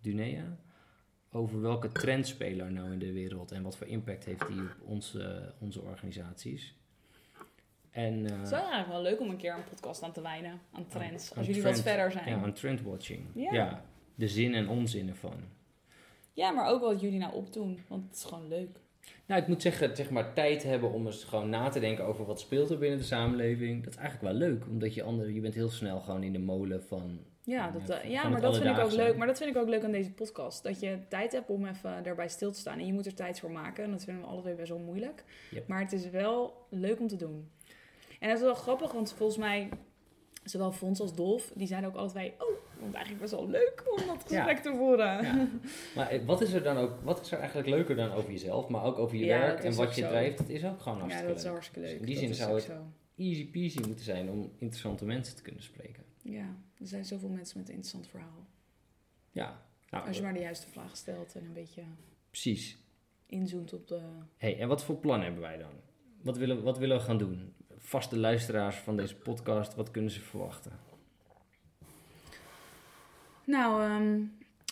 Dunea. 0.00 0.56
Over 1.32 1.60
welke 1.60 1.92
trends 1.92 2.30
spelen 2.30 2.66
er 2.66 2.72
nou 2.72 2.92
in 2.92 2.98
de 2.98 3.12
wereld 3.12 3.52
en 3.52 3.62
wat 3.62 3.76
voor 3.76 3.86
impact 3.86 4.24
heeft 4.24 4.46
die 4.46 4.60
op 4.60 4.76
onze, 4.84 5.52
onze 5.60 5.80
organisaties. 5.82 6.74
En, 7.90 8.24
Het 8.24 8.42
is 8.42 8.50
wel 8.50 8.58
eigenlijk 8.60 8.88
wel 8.88 9.02
leuk 9.02 9.20
om 9.20 9.28
een 9.30 9.36
keer 9.36 9.54
een 9.54 9.64
podcast 9.70 10.02
aan 10.02 10.12
te 10.12 10.22
wijnen 10.22 10.60
aan 10.72 10.86
trends. 10.88 11.30
Aan 11.32 11.36
als 11.38 11.46
jullie 11.46 11.62
trend- 11.62 11.76
wat 11.76 11.84
verder 11.86 12.12
zijn. 12.12 12.28
ja, 12.28 12.36
Ja. 12.36 12.42
aan 12.42 12.52
trendwatching. 12.52 13.20
Ja. 13.34 13.52
ja, 13.52 13.84
de 14.14 14.28
zin 14.28 14.54
en 14.54 14.68
onzin 14.68 15.08
ervan. 15.08 15.34
maar 16.36 16.66
ook 16.68 16.80
wat 16.80 17.00
jullie 17.00 17.18
nou 17.18 17.34
opdoen. 17.34 17.78
Want 17.88 18.04
het 18.04 18.14
is 18.16 18.24
gewoon 18.24 18.48
leuk. 18.48 18.80
Nou, 19.26 19.40
ik 19.42 19.48
moet 19.48 19.62
zeggen, 19.62 19.96
zeg 19.96 20.10
maar, 20.10 20.32
tijd 20.32 20.62
hebben 20.62 20.92
om 20.92 21.06
eens 21.06 21.24
gewoon 21.24 21.48
na 21.48 21.68
te 21.68 21.80
denken 21.80 22.04
over 22.04 22.26
wat 22.26 22.40
speelt 22.40 22.70
er 22.70 22.78
binnen 22.78 22.98
de 22.98 23.04
samenleving. 23.04 23.84
Dat 23.84 23.92
is 23.92 23.98
eigenlijk 23.98 24.38
wel 24.38 24.48
leuk, 24.48 24.66
omdat 24.66 24.94
je 24.94 25.02
andere, 25.02 25.34
je 25.34 25.40
bent 25.40 25.54
heel 25.54 25.70
snel 25.70 26.00
gewoon 26.00 26.22
in 26.22 26.32
de 26.32 26.38
molen 26.38 26.82
van. 26.82 27.18
Ja, 27.42 27.70
dat, 27.70 27.90
eh, 27.90 28.00
van 28.00 28.10
ja 28.10 28.28
maar 28.28 28.40
dat 28.40 28.56
vind 28.56 28.76
ik 28.76 28.84
ook 28.84 28.92
leuk. 28.92 29.16
Maar 29.16 29.26
dat 29.26 29.38
vind 29.38 29.50
ik 29.50 29.56
ook 29.56 29.68
leuk 29.68 29.84
aan 29.84 29.92
deze 29.92 30.12
podcast. 30.12 30.62
Dat 30.62 30.80
je 30.80 30.98
tijd 31.08 31.32
hebt 31.32 31.48
om 31.48 31.66
even 31.66 32.04
erbij 32.04 32.28
stil 32.28 32.52
te 32.52 32.58
staan. 32.58 32.78
En 32.78 32.86
je 32.86 32.92
moet 32.92 33.06
er 33.06 33.14
tijd 33.14 33.40
voor 33.40 33.50
maken. 33.50 33.84
En 33.84 33.90
dat 33.90 34.04
vinden 34.04 34.22
we 34.22 34.28
alle 34.28 34.40
twee 34.40 34.54
best 34.54 34.68
wel 34.68 34.78
moeilijk. 34.78 35.24
Yep. 35.50 35.68
Maar 35.68 35.80
het 35.80 35.92
is 35.92 36.10
wel 36.10 36.66
leuk 36.70 37.00
om 37.00 37.08
te 37.08 37.16
doen. 37.16 37.50
En 38.20 38.28
dat 38.28 38.38
is 38.38 38.44
wel 38.44 38.54
grappig, 38.54 38.92
want 38.92 39.12
volgens 39.12 39.38
mij, 39.38 39.68
zowel 40.44 40.72
Fons 40.72 41.00
als 41.00 41.14
Dolf, 41.14 41.52
die 41.54 41.66
zeiden 41.66 41.90
ook 41.90 41.96
altijd, 41.96 42.32
oh, 42.32 42.50
ik 42.50 42.58
vond 42.70 42.86
het 42.86 42.94
eigenlijk 42.94 43.20
best 43.20 43.32
wel 43.34 43.48
leuk 43.48 43.82
om 43.98 44.06
dat 44.06 44.30
Ja. 44.30 44.44
gesprek 44.44 44.62
te 44.62 44.76
voeren. 44.78 45.22
Ja. 45.24 45.48
Maar 45.94 46.08
eh, 46.10 46.24
wat 46.26 46.40
is 46.40 46.52
er 46.52 46.62
dan 46.62 46.76
ook, 46.76 47.00
wat 47.02 47.20
is 47.20 47.30
er 47.32 47.38
eigenlijk 47.38 47.68
leuker 47.68 47.96
dan 47.96 48.12
over 48.12 48.30
jezelf, 48.30 48.68
maar 48.68 48.84
ook 48.84 48.98
over 48.98 49.16
je 49.16 49.24
Ja, 49.24 49.38
werk 49.38 49.56
dat 49.56 49.64
en 49.64 49.74
wat 49.74 49.94
je 49.94 50.00
zo. 50.02 50.08
drijft? 50.08 50.38
Het 50.38 50.48
is 50.48 50.64
ook 50.64 50.80
gewoon 50.80 50.98
Ja, 50.98 51.02
hartstikke 51.04 51.28
dat 51.28 51.36
is 51.38 51.42
leuk. 51.44 51.52
hartstikke 51.52 51.80
Dus 51.80 51.90
leuk. 51.90 52.00
in 52.00 52.06
die 52.06 52.14
Dat 52.14 52.24
zin 52.24 52.34
zou 52.34 52.54
het 52.54 52.62
zo. 52.64 52.86
easy 53.16 53.50
peasy 53.50 53.78
moeten 53.86 54.04
zijn 54.04 54.30
om 54.30 54.52
interessante 54.58 55.04
mensen 55.04 55.36
te 55.36 55.42
kunnen 55.42 55.62
spreken. 55.62 56.04
Ja, 56.22 56.56
er 56.78 56.86
zijn 56.86 57.04
zoveel 57.04 57.28
mensen 57.28 57.58
met 57.58 57.68
een 57.68 57.74
interessant 57.74 58.08
verhaal. 58.08 58.46
Ja, 59.30 59.62
nou, 59.90 60.06
Als 60.06 60.16
je 60.16 60.22
maar 60.22 60.32
de 60.34 60.40
juiste 60.40 60.68
vraag 60.68 60.96
stelt 60.96 61.34
en 61.34 61.44
een 61.44 61.52
beetje 61.52 61.82
precies. 62.30 62.78
inzoomt 63.26 63.72
op 63.72 63.88
de... 63.88 64.00
hey, 64.36 64.58
en 64.60 64.68
wat 64.68 64.84
voor 64.84 64.96
plan 64.96 65.22
hebben 65.22 65.40
wij 65.40 65.56
dan? 65.58 65.72
Wat 66.22 66.36
willen, 66.36 66.62
wat 66.62 66.78
willen 66.78 66.96
we 66.96 67.02
gaan 67.02 67.18
doen? 67.18 67.52
Vaste 67.86 68.18
luisteraars 68.18 68.76
van 68.76 68.96
deze 68.96 69.16
podcast, 69.16 69.74
wat 69.74 69.90
kunnen 69.90 70.10
ze 70.10 70.20
verwachten? 70.20 70.72
Nou, 73.44 73.82
ehm, 73.82 74.20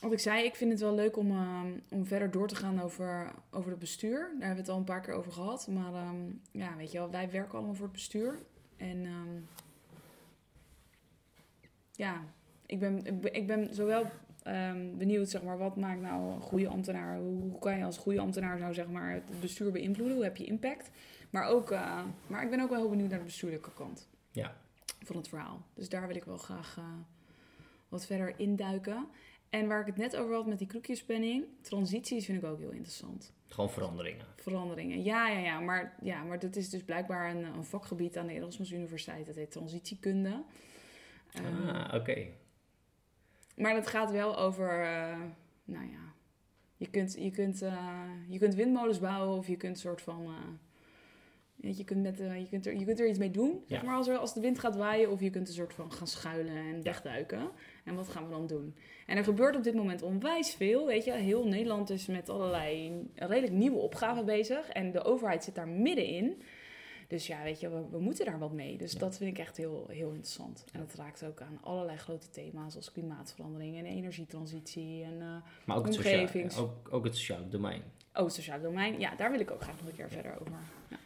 wat 0.01 0.13
ik 0.13 0.19
zei, 0.19 0.45
ik 0.45 0.55
vind 0.55 0.71
het 0.71 0.81
wel 0.81 0.95
leuk 0.95 1.17
om, 1.17 1.31
ehm, 1.31 1.67
om 1.91 2.07
verder 2.07 2.31
door 2.31 2.49
te 2.49 2.55
gaan 2.55 2.81
over, 2.81 3.33
over 3.51 3.71
het 3.71 3.79
bestuur. 3.79 4.19
Daar 4.19 4.29
hebben 4.31 4.55
we 4.55 4.61
het 4.61 4.69
al 4.69 4.77
een 4.77 4.85
paar 4.85 5.01
keer 5.01 5.15
over 5.15 5.33
gehad. 5.33 5.69
Maar 5.69 5.95
ehm, 5.95 6.17
ja, 6.51 6.77
weet 6.77 6.93
je 6.93 6.99
wel, 6.99 7.11
wij 7.11 7.31
werken 7.31 7.55
allemaal 7.55 7.75
voor 7.75 7.85
het 7.85 7.95
bestuur. 7.95 8.39
En 8.77 9.07
ja, 11.93 12.25
ik 12.67 12.79
ben, 12.79 13.23
ik 13.33 13.47
ben, 13.47 13.75
zowel 13.75 14.07
benieuwd, 14.97 15.31
zeg 15.31 15.43
maar, 15.43 15.59
wat 15.59 15.77
maakt 15.77 16.01
nou 16.01 16.33
een 16.33 16.41
goede 16.41 16.69
ambtenaar? 16.69 17.19
Hoe 17.19 17.59
kan 17.59 17.79
je 17.79 17.85
als 17.85 17.99
goede 17.99 18.21
ambtenaar 18.21 18.59
nou, 18.59 18.75
zeg 18.75 18.89
maar, 18.89 19.13
het 19.13 19.41
bestuur 19.41 19.73
beïnvloeden? 19.73 20.15
Hoe 20.17 20.25
heb 20.25 20.37
je 20.37 20.45
impact? 20.45 20.91
Maar, 21.33 21.47
ook, 21.47 21.71
eh, 21.71 22.03
maar 22.27 22.43
ik 22.45 22.51
ben 22.51 22.61
ook 22.61 22.69
wel 22.69 22.79
heel 22.79 22.89
benieuwd 22.91 23.09
naar 23.11 23.19
de 23.19 23.25
bestuurlijke 23.25 23.71
kant 23.75 24.09
Ja. 24.31 24.57
van 25.05 25.17
het 25.17 25.29
verhaal. 25.29 25.63
Dus 25.75 25.89
daar 25.89 26.07
wil 26.07 26.17
ik 26.17 26.25
wel 26.25 26.37
graag 26.37 26.77
eh, 26.79 26.85
wat 27.89 28.07
verder 28.07 28.35
induiken. 28.39 29.09
En 29.51 29.69
waar 29.69 29.81
ik 29.81 29.87
het 29.87 29.97
net 29.97 30.17
over 30.17 30.35
had 30.35 30.47
met 30.47 30.59
die 30.59 30.67
kroekjespenning, 30.67 31.45
transities 31.61 32.25
vind 32.25 32.39
ik 32.43 32.45
ook 32.49 32.59
heel 32.59 32.71
interessant. 32.71 33.33
Gewoon 33.49 33.71
veranderingen. 33.71 34.27
Veranderingen. 34.37 35.03
Ja, 35.03 35.29
ja, 35.29 35.39
ja. 35.39 35.61
Maar, 35.61 35.97
ja, 36.03 36.23
maar 36.23 36.39
dat 36.39 36.57
is 36.57 36.71
dus 36.71 36.83
blijkbaar 36.85 37.31
een, 37.31 37.45
een 37.45 37.65
vakgebied 37.65 38.17
aan 38.19 38.27
de 38.27 38.33
Erasmus 38.33 38.73
Universiteit. 38.73 39.27
Dat 39.27 39.35
heet 39.35 39.51
transitiekunde. 39.51 40.43
Ehm, 41.33 41.69
ah, 41.69 41.95
oké. 41.95 42.27
maar 43.57 43.75
dat 43.75 43.87
gaat 43.87 44.11
wel 44.11 44.39
over, 44.39 44.83
eh, 44.83 45.21
nou 45.65 45.87
ja, 45.91 46.13
je 46.77 46.91
kunt, 46.91 47.15
je, 47.19 47.31
kunt, 47.31 47.59
je 48.29 48.39
kunt 48.39 48.55
windmolens 48.55 48.99
bouwen 49.01 49.39
of 49.39 49.47
je 49.47 49.57
kunt 49.57 49.75
een 49.75 49.81
soort 49.81 50.03
van, 50.03 50.35
weet 51.63 51.73
je, 51.73 51.79
je, 51.79 51.85
kunt 51.85 52.03
met, 52.03 52.21
eh, 52.21 52.39
je, 52.39 52.49
kunt 52.49 52.67
er, 52.67 52.79
je 52.79 52.85
kunt 52.85 53.01
er 53.01 53.09
iets 53.09 53.19
mee 53.19 53.31
doen, 53.31 53.63
Ja. 53.67 53.83
maar, 53.83 53.97
als, 53.97 54.09
er, 54.09 54.17
als 54.17 54.35
de 54.35 54.41
wind 54.41 54.59
gaat 54.59 54.77
waaien. 54.77 55.11
Of 55.11 55.21
je 55.21 55.31
kunt 55.31 55.49
een 55.49 55.55
soort 55.55 55.75
van 55.75 55.93
gaan 55.93 56.07
schuilen 56.07 56.57
en 56.57 56.83
wegduiken. 56.83 57.51
En 57.85 57.95
wat 57.95 58.09
gaan 58.09 58.25
we 58.25 58.31
dan 58.31 58.47
doen? 58.47 58.75
En 59.07 59.17
er 59.17 59.25
gebeurt 59.25 59.57
op 59.57 59.63
dit 59.63 59.75
moment 59.75 60.03
onwijs 60.03 60.55
veel, 60.55 60.87
weet 60.87 61.05
je. 61.05 61.13
Heel 61.13 61.47
Nederland 61.47 61.91
is 61.91 62.07
met 62.07 62.29
allerlei 62.29 62.93
redelijk 63.15 63.53
nieuwe 63.53 63.79
opgaven 63.79 64.25
bezig. 64.25 64.69
En 64.69 64.91
de 64.93 65.05
overheid 65.05 65.45
zit 65.45 65.55
daar 65.55 65.69
middenin. 65.69 66.43
Dus 67.09 67.27
ja, 67.27 67.43
weet 67.43 67.61
je, 67.61 67.69
we, 67.71 67.83
we 67.91 67.99
moeten 68.01 68.25
daar 68.25 68.39
wat 68.39 68.53
mee. 68.53 68.77
Dus 68.77 68.93
Ja. 68.93 68.99
dat 68.99 69.17
vind 69.17 69.31
ik 69.31 69.39
echt 69.39 69.57
heel, 69.57 69.87
heel 69.89 70.09
interessant. 70.09 70.65
En 70.73 70.81
dat 70.81 70.95
raakt 70.95 71.25
ook 71.25 71.41
aan 71.41 71.59
allerlei 71.63 71.97
grote 71.99 72.31
thema's 72.31 72.77
als 72.77 72.93
klimaatverandering 72.93 73.77
en 73.79 73.85
energietransitie 73.87 75.03
en 75.05 75.13
uh, 75.21 75.37
Maar 75.65 75.77
ook 75.77 75.85
het, 75.85 75.95
sociaal, 75.95 76.29
ook, 76.59 76.89
ook 76.93 77.05
het 77.05 77.17
sociale 77.17 77.49
domein. 77.49 77.83
oh, 78.15 78.29
sociaal 78.29 78.61
domein. 78.61 78.99
Ja, 79.01 79.15
daar 79.17 79.31
wil 79.31 79.41
ik 79.41 79.51
ook 79.51 79.61
graag 79.63 79.79
nog 79.81 79.89
een 79.89 79.97
keer 79.97 80.11
verder 80.11 80.41
over. 80.41 80.53
Ja, 80.91 80.97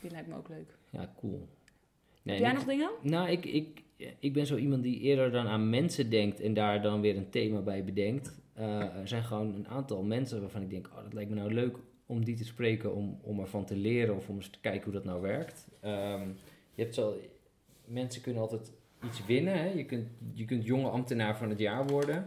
die 0.00 0.10
lijkt 0.10 0.28
me 0.28 0.36
ook 0.36 0.48
leuk. 0.48 0.76
Ja, 0.90 1.12
cool. 1.16 1.48
Nee, 2.22 2.34
Heb 2.36 2.44
jij 2.44 2.54
nog 2.54 2.64
dingen? 2.64 2.90
Nou, 3.02 3.30
ik, 3.30 3.44
ik, 3.44 3.82
ik 4.18 4.32
ben 4.32 4.46
zo 4.46 4.56
iemand 4.56 4.82
die 4.82 5.00
eerder 5.00 5.30
dan 5.30 5.46
aan 5.46 5.70
mensen 5.70 6.10
denkt 6.10 6.40
en 6.40 6.54
daar 6.54 6.82
dan 6.82 7.00
weer 7.00 7.16
een 7.16 7.30
thema 7.30 7.60
bij 7.60 7.84
bedenkt. 7.84 8.40
Eh, 8.52 8.80
er 8.80 9.08
zijn 9.08 9.24
gewoon 9.24 9.54
een 9.54 9.68
aantal 9.68 10.02
mensen 10.02 10.40
waarvan 10.40 10.62
ik 10.62 10.70
denk, 10.70 10.88
oh, 10.92 11.02
dat 11.02 11.12
lijkt 11.12 11.30
me 11.30 11.36
nou 11.36 11.52
leuk 11.52 11.76
om 12.06 12.24
die 12.24 12.36
te 12.36 12.44
spreken, 12.44 12.94
om, 12.94 13.18
om 13.22 13.40
ervan 13.40 13.64
te 13.64 13.76
leren 13.76 14.16
of 14.16 14.28
om 14.28 14.36
eens 14.36 14.50
te 14.50 14.60
kijken 14.60 14.84
hoe 14.84 14.92
dat 14.92 15.04
nou 15.04 15.20
werkt. 15.20 15.68
Ehm, 15.80 16.28
je 16.74 16.82
hebt 16.82 16.94
zo, 16.94 17.16
mensen 17.84 18.22
kunnen 18.22 18.42
altijd 18.42 18.72
iets 19.04 19.26
winnen. 19.26 19.58
Hè? 19.58 19.72
Je, 19.72 19.84
kunt, 19.84 20.08
je 20.32 20.44
kunt 20.44 20.64
jonge 20.64 20.88
ambtenaar 20.88 21.36
van 21.36 21.50
het 21.50 21.58
jaar 21.58 21.86
worden. 21.86 22.26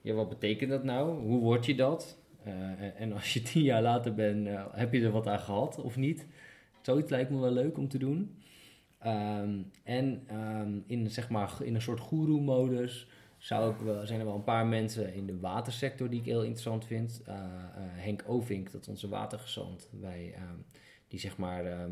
Ja, 0.00 0.14
wat 0.14 0.28
betekent 0.28 0.70
dat 0.70 0.84
nou? 0.84 1.20
Hoe 1.20 1.40
word 1.40 1.66
je 1.66 1.74
dat? 1.74 2.18
Eh, 2.42 2.52
en, 2.52 2.96
en 2.96 3.12
als 3.12 3.34
je 3.34 3.42
tien 3.42 3.62
jaar 3.62 3.82
later 3.82 4.14
bent, 4.14 4.46
eh, 4.46 4.64
heb 4.70 4.92
je 4.92 5.02
er 5.02 5.10
wat 5.10 5.26
aan 5.26 5.38
gehad 5.38 5.82
of 5.82 5.96
niet? 5.96 6.26
Zoiets 6.82 7.10
lijkt 7.10 7.30
me 7.30 7.38
wel 7.38 7.50
leuk 7.50 7.78
om 7.78 7.88
te 7.88 7.98
doen. 7.98 8.42
Ehm, 8.98 9.62
en 9.82 10.22
ehm, 10.26 10.78
in, 10.86 11.10
zeg 11.10 11.28
maar, 11.28 11.56
in 11.62 11.74
een 11.74 11.82
soort 11.82 12.00
guru-modus 12.00 13.08
zou 13.38 13.72
ik 13.72 13.80
wel, 13.80 14.06
zijn 14.06 14.20
er 14.20 14.26
wel 14.26 14.34
een 14.34 14.44
paar 14.44 14.66
mensen 14.66 15.14
in 15.14 15.26
de 15.26 15.38
watersector 15.40 16.08
die 16.10 16.20
ik 16.20 16.26
heel 16.26 16.42
interessant 16.42 16.84
vind. 16.84 17.22
Eh, 17.24 17.34
eh, 17.34 17.40
Henk 17.76 18.24
Ovink, 18.26 18.72
dat 18.72 18.80
is 18.80 18.88
onze 18.88 19.08
watergezant, 19.08 19.88
bij, 19.92 20.32
ehm, 20.34 20.56
die 21.08 21.20
zeg 21.20 21.36
maar 21.36 21.88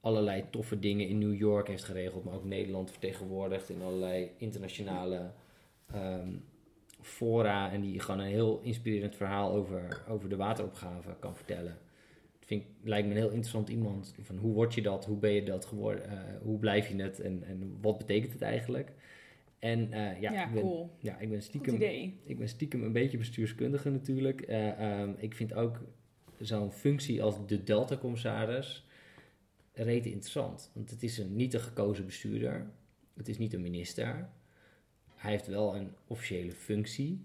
allerlei 0.00 0.44
toffe 0.50 0.78
dingen 0.78 1.08
in 1.08 1.18
New 1.18 1.34
York 1.34 1.68
heeft 1.68 1.84
geregeld, 1.84 2.24
maar 2.24 2.34
ook 2.34 2.44
Nederland 2.44 2.90
vertegenwoordigt 2.90 3.68
in 3.68 3.82
allerlei 3.82 4.30
internationale 4.36 5.30
fora. 7.00 7.72
En 7.72 7.80
die 7.80 8.00
gewoon 8.00 8.20
een 8.20 8.26
heel 8.26 8.60
inspirerend 8.62 9.16
verhaal 9.16 9.52
over, 9.52 10.02
over 10.08 10.28
de 10.28 10.36
wateropgave 10.36 11.16
kan 11.18 11.36
vertellen. 11.36 11.78
Vind 12.48 12.62
ik, 12.62 12.68
lijkt 12.82 13.06
me 13.06 13.12
een 13.12 13.20
heel 13.20 13.30
interessant 13.30 13.68
iemand. 13.68 14.14
Van 14.20 14.36
hoe 14.36 14.52
word 14.52 14.74
je 14.74 14.82
dat? 14.82 15.04
Hoe 15.04 15.18
ben 15.18 15.32
je 15.32 15.42
dat 15.42 15.64
geworden? 15.64 16.10
Eh, 16.10 16.18
hoe 16.42 16.58
blijf 16.58 16.88
je 16.88 17.02
het? 17.02 17.20
En, 17.20 17.42
en 17.44 17.76
wat 17.80 17.98
betekent 17.98 18.32
het 18.32 18.42
eigenlijk? 18.42 18.92
En 19.58 19.92
eh, 19.92 20.20
ja, 20.20 20.32
Ja, 20.32 20.46
ik 20.46 20.52
ben, 20.52 20.62
cool. 20.62 20.96
ja, 20.98 21.18
ik 21.18 21.30
ben 21.30 21.42
stiekem 21.42 21.82
ik 22.24 22.38
ben 22.38 22.48
stiekem 22.48 22.82
een 22.82 22.92
beetje 22.92 23.18
bestuurskundige 23.18 23.90
natuurlijk. 23.90 24.40
Eh, 24.40 24.80
ehm, 24.80 25.12
ik 25.16 25.34
vind 25.34 25.54
ook 25.54 25.80
zo'n 26.40 26.72
functie 26.72 27.22
als 27.22 27.46
de 27.46 27.62
Delta-commissaris 27.62 28.86
rete 29.72 30.10
interessant. 30.10 30.70
Want 30.74 30.90
het 30.90 31.02
is 31.02 31.18
een 31.18 31.36
niet 31.36 31.54
een 31.54 31.60
gekozen 31.60 32.04
bestuurder. 32.06 32.70
Het 33.16 33.28
is 33.28 33.38
niet 33.38 33.52
een 33.52 33.62
minister. 33.62 34.28
Hij 35.14 35.30
heeft 35.30 35.46
wel 35.46 35.76
een 35.76 35.90
officiële 36.06 36.52
functie. 36.52 37.24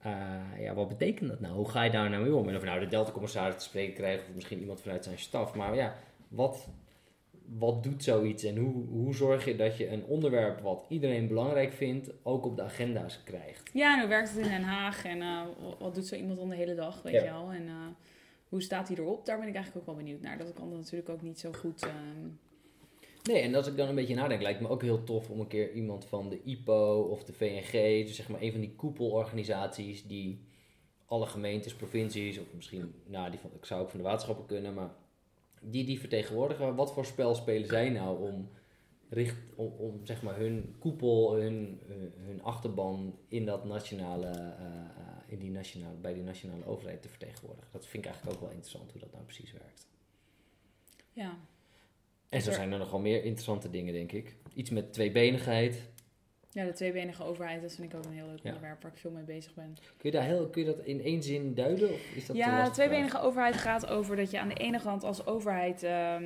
Eh, 0.00 0.12
ja, 0.58 0.74
wat 0.74 0.88
betekent 0.88 1.30
dat 1.30 1.40
nou? 1.40 1.54
Hoe 1.54 1.68
ga 1.68 1.82
je 1.82 1.90
daar 1.90 2.10
nou 2.10 2.22
mee 2.22 2.34
om? 2.34 2.48
En 2.48 2.56
of 2.56 2.64
nou 2.64 2.80
de 2.80 2.86
Delta-commissaris 2.86 3.54
te 3.56 3.64
spreken 3.64 3.94
krijgt 3.94 4.28
of 4.28 4.34
misschien 4.34 4.60
iemand 4.60 4.80
vanuit 4.80 5.04
zijn 5.04 5.18
staf. 5.18 5.54
Maar 5.54 5.74
ja, 5.74 5.94
wat, 6.28 6.68
wat 7.58 7.82
doet 7.82 8.04
zoiets? 8.04 8.44
En 8.44 8.56
hoe, 8.56 8.86
hoe 8.86 9.14
zorg 9.14 9.44
je 9.44 9.56
dat 9.56 9.76
je 9.76 9.88
een 9.88 10.04
onderwerp 10.04 10.60
wat 10.60 10.86
iedereen 10.88 11.26
belangrijk 11.28 11.72
vindt 11.72 12.10
ook 12.22 12.44
op 12.46 12.56
de 12.56 12.62
agenda's 12.62 13.22
krijgt? 13.24 13.70
Ja, 13.72 13.94
en 13.94 14.00
hoe 14.00 14.08
werkt 14.08 14.28
het 14.28 14.38
in 14.38 14.48
Den 14.50 14.62
Haag? 14.62 15.04
En 15.04 15.20
eh, 15.22 15.40
wat- 15.78 15.94
doet 15.94 16.06
zo 16.06 16.14
iemand 16.16 16.38
dan 16.38 16.48
de 16.48 16.56
hele 16.56 16.74
dag, 16.74 17.02
weet 17.02 17.12
Ja. 17.12 17.22
je 17.24 17.30
wel? 17.30 17.50
En 17.52 17.66
eh, 17.66 17.74
hoe 18.48 18.62
staat 18.62 18.88
hij 18.88 18.96
erop? 18.96 19.26
Daar 19.26 19.38
ben 19.38 19.48
ik 19.48 19.54
eigenlijk 19.54 19.86
ook 19.88 19.94
wel 19.94 20.04
benieuwd 20.04 20.20
naar. 20.22 20.38
Dat 20.38 20.52
kan 20.52 20.68
natuurlijk 20.68 21.08
ook 21.08 21.22
niet 21.22 21.40
zo 21.40 21.52
goed... 21.52 21.82
ehm, 21.82 22.28
Nee, 23.22 23.40
en 23.40 23.54
als 23.54 23.66
ik 23.66 23.76
dan 23.76 23.88
een 23.88 23.94
beetje 23.94 24.14
nadenk, 24.14 24.42
lijkt 24.42 24.60
me 24.60 24.68
ook 24.68 24.82
heel 24.82 25.04
tof 25.04 25.30
om 25.30 25.40
een 25.40 25.46
keer 25.46 25.72
iemand 25.72 26.04
van 26.04 26.28
de 26.28 26.42
IPO 26.44 27.08
of 27.10 27.24
de 27.24 27.32
VNG, 27.32 28.06
dus 28.06 28.16
zeg 28.16 28.28
maar 28.28 28.42
een 28.42 28.52
van 28.52 28.60
die 28.60 28.74
koepelorganisaties 28.74 30.06
die 30.06 30.44
alle 31.06 31.26
gemeentes, 31.26 31.74
provincies, 31.74 32.38
of 32.38 32.46
misschien, 32.54 32.94
nou, 33.06 33.30
die 33.30 33.40
van, 33.40 33.50
ik 33.54 33.64
zou 33.64 33.82
ook 33.82 33.90
van 33.90 33.98
de 33.98 34.04
waterschappen 34.04 34.46
kunnen, 34.46 34.74
maar 34.74 34.90
die 35.60 35.84
die 35.84 36.00
vertegenwoordigen, 36.00 36.74
wat 36.74 36.92
voor 36.92 37.04
spel 37.04 37.34
spelen 37.34 37.68
zij 37.68 37.90
nou 37.90 38.28
om, 38.28 38.48
richt, 39.08 39.36
om, 39.56 40.00
zeg 40.04 40.22
maar 40.22 40.36
hun 40.36 40.74
koepel, 40.78 41.34
hun, 41.34 41.80
hun, 41.86 42.12
hun 42.16 42.42
achterban 42.42 43.18
in 43.28 43.44
dat 43.46 43.64
nationale, 43.64 44.26
eh, 44.26 44.46
eh, 44.46 44.82
in 45.26 45.38
die 45.38 45.50
nationale, 45.50 45.96
bij 45.96 46.14
die 46.14 46.22
nationale 46.22 46.66
overheid 46.66 47.02
te 47.02 47.08
vertegenwoordigen. 47.08 47.68
Dat 47.72 47.86
vind 47.86 48.04
ik 48.04 48.10
eigenlijk 48.10 48.36
ook 48.36 48.42
wel 48.42 48.54
interessant 48.54 48.92
hoe 48.92 49.00
dat 49.00 49.12
nou 49.12 49.24
precies 49.24 49.52
werkt. 49.52 49.86
ja. 51.12 51.38
En 52.30 52.42
zo 52.42 52.48
er- 52.48 52.54
zijn 52.54 52.72
er 52.72 52.78
nog 52.78 52.90
wel 52.90 53.00
meer 53.00 53.24
interessante 53.24 53.70
dingen, 53.70 53.92
denk 53.92 54.12
ik. 54.12 54.36
Iets 54.54 54.70
met 54.70 54.92
tweebenigheid. 54.92 55.88
ja, 56.52 56.64
de 56.64 56.72
tweebenige 56.72 57.22
overheid, 57.22 57.62
dat 57.62 57.74
vind 57.74 57.92
ik 57.92 57.98
ook 57.98 58.04
een 58.04 58.12
heel 58.12 58.26
leuk 58.26 58.40
Ja. 58.42 58.48
onderwerp 58.48 58.82
waar 58.82 58.92
ik 58.92 58.98
veel 58.98 59.10
mee 59.10 59.22
bezig 59.24 59.54
ben. 59.54 59.74
Kun 59.96 60.10
je, 60.10 60.16
daar 60.16 60.24
heel, 60.26 60.48
kun 60.48 60.64
je 60.64 60.74
dat 60.74 60.84
in 60.84 61.02
één 61.02 61.22
zin 61.22 61.54
duiden? 61.54 61.92
Of 61.92 62.00
is 62.14 62.26
dat 62.26 62.36
Ja, 62.36 62.64
de 62.64 62.70
tweebenige 62.70 63.20
overheid 63.20 63.54
gaat 63.56 63.86
over 63.86 64.16
dat 64.16 64.30
je 64.30 64.40
aan 64.40 64.48
de 64.48 64.54
ene 64.54 64.80
kant 64.80 65.04
als 65.04 65.26
overheid 65.26 65.82
eh, 65.82 66.16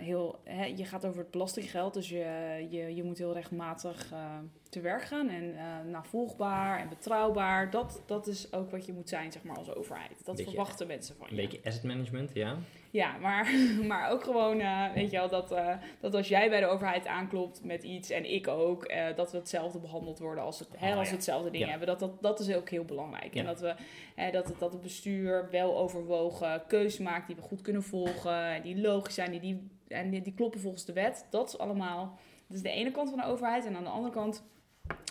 heel... 0.00 0.40
Hè, 0.44 0.64
je 0.64 0.84
gaat 0.84 1.06
over 1.06 1.20
het 1.20 1.30
belastinggeld, 1.30 1.94
dus 1.94 2.08
je, 2.08 2.66
je, 2.70 2.94
je 2.94 3.02
moet 3.02 3.18
heel 3.18 3.32
rechtmatig 3.32 4.12
eh, 4.12 4.38
te 4.68 4.80
werk 4.80 5.02
gaan. 5.02 5.28
En 5.28 5.54
eh 5.56 5.90
navolgbaar 5.90 6.80
en 6.80 6.88
betrouwbaar. 6.88 7.70
Dat, 7.70 8.02
dat 8.06 8.26
is 8.26 8.52
ook 8.52 8.70
wat 8.70 8.86
je 8.86 8.92
moet 8.92 9.08
zijn, 9.08 9.32
zeg 9.32 9.42
maar, 9.42 9.56
als 9.56 9.74
overheid. 9.74 10.24
Dat 10.24 10.36
Beetje- 10.36 10.50
verwachten 10.50 10.86
mensen 10.86 11.16
van 11.16 11.26
Een 11.30 11.34
je. 11.36 11.42
beetje 11.42 11.60
asset 11.64 11.82
management, 11.82 12.30
ja. 12.34 12.56
Ja, 12.90 13.16
maar, 13.16 13.50
maar 13.88 14.10
ook 14.10 14.24
gewoon, 14.24 14.60
eh, 14.60 14.92
weet 14.94 15.10
je 15.10 15.16
wel, 15.16 15.28
dat, 15.28 15.52
eh, 15.52 15.76
dat 16.00 16.14
als 16.14 16.28
jij 16.28 16.48
bij 16.48 16.60
de 16.60 16.66
overheid 16.66 17.06
aanklopt 17.06 17.64
met 17.64 17.82
iets 17.82 18.10
en 18.10 18.32
ik 18.32 18.48
ook, 18.48 18.84
eh, 18.84 19.16
dat 19.16 19.32
we 19.32 19.38
hetzelfde 19.38 19.78
behandeld 19.78 20.18
worden 20.18 20.44
als, 20.44 20.58
het, 20.58 20.68
hè, 20.76 20.92
Oh, 20.92 20.98
als 20.98 21.08
we 21.08 21.14
hetzelfde 21.14 21.50
ding 21.50 21.64
Ja. 21.64 21.70
hebben. 21.70 21.88
Dat, 21.88 21.98
dat, 21.98 22.22
dat 22.22 22.40
is 22.40 22.54
ook 22.54 22.68
heel 22.70 22.84
belangrijk. 22.84 23.34
Ja. 23.34 23.40
En 23.40 23.46
dat, 23.46 23.60
we, 23.60 23.74
hè, 24.14 24.30
dat, 24.30 24.48
het, 24.48 24.58
dat 24.58 24.72
het 24.72 24.82
bestuur 24.82 25.48
wel 25.50 25.78
overwogen 25.78 26.62
keuzes 26.66 27.00
maakt 27.00 27.26
die 27.26 27.36
we 27.36 27.42
goed 27.42 27.60
kunnen 27.62 27.82
volgen, 27.82 28.44
en 28.44 28.62
die 28.62 28.80
logisch 28.80 29.14
zijn, 29.14 29.30
die, 29.30 29.40
die, 29.40 29.70
en 29.88 30.10
die, 30.10 30.20
die 30.22 30.34
kloppen 30.34 30.60
volgens 30.60 30.84
de 30.84 30.92
wet. 30.92 31.26
Dat 31.30 31.48
is 31.48 31.58
allemaal, 31.58 32.18
dat 32.46 32.56
is 32.56 32.62
de 32.62 32.70
ene 32.70 32.90
kant 32.90 33.08
van 33.10 33.18
de 33.18 33.24
overheid. 33.24 33.66
En 33.66 33.76
aan 33.76 33.84
de 33.84 33.90
andere 33.90 34.14
kant 34.14 34.44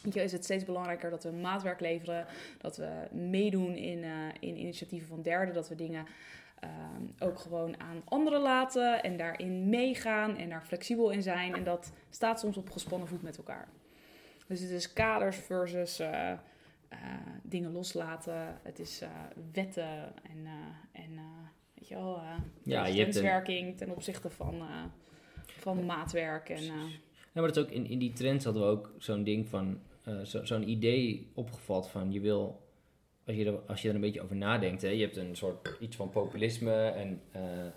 weet 0.04 0.14
je, 0.14 0.22
is 0.24 0.32
het 0.32 0.44
steeds 0.44 0.66
belangrijker 0.66 1.10
dat 1.10 1.24
we 1.24 1.32
maatwerk 1.32 1.80
leveren, 1.80 2.26
dat 2.58 2.78
we 2.78 3.08
meedoen 3.12 3.76
in, 3.76 4.04
in 4.40 4.58
initiatieven 4.58 5.08
van 5.08 5.22
derden, 5.22 5.54
dat 5.54 5.70
we 5.70 5.76
dingen 5.76 6.06
ehm, 6.60 7.30
ook 7.30 7.40
gewoon 7.40 7.80
aan 7.80 8.02
anderen 8.06 8.42
laten 8.42 9.04
en 9.04 9.18
daarin 9.18 9.70
meegaan 9.70 10.38
en 10.38 10.50
daar 10.50 10.66
flexibel 10.66 11.10
in 11.10 11.22
zijn. 11.22 11.56
En 11.56 11.64
dat 11.64 11.92
staat 12.10 12.40
soms 12.40 12.58
op 12.58 12.70
gespannen 12.70 13.08
voet 13.08 13.22
met 13.22 13.38
elkaar. 13.38 13.68
Dus 14.48 14.60
het 14.60 14.70
is 14.70 14.94
kaders 14.94 15.38
versus 15.38 16.00
eh, 16.00 16.32
eh, 16.32 16.38
dingen 17.44 17.72
loslaten. 17.72 18.60
Het 18.64 18.80
is 18.80 19.02
eh, 19.02 19.10
wetten 19.52 20.14
en, 20.24 20.48
en 20.92 21.10
weet 21.76 21.88
je 21.88 21.96
wel, 21.96 22.22
Ja, 22.22 22.32
je 22.64 22.76
hebt 22.78 22.88
een- 22.88 22.96
grenswerking 22.96 23.78
ten 23.78 23.90
opzichte 23.92 24.30
van, 24.30 24.62
van 25.46 25.86
maatwerk. 25.86 26.50
En, 26.50 26.64
Ja, 26.64 27.42
maar 27.46 27.54
dat 27.54 27.58
is 27.58 27.64
ook 27.64 27.70
in, 27.72 27.86
in 27.90 28.00
die 28.00 28.14
trends 28.14 28.46
hadden 28.46 28.64
we 28.64 28.70
ook 28.70 28.92
zo'n 28.98 29.24
ding 29.24 29.48
van, 29.48 29.80
zo- 30.24 30.46
zo'n 30.46 30.70
idee 30.70 31.32
opgevat 31.34 31.90
van 31.90 32.12
je 32.12 32.20
wil, 32.20 32.68
als 33.30 33.38
je, 33.38 33.46
er, 33.46 33.60
als 33.68 33.82
je 33.82 33.90
er 33.90 33.96
een 33.96 34.02
beetje 34.02 34.22
over 34.22 34.36
nadenkt, 34.36 34.82
hè, 34.82 34.88
je 34.90 35.02
hebt 35.02 35.18
een 35.18 35.36
soort 35.36 35.78
iets 35.80 35.96
van 35.96 36.10
populisme 36.10 36.88
en 36.88 37.22
eh, 37.32 37.66
eh, 37.66 37.72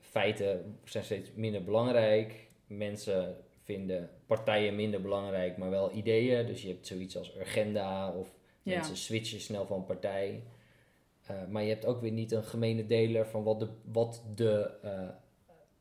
feiten 0.00 0.78
zijn 0.84 1.04
steeds 1.04 1.30
minder 1.34 1.64
belangrijk. 1.64 2.46
Mensen 2.66 3.36
vinden 3.64 4.10
partijen 4.26 4.76
minder 4.76 5.00
belangrijk, 5.00 5.56
maar 5.56 5.70
wel 5.70 5.92
ideeën. 5.96 6.46
Dus 6.46 6.62
je 6.62 6.68
hebt 6.68 6.86
zoiets 6.86 7.16
als 7.16 7.38
agenda 7.38 8.12
of 8.12 8.34
Ja. 8.62 8.74
mensen 8.74 8.96
switchen 8.96 9.40
snel 9.40 9.66
van 9.66 9.84
partij. 9.84 10.42
Eh, 11.26 11.36
maar 11.48 11.62
je 11.62 11.68
hebt 11.68 11.86
ook 11.86 12.00
weer 12.00 12.12
niet 12.12 12.32
een 12.32 12.44
gemene 12.44 12.86
deler 12.86 13.26
van 13.26 13.42
wat 13.42 13.60
de, 13.60 13.68
wat 13.92 14.24
de 14.34 14.70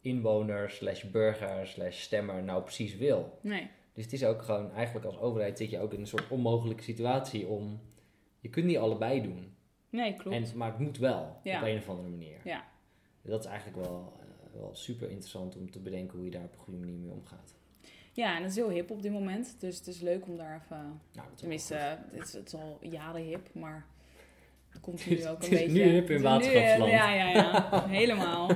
inwoner 0.02 0.70
slash 0.70 1.04
burger 1.04 1.68
slash 1.68 2.00
stemmer 2.02 2.44
nou 2.44 2.62
precies 2.64 2.96
wil. 2.96 3.38
nee, 3.42 3.68
Dus 3.94 4.04
het 4.04 4.14
is 4.14 4.24
ook 4.26 4.42
gewoon, 4.42 4.72
eigenlijk 4.74 5.06
als 5.06 5.18
overheid 5.20 5.58
zit 5.58 5.70
je 5.70 5.80
ook 5.80 5.94
in 5.94 6.00
een 6.00 6.08
soort 6.08 6.30
onmogelijke 6.30 6.84
situatie 6.84 7.48
om, 7.48 7.82
je 8.39 8.49
kunt 8.49 8.65
niet 8.65 8.78
allebei 8.78 9.21
doen. 9.21 9.56
nee, 9.89 10.13
klopt. 10.15 10.36
En, 10.52 10.58
maar 10.58 10.69
het 10.71 10.80
moet 10.80 10.97
wel, 10.97 11.39
Ja. 11.43 11.62
op 11.62 11.67
een 11.67 11.78
of 11.78 11.89
andere 11.89 12.10
manier. 12.10 12.38
Ja. 12.43 12.63
Dat 13.21 13.39
is 13.39 13.45
eigenlijk 13.49 13.78
wel, 13.86 14.13
eh, 14.19 14.60
wel 14.60 14.69
super 14.75 15.10
interessant 15.10 15.56
om 15.58 15.71
te 15.71 15.80
bedenken 15.80 16.15
hoe 16.17 16.25
je 16.25 16.32
daar 16.32 16.43
op 16.43 16.54
een 16.54 16.60
goede 16.60 16.80
manier 16.80 16.97
mee 16.97 17.12
omgaat. 17.12 17.54
Ja, 18.13 18.36
en 18.36 18.41
het 18.41 18.52
is 18.52 18.56
heel 18.58 18.69
hip 18.69 18.91
op 18.91 19.02
dit 19.02 19.12
moment. 19.12 19.56
Dus 19.60 19.78
het 19.78 19.88
is 19.88 19.99
leuk 20.02 20.28
om 20.28 20.38
daar 20.38 20.62
even... 20.63 20.78
Nou, 21.13 21.28
dat 21.28 21.38
Tenminste, 21.38 21.75
eh, 21.75 21.91
het 22.12 22.28
is, 22.28 22.34
het 22.34 22.47
is 22.47 22.54
al 22.54 22.78
jaren 22.82 23.21
hip, 23.21 23.54
maar 23.54 23.86
het 24.69 24.82
komt 24.82 25.10
nu 25.10 25.28
ook 25.28 25.43
een 25.43 25.49
beetje... 25.49 25.67
nu 25.67 25.82
hip 25.82 26.10
in 26.10 26.17
nu, 26.17 26.23
waterschapsland. 26.23 26.91
Ja, 26.91 27.13
ja, 27.13 27.30
ja. 27.30 27.88
Helemaal. 27.99 28.47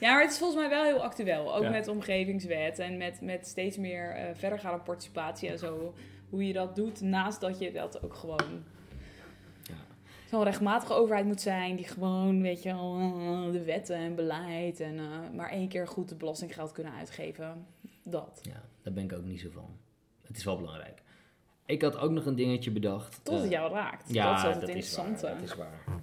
Ja, 0.00 0.12
maar 0.12 0.22
het 0.22 0.30
is 0.30 0.38
volgens 0.38 0.60
mij 0.60 0.68
wel 0.68 0.84
heel 0.84 1.02
actueel. 1.02 1.54
Ook 1.54 1.62
Ja. 1.62 1.70
met 1.70 1.88
omgevingswet 1.88 2.78
en 2.78 2.96
met, 2.96 3.20
met 3.20 3.46
steeds 3.46 3.76
meer 3.76 4.10
eh 4.10 4.34
verdergaande 4.34 4.82
participatie 4.84 5.48
en 5.48 5.58
zo. 5.58 5.94
Hoe 6.30 6.46
je 6.46 6.52
dat 6.52 6.76
doet, 6.76 7.00
naast 7.00 7.40
dat 7.40 7.58
je 7.58 7.72
dat 7.72 8.02
ook 8.04 8.14
gewoon... 8.14 8.64
Zo'n 10.30 10.42
rechtmatige 10.44 10.92
overheid 10.92 11.26
moet 11.26 11.40
zijn 11.40 11.76
die 11.76 11.84
gewoon, 11.86 12.42
weet 12.42 12.62
je 12.62 12.68
wel, 12.72 12.92
de 13.52 13.62
wetten 13.64 13.96
en 13.96 14.14
beleid 14.14 14.80
en 14.80 14.98
eh, 14.98 15.04
maar 15.34 15.50
één 15.50 15.68
keer 15.68 15.88
goed 15.88 16.08
het 16.10 16.18
belastinggeld 16.18 16.72
kunnen 16.72 16.92
uitgeven. 16.92 17.66
Dat. 18.04 18.40
Ja, 18.42 18.62
daar 18.82 18.92
ben 18.92 19.04
ik 19.04 19.12
ook 19.12 19.24
niet 19.24 19.40
zo 19.40 19.48
van. 19.52 19.76
Het 20.22 20.36
is 20.36 20.44
wel 20.44 20.56
belangrijk. 20.56 21.02
Ik 21.66 21.82
had 21.82 21.98
ook 21.98 22.10
nog 22.10 22.26
een 22.26 22.34
dingetje 22.34 22.70
bedacht. 22.70 23.20
Tot 23.24 23.34
het 23.34 23.44
Eh, 23.44 23.50
jou 23.50 23.72
raakt. 23.72 24.12
Ja, 24.12 24.28
dat 24.30 24.38
is 24.38 24.44
altijd 24.44 24.60
dat 24.66 24.74
het 24.74 24.84
is 24.84 24.96
waar. 24.96 25.06
interessante. 25.06 25.40
Dat 25.42 25.50
is 25.50 25.56
waar. 25.56 26.00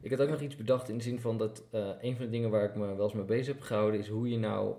Ik 0.00 0.10
had 0.10 0.20
ook 0.20 0.28
nog 0.28 0.40
iets 0.40 0.56
bedacht 0.56 0.88
in 0.88 0.96
de 0.96 1.02
zin 1.04 1.20
van 1.20 1.38
dat 1.38 1.62
eh, 1.70 1.88
een 2.00 2.16
van 2.16 2.24
de 2.24 2.30
dingen 2.30 2.50
waar 2.50 2.64
ik 2.64 2.74
me 2.74 2.86
wel 2.94 3.04
eens 3.04 3.12
mee 3.12 3.24
bezig 3.24 3.54
heb 3.54 3.62
gehouden 3.62 4.00
is 4.00 4.08
hoe 4.08 4.28
je 4.30 4.38
nou, 4.38 4.74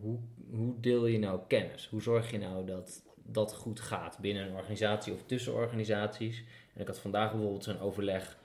hoe, 0.00 0.18
hoe 0.50 0.80
deel 0.80 1.06
je 1.06 1.18
nou 1.18 1.40
kennis? 1.46 1.88
Hoe 1.88 2.02
zorg 2.02 2.30
je 2.30 2.38
nou 2.38 2.66
dat 2.66 3.02
dat 3.22 3.54
goed 3.54 3.80
gaat 3.80 4.18
binnen 4.20 4.46
een 4.46 4.54
organisatie 4.54 5.12
of 5.12 5.22
tussen 5.26 5.54
organisaties? 5.54 6.44
En 6.78 6.84
ik 6.84 6.90
had 6.90 6.98
vandaag 6.98 7.30
bijvoorbeeld 7.30 7.64
zo'n 7.64 7.80
overleg 7.80 8.38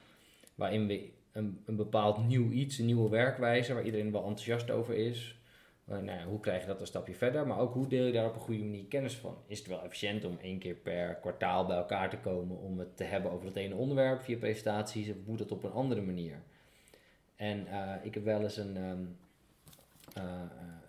waarin 0.55 0.87
we 0.87 1.09
een, 1.31 1.61
een 1.65 1.75
bepaald 1.75 2.27
nieuw 2.27 2.51
iets, 2.51 2.77
een 2.77 2.85
nieuwe 2.85 3.09
werkwijze, 3.09 3.73
waar 3.73 3.83
iedereen 3.83 4.11
wel 4.11 4.23
enthousiast 4.23 4.71
over 4.71 4.95
is. 4.95 5.41
Uh, 5.89 5.97
nou 5.97 6.23
hoe 6.23 6.39
krijg 6.39 6.61
je 6.61 6.67
dat 6.67 6.79
een 6.79 6.87
stapje 6.87 7.13
verder? 7.13 7.47
Maar 7.47 7.59
ook 7.59 7.73
hoe 7.73 7.87
deel 7.87 8.05
je 8.05 8.11
daar 8.11 8.27
op 8.27 8.35
een 8.35 8.41
goede 8.41 8.63
manier 8.63 8.85
kennis 8.85 9.15
van? 9.15 9.37
Is 9.47 9.57
het 9.57 9.67
wel 9.67 9.83
efficiënt 9.83 10.25
om 10.25 10.37
één 10.41 10.59
keer 10.59 10.75
per 10.75 11.15
kwartaal 11.15 11.65
bij 11.65 11.77
elkaar 11.77 12.09
te 12.09 12.17
komen 12.17 12.57
om 12.57 12.79
het 12.79 12.97
te 12.97 13.03
hebben 13.03 13.31
over 13.31 13.45
dat 13.45 13.55
ene 13.55 13.75
onderwerp 13.75 14.21
via 14.21 14.37
presentaties? 14.37 15.09
Of 15.09 15.15
moet 15.25 15.37
dat 15.37 15.51
op 15.51 15.63
een 15.63 15.71
andere 15.71 16.01
manier? 16.01 16.41
En 17.35 17.67
uh, 17.67 17.93
ik 18.01 18.13
heb 18.13 18.23
wel 18.23 18.41
eens 18.41 18.57
een, 18.57 18.77
uh, 20.17 20.23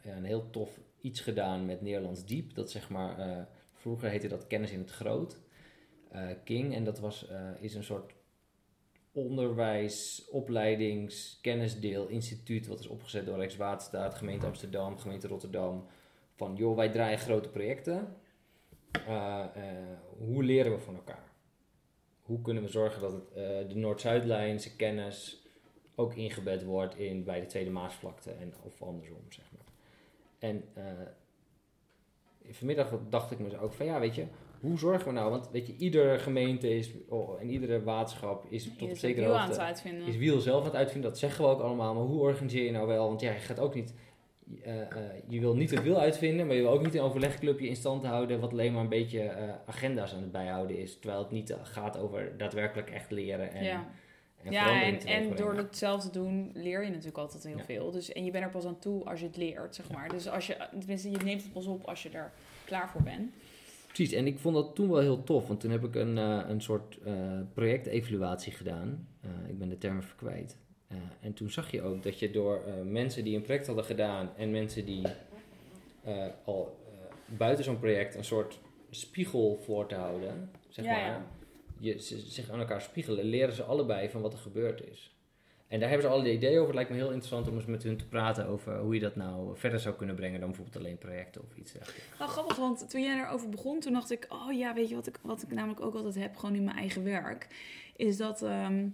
ja, 0.03 0.17
een 0.17 0.25
heel 0.25 0.51
tof 0.51 0.79
iets 1.01 1.21
gedaan 1.21 1.67
met 1.67 1.83
Nederlands 1.83 2.25
Diep. 2.25 2.55
Dat 2.55 2.71
zeg 2.71 2.89
maar, 2.89 3.47
vroeger 3.73 4.11
heette 4.11 4.29
dat 4.29 4.47
kennis 4.47 4.71
in 4.71 4.79
het 4.79 4.91
groot. 4.91 5.37
King. 6.45 6.75
En 6.75 6.85
dat 6.85 6.99
was, 6.99 7.27
is 7.61 7.75
een 7.75 7.85
soort 7.85 8.15
onderwijs, 9.13 10.29
opleidings, 10.31 11.39
kennisdeel, 11.41 12.07
instituut, 12.07 12.67
wat 12.67 12.79
is 12.79 12.87
opgezet 12.87 13.27
door 13.27 13.37
Rijkswaterstaat, 13.37 14.15
gemeente 14.15 14.47
Amsterdam, 14.47 14.99
gemeente 14.99 15.29
Rotterdam. 15.29 15.87
Van 16.35 16.57
joh, 16.57 16.77
wij 16.77 16.91
draaien 16.91 17.19
grote 17.19 17.49
projecten. 17.49 18.17
Uh, 19.09 19.45
hoe 20.19 20.45
leren 20.45 20.73
we 20.73 20.79
van 20.79 20.95
elkaar? 20.95 21.33
Hoe 22.23 22.41
kunnen 22.43 22.63
we 22.63 22.69
zorgen 22.69 23.01
dat 23.01 23.13
het, 23.13 23.35
de 23.69 23.77
Noord-Zuidlijnse 23.77 24.77
kennis 24.77 25.47
ook 25.95 26.15
ingebed 26.15 26.65
wordt 26.65 26.97
in, 26.97 27.25
bij 27.25 27.41
de 27.41 27.47
Tweede 27.47 27.71
Maasvlakte 27.71 28.31
en, 28.31 28.53
of 28.63 28.83
andersom, 28.83 29.25
zeg 29.29 29.45
maar. 29.53 29.73
En 30.39 30.65
vanmiddag 32.51 33.01
dacht 33.09 33.31
ik 33.31 33.39
me 33.39 33.59
ook 33.59 33.73
van 33.73 33.87
ja, 33.87 34.01
weet 34.01 34.15
je, 34.15 34.27
hoe 34.65 34.79
zorgen 34.79 35.07
we 35.07 35.13
nou? 35.13 35.31
Want 35.31 35.51
weet 35.51 35.67
je, 35.67 35.77
iedere 35.77 36.19
gemeente 36.19 36.77
is, 36.77 36.91
oh, 37.09 37.41
en 37.41 37.51
iedere 37.51 37.83
waterschap 37.83 38.47
is 38.49 38.71
tot 38.79 38.91
op 38.91 38.97
zekere 38.97 39.27
hoogte... 39.27 39.41
aan 39.41 39.49
het 39.49 39.59
uitvinden. 39.59 40.07
Is 40.07 40.17
wiel 40.17 40.41
zelf 40.41 40.59
aan 40.59 40.67
het 40.67 40.75
uitvinden, 40.75 41.11
dat 41.11 41.19
zeggen 41.19 41.45
we 41.45 41.51
ook 41.51 41.61
allemaal. 41.61 41.95
Maar 41.95 42.03
hoe 42.03 42.21
organiseer 42.21 42.65
je 42.65 42.71
nou 42.71 42.87
wel? 42.87 43.09
Want 43.09 43.21
ja, 43.21 43.33
je 43.33 43.39
gaat 43.39 43.61
ook 43.61 43.75
niet... 43.75 43.95
Uh, 44.67 44.75
uh, 44.77 44.85
je 45.29 45.41
wil 45.41 45.55
niet 45.55 45.71
het 45.71 45.83
wiel 45.83 45.99
uitvinden, 45.99 46.47
maar 46.47 46.57
je 46.57 46.63
wil 46.63 46.71
ook 46.71 46.85
niet 46.85 46.95
een 46.95 47.01
overlegclubje 47.01 47.69
in 47.69 47.77
stand 47.77 48.05
houden... 48.05 48.41
wat 48.41 48.53
alleen 48.53 48.73
maar 48.73 48.83
een 48.83 48.89
beetje 48.89 49.23
uh, 49.23 49.53
agenda's 49.67 50.15
aan 50.15 50.21
het 50.21 50.33
bijhouden 50.33 50.79
is. 50.79 50.99
Terwijl 50.99 51.23
het 51.23 51.31
niet 51.31 51.57
gaat 51.63 51.99
over 51.99 52.33
daadwerkelijk 52.37 52.91
echt 52.91 53.11
leren 53.11 53.53
en... 53.53 53.65
Ja. 53.65 53.87
En 54.45 54.53
ja, 54.53 54.83
en, 54.83 55.01
en 55.01 55.37
door 55.37 55.55
het 55.55 55.77
zelf 55.77 56.03
te 56.03 56.11
doen 56.11 56.51
leer 56.55 56.85
je 56.85 56.89
natuurlijk 56.89 57.19
altijd 57.19 57.45
heel 57.45 57.57
ja. 57.57 57.65
veel. 57.65 57.91
Dus, 57.91 58.13
en 58.13 58.25
je 58.25 58.31
bent 58.31 58.45
er 58.45 58.51
pas 58.51 58.65
aan 58.65 58.79
toe 58.79 59.05
als 59.05 59.21
je 59.21 59.27
het 59.27 59.37
leert, 59.37 59.75
zeg 59.75 59.91
maar. 59.91 60.09
Dus 60.09 60.29
als 60.29 60.47
je, 60.47 60.57
tenminste, 60.79 61.11
je 61.11 61.17
neemt 61.25 61.43
het 61.43 61.53
pas 61.53 61.67
op 61.67 61.85
als 61.85 62.03
je 62.03 62.09
er 62.09 62.33
klaar 62.65 62.91
voor 62.91 63.03
bent. 63.03 63.33
Precies, 63.95 64.15
en 64.15 64.27
ik 64.27 64.39
vond 64.39 64.55
dat 64.55 64.75
toen 64.75 64.91
wel 64.91 65.01
heel 65.01 65.25
tof, 65.25 65.47
want 65.47 65.61
toen 65.61 65.71
heb 65.71 65.85
ik 65.85 65.95
een, 65.95 66.17
uh, 66.17 66.41
een 66.49 66.61
soort 66.61 66.99
uh, 67.07 67.41
projectevaluatie 67.53 68.53
gedaan. 68.53 69.09
Uh, 69.25 69.49
ik 69.49 69.59
ben 69.59 69.69
de 69.69 69.79
term 69.79 69.99
even 69.99 70.17
kwijt. 70.17 70.57
en 71.21 71.35
toen 71.35 71.51
zag 71.51 71.71
je 71.71 71.83
ook 71.83 72.03
dat 72.03 72.19
je 72.19 72.31
door 72.31 72.63
mensen 72.85 73.25
die 73.25 73.37
een 73.37 73.43
project 73.43 73.67
hadden 73.67 73.85
gedaan 73.85 74.31
en 74.37 74.51
mensen 74.51 74.85
die 74.85 75.03
al 76.45 76.79
buiten 77.27 77.65
zo'n 77.65 77.79
project 77.79 78.15
een 78.15 78.25
soort 78.25 78.59
spiegel 78.91 79.61
voor 79.65 79.87
te 79.87 79.95
houden, 79.95 80.51
zeg 80.69 80.85
Ja, 80.85 80.91
maar, 80.91 81.01
ja. 81.01 81.27
Je, 81.79 82.03
ze, 82.03 82.19
zich 82.19 82.51
aan 82.51 82.59
elkaar 82.59 82.81
spiegelen, 82.81 83.25
leren 83.25 83.55
ze 83.55 83.63
allebei 83.63 84.11
van 84.11 84.21
wat 84.21 84.33
er 84.33 84.39
gebeurd 84.39 84.87
is. 84.91 85.14
En 85.75 85.81
daar 85.81 85.89
hebben 85.89 86.09
ze 86.09 86.15
alle 86.15 86.33
ideeën 86.33 86.55
over. 86.55 86.67
Het 86.67 86.75
lijkt 86.75 86.91
me 86.91 86.97
heel 86.97 87.07
interessant 87.07 87.49
om 87.49 87.55
eens 87.55 87.65
met 87.65 87.83
hun 87.83 87.97
te 87.97 88.07
praten 88.07 88.47
over 88.47 88.79
hoe 88.79 88.95
je 88.95 89.01
dat 89.01 89.17
nou 89.17 89.57
verder 89.57 89.81
zou 89.81 89.95
kunnen 89.95 90.15
brengen 90.15 90.41
dan 90.41 90.49
bijvoorbeeld 90.49 90.77
alleen 90.77 90.99
projecten 90.99 91.43
of 91.43 91.57
iets 91.57 91.73
dergelijks. 91.73 92.19
Nou, 92.19 92.31
grappig, 92.31 92.57
want 92.57 92.91
toen 92.91 93.03
jij 93.03 93.19
erover 93.19 93.49
begon, 93.49 93.81
toen 93.81 93.93
dacht 93.93 94.11
ik, 94.11 94.27
oh 94.29 94.53
ja, 94.53 94.75
weet 94.75 94.89
je 94.89 94.95
wat 94.95 95.07
ik, 95.07 95.19
wat 95.23 95.43
ik 95.43 95.53
namelijk 95.53 95.81
ook 95.81 95.95
altijd 95.95 96.15
heb, 96.15 96.37
gewoon 96.37 96.55
in 96.55 96.65
mijn 96.65 96.77
eigen 96.77 97.05
werk, 97.05 97.47
is 97.97 98.17
dat, 98.17 98.43
ehm, 98.43 98.89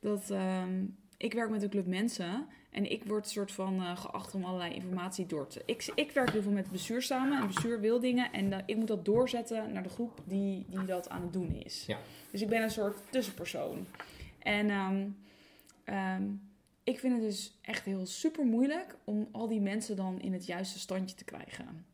dat 0.00 0.30
ehm, 0.30 0.84
ik 1.16 1.32
werk 1.32 1.50
met 1.50 1.62
een 1.62 1.70
club 1.70 1.86
mensen 1.86 2.46
en 2.70 2.90
ik 2.90 3.04
word 3.04 3.28
soort 3.28 3.52
van 3.52 3.74
uh, 3.74 3.96
geacht 3.96 4.34
om 4.34 4.44
allerlei 4.44 4.74
informatie 4.74 5.26
door 5.26 5.46
te... 5.46 5.62
Ik, 5.64 5.92
ik 5.94 6.10
werk 6.10 6.30
heel 6.30 6.42
veel 6.42 6.52
met 6.52 6.62
het 6.62 6.72
bestuur 6.72 7.02
samen 7.02 7.32
en 7.32 7.38
het 7.38 7.54
bestuur 7.54 7.80
wil 7.80 8.00
dingen 8.00 8.32
en 8.32 8.52
uh, 8.52 8.58
ik 8.66 8.76
moet 8.76 8.88
dat 8.88 9.04
doorzetten 9.04 9.72
naar 9.72 9.82
de 9.82 9.88
groep 9.88 10.20
die, 10.24 10.66
die 10.68 10.84
dat 10.84 11.08
aan 11.08 11.22
het 11.22 11.32
doen 11.32 11.54
is. 11.64 11.84
Ja. 11.86 11.98
Dus 12.30 12.42
ik 12.42 12.48
ben 12.48 12.62
een 12.62 12.70
soort 12.70 12.96
tussenpersoon. 13.10 13.86
En... 14.38 14.70
Um, 14.70 15.16
Um, 15.90 16.48
ik 16.84 16.98
vind 16.98 17.12
het 17.12 17.22
dus 17.22 17.58
echt 17.62 17.84
heel 17.84 18.06
super 18.06 18.44
moeilijk 18.44 18.96
om 19.04 19.28
al 19.32 19.48
die 19.48 19.60
mensen 19.60 19.96
dan 19.96 20.20
in 20.20 20.32
het 20.32 20.46
juiste 20.46 20.78
standje 20.78 21.16
te 21.16 21.24
krijgen. 21.24 21.86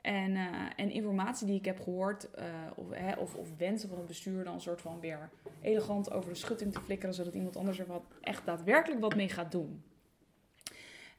En, 0.00 0.30
uh, 0.30 0.46
en 0.76 0.90
informatie 0.90 1.46
die 1.46 1.58
ik 1.58 1.64
heb 1.64 1.80
gehoord, 1.80 2.28
uh, 2.38 2.44
of, 2.74 2.90
hè, 2.90 3.14
of, 3.14 3.34
of, 3.34 3.56
wensen 3.56 3.88
van 3.88 3.98
het 3.98 4.06
bestuur, 4.06 4.44
dan 4.44 4.54
een 4.54 4.60
soort 4.60 4.80
van 4.80 5.00
weer 5.00 5.30
elegant 5.60 6.10
over 6.10 6.30
de 6.30 6.36
schutting 6.36 6.72
te 6.72 6.80
flikkeren, 6.80 7.14
zodat 7.14 7.34
iemand 7.34 7.56
anders 7.56 7.78
er 7.78 7.86
wat, 7.86 8.02
echt 8.20 8.46
daadwerkelijk 8.46 9.00
wat 9.00 9.14
mee 9.14 9.28
gaat 9.28 9.52
doen. 9.52 9.82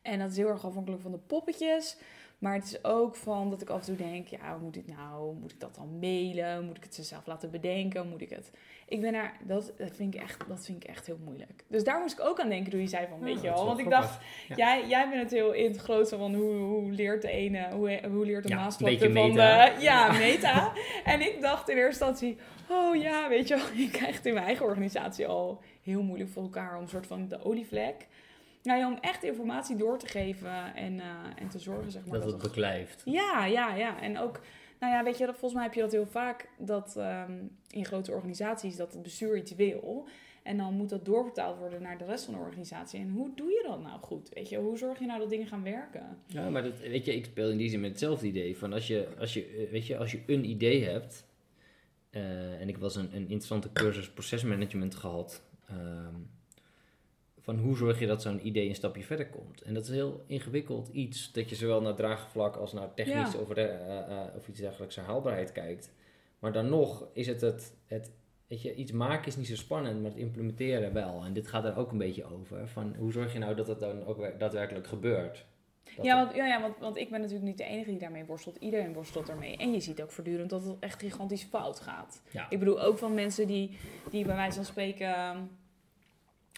En 0.02 0.20
dat 0.20 0.32
is 0.32 0.38
heel 0.38 0.48
erg 0.48 0.66
afhankelijk 0.66 1.02
van 1.02 1.12
de 1.12 1.18
poppetjes. 1.18 1.98
Maar 2.40 2.54
het 2.54 2.64
is 2.64 2.84
ook 2.84 3.16
van 3.16 3.50
dat 3.50 3.62
ik 3.62 3.70
af 3.70 3.80
en 3.80 3.86
toe 3.86 4.08
denk, 4.08 4.28
ja, 4.28 4.54
hoe 4.54 4.62
moet 4.62 4.76
ik 4.76 4.88
nou? 4.88 5.36
Moet 5.36 5.52
ik 5.52 5.60
dat 5.60 5.76
dan 5.76 6.00
mailen? 6.00 6.66
Moet 6.66 6.78
ik 6.78 6.84
het 6.84 6.96
zelf 7.02 7.26
laten 7.26 7.52
bedenken? 7.52 8.10
Moet 8.10 8.22
ik 8.22 8.30
het... 8.30 8.52
Ik 8.88 9.02
ben 9.02 9.14
daar... 9.14 9.38
Dat, 9.44 9.74
dat, 9.78 9.96
vind 9.96 10.16
ik 10.16 10.22
echt, 10.22 10.48
dat 10.48 10.66
vind 10.66 10.84
ik 10.84 10.90
echt 10.90 11.06
heel 11.06 11.20
moeilijk. 11.24 11.64
Dus 11.68 11.84
daar 11.84 12.00
moest 12.00 12.20
ik 12.20 12.26
ook 12.26 12.40
aan 12.40 12.50
denken 12.50 12.72
toen 12.72 12.80
je 12.80 12.88
zei 12.88 13.08
van, 13.10 13.20
weet 13.20 13.42
je 13.42 13.48
wel. 13.48 13.66
Want 13.66 13.80
ik 13.80 13.90
dacht, 13.90 14.24
ja. 14.48 14.56
jij, 14.56 14.88
jij 14.88 15.10
bent 15.10 15.22
het 15.22 15.32
heel 15.32 15.52
in 15.52 15.72
het 15.72 15.78
grootste 15.78 16.18
van 16.18 16.34
hoe, 16.34 16.54
hoe 16.54 16.92
leert 16.92 17.22
de 17.22 17.30
ene... 17.30 17.70
Hoe, 17.72 18.00
hoe 18.12 18.26
leert 18.26 18.44
de 18.44 18.50
Ja, 18.50 18.56
maasvlakte 18.56 19.12
van 19.12 19.14
meta. 19.14 19.66
de... 19.66 19.82
Ja, 19.82 20.12
meta. 20.12 20.74
en 21.04 21.22
ik 21.22 21.42
dacht 21.42 21.70
in 21.70 21.78
eerste 21.78 22.06
instantie, 22.06 22.38
oh 22.70 22.96
ja, 22.96 23.30
weet 23.30 23.48
je 23.48 23.56
wel. 23.56 23.66
Ik 23.86 23.92
krijg 23.92 24.16
het 24.16 24.26
in 24.26 24.34
mijn 24.34 24.46
eigen 24.46 24.66
organisatie 24.66 25.28
al 25.28 25.62
heel 25.84 26.04
moeilijk 26.04 26.30
voor 26.30 26.44
elkaar 26.44 26.76
om 26.76 26.82
een 26.82 26.90
soort 26.90 27.08
van 27.08 27.28
de 27.28 27.44
olievlek... 27.44 28.08
Nou 28.66 28.80
ja, 28.80 28.88
om 28.88 28.97
echt 29.01 29.24
informatie 29.24 29.76
door 29.76 29.97
te 29.97 30.07
geven 30.07 30.76
en, 30.76 30.93
uh, 30.93 31.03
en 31.36 31.47
te 31.49 31.59
zorgen, 31.59 31.91
zeg 31.91 32.05
maar. 32.05 32.20
Dat 32.20 32.32
het 32.32 32.41
beklijft. 32.41 33.01
Ja, 33.05 33.45
ja, 33.45 33.76
ja. 33.76 34.01
En 34.01 34.18
ook, 34.18 34.39
nou 34.80 34.93
ja, 34.93 35.03
weet 35.03 35.18
je, 35.18 35.26
volgens 35.26 35.53
mij 35.53 35.63
heb 35.63 35.74
je 35.74 35.82
dat 35.82 35.91
heel 35.91 36.05
vaak, 36.05 36.49
dat 36.57 36.95
um, 36.97 37.57
in 37.70 37.86
grote 37.86 38.11
organisaties, 38.11 38.76
dat 38.76 38.93
het 38.93 39.03
bestuur 39.03 39.38
iets 39.38 39.55
wil. 39.55 40.07
En 40.43 40.57
dan 40.57 40.74
moet 40.74 40.89
dat 40.89 41.05
doorvertaald 41.05 41.57
worden 41.57 41.82
naar 41.82 41.97
de 41.97 42.05
rest 42.05 42.26
van 42.26 42.34
de 42.34 42.39
organisatie. 42.39 42.99
En 42.99 43.09
hoe 43.09 43.32
doe 43.36 43.49
je 43.49 43.66
dat 43.68 43.82
nou 43.82 43.99
goed? 44.01 44.30
Weet 44.34 44.49
je, 44.49 44.57
hoe 44.57 44.78
zorg 44.78 44.99
je 44.99 45.05
nou 45.05 45.20
dat 45.20 45.30
dingen 45.30 45.47
gaan 45.47 45.63
werken? 45.63 46.18
Ja, 46.26 46.49
maar 46.49 46.63
dat, 46.63 46.80
weet 46.80 47.05
je, 47.05 47.16
ik 47.16 47.26
speel 47.26 47.49
in 47.49 47.57
die 47.57 47.70
zin 47.70 47.80
met 47.80 47.89
hetzelfde 47.89 48.28
idee. 48.28 48.57
Van 48.57 48.74
als 48.74 48.88
je, 48.88 49.07
als 49.20 49.34
je, 49.34 49.68
weet 49.72 49.88
je, 49.88 49.97
als 49.97 50.11
je 50.11 50.24
een 50.28 50.49
idee 50.49 50.84
hebt. 50.84 51.26
Uh, 52.11 52.61
en 52.61 52.70
ik 52.70 52.78
was 52.78 52.95
een, 52.95 53.09
een 53.16 53.22
interessante 53.22 53.72
cursus 53.72 54.09
procesmanagement 54.09 54.95
gehad. 54.95 55.43
Um, 55.72 56.30
van 57.46 57.60
hoe 57.60 57.78
zorg 57.78 58.00
je 58.00 58.08
dat 58.08 58.22
zo'n 58.22 58.48
idee 58.48 58.70
een 58.70 58.76
stapje 58.76 59.04
verder 59.04 59.28
komt. 59.30 59.62
En 59.62 59.74
dat 59.74 59.84
is 59.84 59.89
heel 59.89 60.24
ingewikkeld 60.28 60.88
iets, 60.88 61.32
dat 61.32 61.50
je 61.50 61.56
zowel 61.56 61.82
naar 61.82 61.96
draagvlak 61.96 62.56
als 62.56 62.74
naar 62.74 62.93
technisch 62.93 63.32
Ja. 63.34 63.39
of, 63.39 63.58
uh, 63.58 63.64
uh, 63.64 64.22
of 64.36 64.48
iets 64.48 64.60
dergelijks 64.60 64.96
naar 64.96 65.06
haalbaarheid 65.06 65.52
kijkt. 65.52 65.91
Maar 66.39 66.52
dan 66.54 66.70
nog 66.70 67.08
is 67.14 67.28
het 67.28 67.41
het, 67.41 67.74
het 67.86 68.12
weet 68.48 68.62
je, 68.62 68.76
iets 68.76 68.91
maken 68.91 69.28
is 69.28 69.36
niet 69.36 69.48
zo 69.48 69.56
spannend, 69.56 70.02
maar 70.02 70.12
het 70.12 70.20
implementeren 70.20 70.93
wel. 70.93 71.24
En 71.26 71.34
dit 71.34 71.48
gaat 71.48 71.66
er 71.66 71.78
ook 71.78 71.91
een 71.91 71.98
beetje 71.98 72.26
over, 72.34 72.68
van 72.68 72.96
hoe 72.98 73.12
zorg 73.12 73.34
je 73.34 73.39
nou 73.39 73.56
dat 73.56 73.68
het 73.68 73.80
dan 73.80 74.06
ook 74.06 74.18
wer- 74.18 74.38
daadwerkelijk 74.38 74.88
gebeurt. 74.88 75.46
Dat 75.96 76.06
Ja, 76.06 76.24
want, 76.24 76.36
ja, 76.36 76.46
ja 76.48 76.62
want, 76.62 76.78
want 76.80 76.98
ik 76.98 77.10
ben 77.10 77.20
natuurlijk 77.20 77.48
niet 77.48 77.58
de 77.58 77.64
enige 77.64 77.89
die 77.89 78.00
daarmee 78.00 78.26
worstelt. 78.26 78.58
Iedereen 78.58 78.93
worstelt 78.93 79.30
ermee. 79.30 79.58
En 79.58 79.72
je 79.74 79.80
ziet 79.80 80.02
ook 80.02 80.12
voortdurend 80.12 80.50
dat 80.50 80.64
het 80.66 80.76
echt 80.80 81.00
gigantisch 81.02 81.43
fout 81.43 81.80
gaat. 81.80 82.22
Ja. 82.32 82.50
Ik 82.50 82.60
bedoel, 82.60 82.82
ook 82.82 82.98
van 82.98 83.14
mensen 83.14 83.48
die, 83.48 83.78
die 84.10 84.26
bij 84.26 84.36
wijze 84.36 84.56
van 84.56 84.66
spreken 84.66 85.08
ehm, 85.16 85.38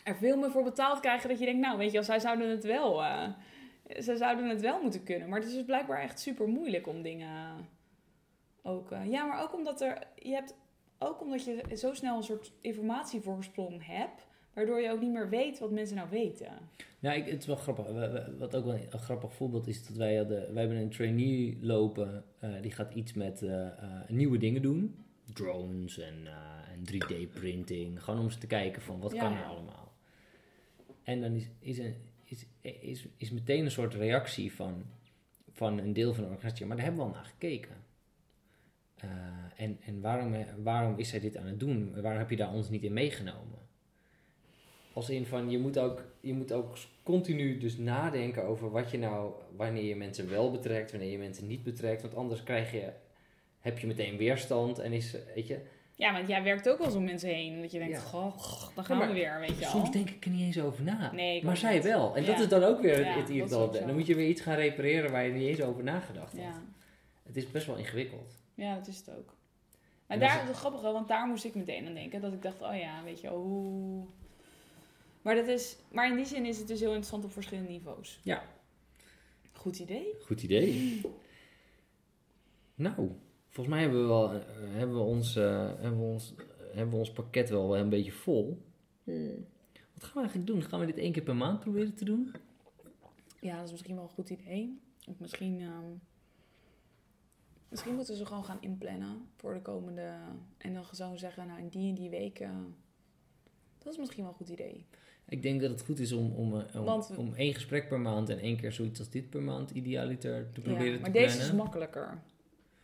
er 0.08 0.16
veel 0.18 0.38
meer 0.38 0.52
voor 0.52 0.64
betaald 0.64 1.00
krijgen. 1.00 1.30
Dat 1.30 1.40
je 1.40 1.46
denkt, 1.46 1.62
nou 1.62 1.78
weet 1.78 1.88
je, 1.88 1.94
wel, 1.94 2.04
zij 2.04 2.20
zouden 2.20 2.50
het 2.50 2.64
wel, 2.64 3.04
eh, 3.04 3.28
zij 3.84 4.16
zouden 4.16 4.50
het 4.50 4.62
wel 4.62 4.82
moeten 4.82 5.04
kunnen. 5.04 5.30
Maar 5.30 5.40
het 5.40 5.48
is 5.48 5.54
dus 5.54 5.66
blijkbaar 5.66 6.02
echt 6.02 6.20
super 6.20 6.48
moeilijk 6.48 6.88
om 6.88 7.02
dingen 7.02 7.68
ook... 8.64 8.92
eh, 8.92 9.06
ja, 9.12 9.26
maar 9.26 9.44
ook 9.44 9.54
omdat 9.54 9.82
er... 9.82 10.08
Je 10.16 10.34
hebt 10.34 10.56
ook 11.00 11.22
omdat 11.22 11.46
je 11.46 11.64
zo 11.76 11.94
snel 11.94 12.18
een 12.18 12.24
soort 12.24 12.52
informatievoorsprong 12.62 13.86
hebt... 13.86 14.26
Waardoor 14.54 14.82
je 14.82 14.92
ook 14.92 15.02
niet 15.02 15.12
meer 15.12 15.30
weet 15.30 15.60
wat 15.60 15.72
mensen 15.72 15.96
nou 15.96 16.10
weten. 16.10 16.52
Ja, 17.00 17.14
ik, 17.14 17.26
het 17.26 17.40
is 17.40 17.46
wel 17.46 17.56
grappig. 17.56 17.86
Wat 18.38 18.56
ook 18.56 18.66
wel 18.66 18.74
een 18.74 19.00
grappig 19.00 19.34
voorbeeld 19.34 19.68
is, 19.68 19.88
dat 19.88 19.98
wij 19.98 20.16
hadden, 20.16 20.54
wij 20.54 20.62
hebben 20.64 20.82
een 20.82 20.90
trainee 20.90 21.58
lopen, 21.62 22.24
eh, 22.40 22.50
die 22.62 22.72
gaat 22.72 22.94
iets 22.94 23.14
met 23.14 23.46
nieuwe 24.08 24.38
dingen 24.38 24.62
doen. 24.62 25.06
Drones 25.34 26.00
en, 26.00 26.28
en 26.74 26.80
3D-printing. 26.94 28.04
Gewoon 28.04 28.20
om 28.20 28.26
eens 28.26 28.38
te 28.38 28.48
kijken 28.48 28.82
van 28.82 29.00
wat 29.00 29.14
Ja, 29.14 29.20
kan 29.20 29.38
er 29.38 29.46
allemaal. 29.46 29.87
En 31.08 31.22
dan 31.22 31.34
is, 31.34 31.48
is, 31.60 31.78
een, 31.78 31.96
is, 32.24 32.46
is, 32.62 33.08
is 33.18 33.32
meteen 33.32 33.66
een 33.66 33.72
soort 33.72 33.94
reactie 33.94 34.54
van, 34.54 34.86
van 35.52 35.78
een 35.78 35.94
deel 35.94 36.14
van 36.14 36.24
de 36.24 36.30
organisatie. 36.30 36.66
Maar 36.66 36.76
daar 36.76 36.86
hebben 36.86 37.04
we 37.06 37.10
al 37.10 37.16
naar 37.16 37.26
gekeken. 37.26 37.76
Eh, 38.96 39.10
en 39.56 39.78
en 39.86 40.02
waarom, 40.02 40.36
waarom 40.64 40.98
is 40.98 41.10
zij 41.10 41.20
dit 41.20 41.38
aan 41.38 41.46
het 41.46 41.60
doen? 41.60 42.02
Waarom 42.02 42.20
heb 42.20 42.30
je 42.30 42.36
daar 42.36 42.54
ons 42.54 42.70
niet 42.70 42.84
in 42.84 42.94
meegenomen? 42.94 43.60
Als 44.94 45.10
in 45.10 45.26
van, 45.26 45.50
je 45.50 45.60
moet 45.60 45.80
ook, 45.80 46.04
je 46.20 46.34
moet 46.34 46.52
ook 46.52 46.78
continu 47.04 47.58
dus 47.58 47.78
nadenken 47.78 48.44
over 48.44 48.72
wat 48.72 48.92
je 48.92 48.98
nou, 48.98 49.34
wanneer 49.56 49.84
je 49.84 49.96
mensen 49.96 50.30
wel 50.30 50.52
betrekt, 50.52 50.92
wanneer 50.92 51.12
je 51.12 51.18
mensen 51.18 51.48
niet 51.48 51.64
betrekt. 51.64 52.02
Want 52.02 52.16
anders 52.16 52.44
krijg 52.44 52.72
je, 52.72 52.92
heb 53.60 53.80
je 53.80 53.88
meteen 53.88 54.18
weerstand 54.18 54.80
en 54.80 54.92
is, 54.94 55.16
weet 55.36 55.48
je, 55.48 55.60
Ja, 55.98 56.14
want 56.14 56.28
jij 56.28 56.44
werkt 56.44 56.70
ook 56.70 56.78
wel 56.78 56.96
om 56.96 57.04
mensen 57.04 57.30
heen. 57.30 57.62
Dat 57.62 57.72
je 57.72 57.78
denkt, 57.80 57.94
Ja. 57.94 58.00
goh, 58.00 58.38
dan 58.76 58.86
gaan 58.86 59.08
we 59.08 59.14
weer, 59.14 59.40
weet 59.40 59.50
je 59.50 59.56
wel. 59.56 59.70
Soms 59.70 59.92
denk 59.92 60.10
ik 60.10 60.26
er 60.26 60.32
niet 60.32 60.42
eens 60.42 60.60
over 60.60 60.84
na. 60.84 61.12
Nee, 61.12 61.44
maar 61.44 61.58
zij 61.58 61.74
niet. 61.74 61.84
wel. 61.84 62.16
En 62.16 62.26
dat 62.26 62.40
is 62.40 62.48
dan 62.48 62.64
ook 62.64 62.82
weer 62.82 63.16
het 63.16 63.30
irritante. 63.30 63.78
zo. 63.78 63.86
Dan 63.86 63.96
moet 63.96 64.06
je 64.06 64.16
weer 64.16 64.28
iets 64.28 64.42
gaan 64.42 64.56
repareren 64.56 65.12
waar 65.12 65.26
je 65.26 65.34
niet 65.34 65.48
eens 65.48 65.62
over 65.62 65.84
nagedacht 65.84 66.32
had. 66.32 66.42
Ja. 66.42 66.62
Het 67.24 67.38
is 67.38 67.52
best 67.52 67.66
wel 67.66 67.76
ingewikkeld. 67.76 68.36
ja, 68.56 68.76
dat 68.76 68.88
is 68.88 68.98
het 68.98 69.10
ook. 69.10 69.36
Maar 70.08 70.18
En 70.18 70.20
daar 70.20 70.42
is 70.42 70.48
het 70.48 70.58
grappige, 70.58 70.92
want 70.92 71.08
daar 71.08 71.28
moest 71.28 71.44
ik 71.46 71.56
meteen 71.56 71.88
aan 71.88 71.94
denken. 71.94 72.22
Dat 72.22 72.34
ik 72.34 72.42
dacht, 72.42 72.62
oh 72.62 72.76
ja, 72.78 73.04
weet 73.04 73.22
je, 73.22 73.28
hoe... 73.28 74.06
Maar, 75.22 75.36
dat 75.36 75.48
is, 75.48 75.76
maar 75.92 76.10
in 76.10 76.16
die 76.16 76.26
zin 76.26 76.46
is 76.46 76.58
het 76.58 76.68
dus 76.68 76.80
heel 76.80 76.88
interessant 76.90 77.24
op 77.24 77.32
verschillende 77.32 77.70
niveaus. 77.72 78.20
Ja. 78.24 78.44
Goed 79.54 79.80
idee. 79.80 80.14
Goed 80.26 80.44
idee. 80.44 81.02
Nou, 82.76 83.10
volgens 83.58 83.76
mij 83.76 83.86
hebben 83.86 84.02
we, 84.02 84.08
wel, 84.08 84.34
eh, 84.34 84.40
hebben 84.56 84.96
we, 84.96 85.02
ons, 85.02 85.36
eh, 85.36 85.72
hebben 85.80 86.00
we, 86.00 86.06
ons, 86.06 86.34
hebben 86.72 86.90
we 86.94 87.00
ons 87.00 87.12
pakket 87.12 87.50
wel 87.50 87.78
een 87.78 87.90
beetje 87.90 88.12
vol. 88.12 88.62
Wat 89.94 90.04
gaan 90.04 90.14
we 90.14 90.20
eigenlijk 90.20 90.48
doen? 90.48 90.64
Gaan 90.64 90.80
we 90.80 90.86
dit 90.86 90.98
één 90.98 91.12
keer 91.12 91.24
per 91.24 91.36
maand 91.36 91.60
proberen 91.60 91.96
te 91.96 92.06
doen? 92.06 92.34
Ja, 93.42 93.56
dat 93.56 93.66
is 93.66 93.72
misschien 93.72 93.96
wel 93.96 94.04
een 94.04 94.10
goed 94.10 94.30
idee. 94.30 94.80
Of 95.08 95.20
misschien... 95.20 95.62
ehm, 95.62 95.92
misschien 97.70 97.96
moeten 97.96 98.14
we 98.14 98.20
ze 98.20 98.26
gewoon 98.26 98.44
gaan 98.46 98.62
inplannen 98.62 99.28
voor 99.36 99.54
de 99.54 99.62
komende... 99.62 100.14
En 100.58 100.74
dan 100.74 100.84
zo 100.92 101.16
zeggen, 101.16 101.48
nou, 101.48 101.60
in 101.60 101.68
die 101.68 101.90
en 101.90 101.96
die 101.96 102.10
weken... 102.10 102.76
Dat 103.78 103.94
is 103.94 104.00
misschien 104.00 104.24
wel 104.24 104.32
een 104.32 104.38
goed 104.38 104.50
idee. 104.50 104.86
Ik 105.28 105.42
denk 105.42 105.62
dat 105.62 105.70
het 105.70 105.82
goed 105.82 106.00
is 106.00 106.12
om, 106.12 106.32
om, 106.32 106.60
eh, 106.60 106.80
om, 106.80 106.86
Want- 106.86 107.18
om 107.18 107.34
één 107.34 107.54
gesprek 107.54 107.88
per 107.88 108.00
maand 108.00 108.30
en 108.30 108.40
één 108.40 108.58
keer 108.58 108.72
zoiets 108.72 109.00
als 109.00 109.10
dit 109.10 109.30
per 109.30 109.42
maand 109.42 109.72
idealiter 109.72 110.52
te 110.52 110.62
proberen 110.62 110.92
ja, 110.92 110.96
te 110.96 111.02
maar 111.02 111.12
deze 111.12 111.26
plannen. 111.26 111.48
is 111.48 111.62
makkelijker. 111.62 112.24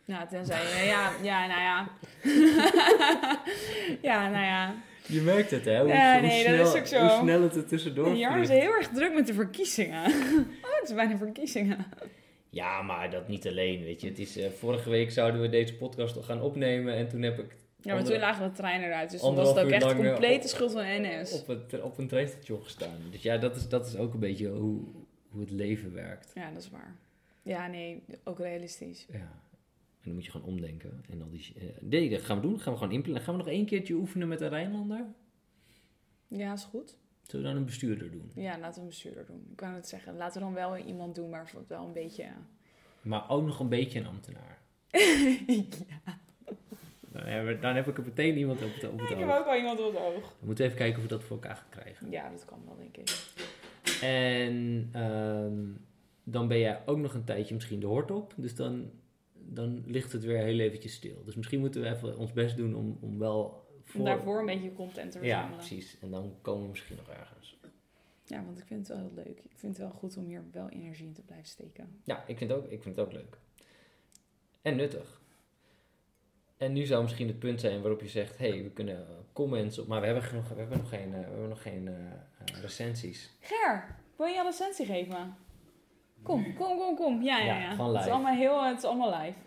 Ja, 0.04 0.26
tenzij 0.26 0.62
je... 0.80 0.86
Ja, 0.86 1.12
ja, 1.22 1.46
nou 1.46 1.60
ja. 1.60 1.88
ja, 4.08 4.28
nou 4.30 4.44
ja. 4.44 4.74
Je 5.06 5.20
merkt 5.20 5.50
het, 5.50 5.64
hè? 5.64 5.80
Hoe, 5.80 5.88
Ja, 5.88 6.12
hoe 6.12 6.20
nee, 6.28 6.44
dat 6.44 6.54
snel, 6.54 6.74
is 6.74 6.80
ook 6.80 6.86
zo. 6.86 7.00
Hoe 7.00 7.18
snel 7.22 7.42
het 7.42 7.56
er 7.56 7.66
tussendoor 7.66 8.14
Jar 8.14 8.38
is 8.40 8.48
heel 8.48 8.72
erg 8.74 8.88
druk 8.88 9.14
met 9.14 9.26
de 9.26 9.34
verkiezingen. 9.34 10.02
Oh, 10.64 10.80
het 10.80 10.88
is 10.88 10.94
bijna 10.94 11.16
verkiezingen. 11.16 11.86
Ja, 12.50 12.82
maar 12.82 13.10
dat 13.10 13.28
niet 13.28 13.46
alleen, 13.46 13.82
weet 13.82 14.00
je. 14.00 14.08
Het 14.08 14.18
is, 14.18 14.36
eh, 14.36 14.50
vorige 14.50 14.90
week 14.90 15.10
zouden 15.10 15.40
we 15.40 15.48
deze 15.48 15.74
podcast 15.74 16.16
al 16.16 16.22
gaan 16.22 16.40
opnemen 16.42 16.94
en 16.94 17.08
toen 17.08 17.22
heb 17.22 17.38
ik 17.38 17.56
Ja, 17.80 17.94
maar 17.94 18.04
toen 18.04 18.18
lagen 18.18 18.48
de 18.48 18.56
treinen 18.56 18.88
eruit. 18.88 19.10
Dus 19.10 19.20
toen 19.20 19.34
was 19.34 19.48
het 19.48 19.58
ook 19.58 19.70
echt 19.70 19.94
complete 19.94 20.42
op- 20.42 20.48
schuld 20.48 20.72
van 20.72 20.84
NS. 20.84 21.40
op, 21.40 21.46
het, 21.46 21.80
op 21.82 21.98
een 21.98 22.08
treinstation 22.08 22.62
gestaan. 22.62 22.96
Dus 23.10 23.22
ja, 23.22 23.36
dat 23.36 23.56
is, 23.56 23.68
dat 23.68 23.86
is 23.86 23.96
ook 23.96 24.14
een 24.14 24.20
beetje 24.20 24.48
hoe, 24.48 24.80
hoe 25.30 25.40
het 25.40 25.50
leven 25.50 25.94
werkt. 25.94 26.30
Ja, 26.34 26.50
dat 26.50 26.62
is 26.62 26.70
waar. 26.70 26.94
Ja, 27.42 27.66
nee, 27.66 28.02
ook 28.24 28.38
realistisch. 28.38 29.06
Ja. 29.12 29.42
En 30.04 30.10
dan 30.10 30.14
moet 30.14 30.24
je 30.24 30.30
gewoon 30.30 30.46
omdenken. 30.46 31.04
En 31.10 31.22
al 31.22 31.30
die, 31.30 31.52
eh, 31.58 31.62
nee, 31.80 32.10
dat 32.10 32.22
gaan 32.22 32.40
we 32.40 32.46
doen. 32.46 32.60
Gaan 32.60 32.72
we 32.72 32.78
gewoon 32.78 32.92
inplannen. 32.94 33.22
Gaan 33.22 33.34
we 33.36 33.42
nog 33.42 33.50
één 33.50 33.66
keertje 33.66 33.94
oefenen 33.94 34.28
met 34.28 34.40
een 34.40 34.48
Rijnlander? 34.48 35.06
Ja, 36.28 36.52
is 36.52 36.64
goed. 36.64 36.96
Zullen 37.22 37.44
we 37.44 37.50
dan 37.50 37.60
een 37.60 37.66
bestuurder 37.66 38.10
doen? 38.10 38.30
Ja, 38.34 38.58
laten 38.58 38.74
we 38.74 38.80
een 38.80 38.86
bestuurder 38.86 39.26
doen. 39.26 39.46
Ik 39.50 39.56
kan 39.56 39.72
het 39.74 39.88
zeggen. 39.88 40.16
Laten 40.16 40.38
we 40.40 40.44
dan 40.44 40.54
wel 40.54 40.76
iemand 40.76 41.14
doen, 41.14 41.30
maar 41.30 41.50
wel 41.68 41.86
een 41.86 41.92
beetje... 41.92 42.26
Maar 43.02 43.28
ook 43.30 43.46
nog 43.46 43.60
een 43.60 43.68
beetje 43.68 43.98
een 44.00 44.06
ambtenaar. 44.06 44.58
ja. 45.88 46.18
Dan, 47.08 47.22
hebben 47.22 47.54
we- 47.54 47.60
dan 47.60 47.74
heb 47.74 47.88
ik 47.88 47.98
er 47.98 48.04
meteen 48.04 48.36
iemand 48.36 48.62
op 48.62 48.74
het, 48.74 48.90
op 48.90 48.98
het 49.00 49.10
Ik 49.10 49.18
heb 49.18 49.28
oog. 49.28 49.38
ook 49.38 49.44
wel 49.44 49.56
iemand 49.56 49.80
op 49.80 49.86
het 49.92 50.02
oog. 50.02 50.36
We 50.40 50.46
moeten 50.46 50.64
even 50.64 50.76
kijken 50.76 50.96
of 50.96 51.02
we 51.02 51.08
dat 51.08 51.22
voor 51.24 51.36
elkaar 51.36 51.56
gaan 51.56 51.68
krijgen. 51.68 52.10
Ja, 52.10 52.30
dat 52.30 52.44
kan 52.44 52.58
wel, 52.66 52.76
denk 52.76 52.96
ik. 52.96 53.32
En 54.02 54.88
ehm, 54.92 55.62
dan 56.24 56.48
ben 56.48 56.58
jij 56.58 56.82
ook 56.86 56.98
nog 56.98 57.14
een 57.14 57.24
tijdje 57.24 57.54
misschien 57.54 57.80
de 57.80 57.86
hort 57.86 58.10
op. 58.10 58.32
Dus 58.36 58.54
dan, 58.54 58.90
dan 59.46 59.82
ligt 59.86 60.12
het 60.12 60.24
weer 60.24 60.38
heel 60.42 60.58
eventjes 60.58 60.92
stil. 60.94 61.24
Dus 61.24 61.34
misschien 61.34 61.60
moeten 61.60 61.80
we 61.80 61.88
even 61.88 62.18
ons 62.18 62.32
best 62.32 62.56
doen 62.56 62.74
om, 62.74 62.98
om 63.00 63.18
wel... 63.18 63.62
Om 63.94 64.04
daarvoor 64.04 64.38
een 64.38 64.46
beetje 64.46 64.72
content 64.72 65.12
te 65.12 65.18
Ja, 65.18 65.22
verzamelen. 65.24 65.56
precies. 65.56 65.98
En 66.00 66.10
dan 66.10 66.34
komen 66.42 66.62
we 66.62 66.68
misschien 66.68 66.96
nog 66.96 67.08
ergens. 67.08 67.58
Ja, 68.24 68.44
want 68.44 68.58
ik 68.58 68.64
vind 68.66 68.88
het 68.88 68.96
wel 68.96 69.06
heel 69.06 69.24
leuk. 69.24 69.38
Ik 69.38 69.52
vind 69.56 69.76
het 69.76 69.86
wel 69.86 69.96
goed 69.96 70.16
om 70.16 70.24
hier 70.24 70.42
wel 70.52 70.68
energie 70.68 71.06
in 71.06 71.12
te 71.12 71.22
blijven 71.22 71.48
steken. 71.48 72.00
Ja, 72.04 72.24
ik 72.26 72.38
vind 72.38 72.50
het 72.50 72.58
ook, 72.58 72.70
ik 72.70 72.82
vind 72.82 72.96
het 72.96 73.06
ook 73.06 73.12
leuk. 73.12 73.38
En 74.62 74.76
nuttig. 74.76 75.22
En 76.56 76.72
nu 76.72 76.84
zou 76.86 77.02
misschien 77.02 77.26
het 77.28 77.38
punt 77.38 77.60
zijn 77.60 77.80
waarop 77.80 78.00
je 78.00 78.08
zegt... 78.08 78.38
hé, 78.38 78.48
hey, 78.48 78.62
we 78.62 78.70
kunnen 78.70 79.06
comments 79.32 79.78
op... 79.78 79.86
maar 79.86 80.00
we 80.00 80.06
hebben 80.06 80.34
nog, 80.34 80.48
we 80.48 80.54
hebben 80.54 80.78
nog 80.78 80.88
geen, 80.88 81.14
eh, 81.14 81.20
we 81.20 81.26
hebben 81.30 81.48
nog 81.48 81.62
geen 81.62 81.88
eh, 81.88 81.94
recensies. 82.60 83.30
Ger, 83.40 83.96
wil 84.16 84.26
je 84.26 84.38
een 84.38 84.44
recensie 84.44 84.86
geven? 84.86 85.36
Kom, 86.24 86.54
kom, 86.54 86.78
kom, 86.78 86.96
kom. 86.96 87.22
Ja, 87.22 87.38
ja, 87.38 87.44
Ja, 87.44 87.58
ja. 87.60 87.74
gewoon 87.74 87.94
Het 87.96 88.06
is 88.06 88.10
allemaal 88.12 88.34
heel, 88.34 88.64
het 88.64 88.78
is 88.78 88.84
allemaal 88.84 89.20
live. 89.22 89.38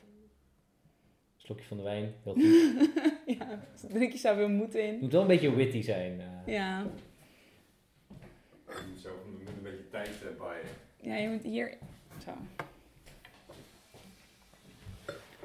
Slokje 1.38 1.66
van 1.66 1.78
de 1.78 1.84
wijn, 1.84 2.14
heel 2.24 2.34
goed. 2.34 2.44
Ja, 3.40 3.60
drink 3.90 4.12
je 4.12 4.18
zou 4.18 4.38
weer 4.38 4.50
moeten 4.50 4.84
in. 4.88 4.98
moet 5.00 5.12
wel 5.12 5.22
een 5.22 5.28
beetje 5.28 5.56
witty 5.56 5.82
zijn. 5.82 6.22
eh. 6.22 6.54
Ja. 6.54 6.86
Je 8.68 8.84
moet 8.92 9.00
zo 9.02 9.10
je 9.10 9.44
moet 9.44 9.48
een 9.58 9.64
beetje 9.64 9.88
tijd 9.92 10.08
eh, 10.10 10.38
bij. 10.40 10.62
Ja, 11.02 11.16
je 11.16 11.30
moet 11.30 11.44
hier... 11.44 11.78
Zo. 12.24 12.32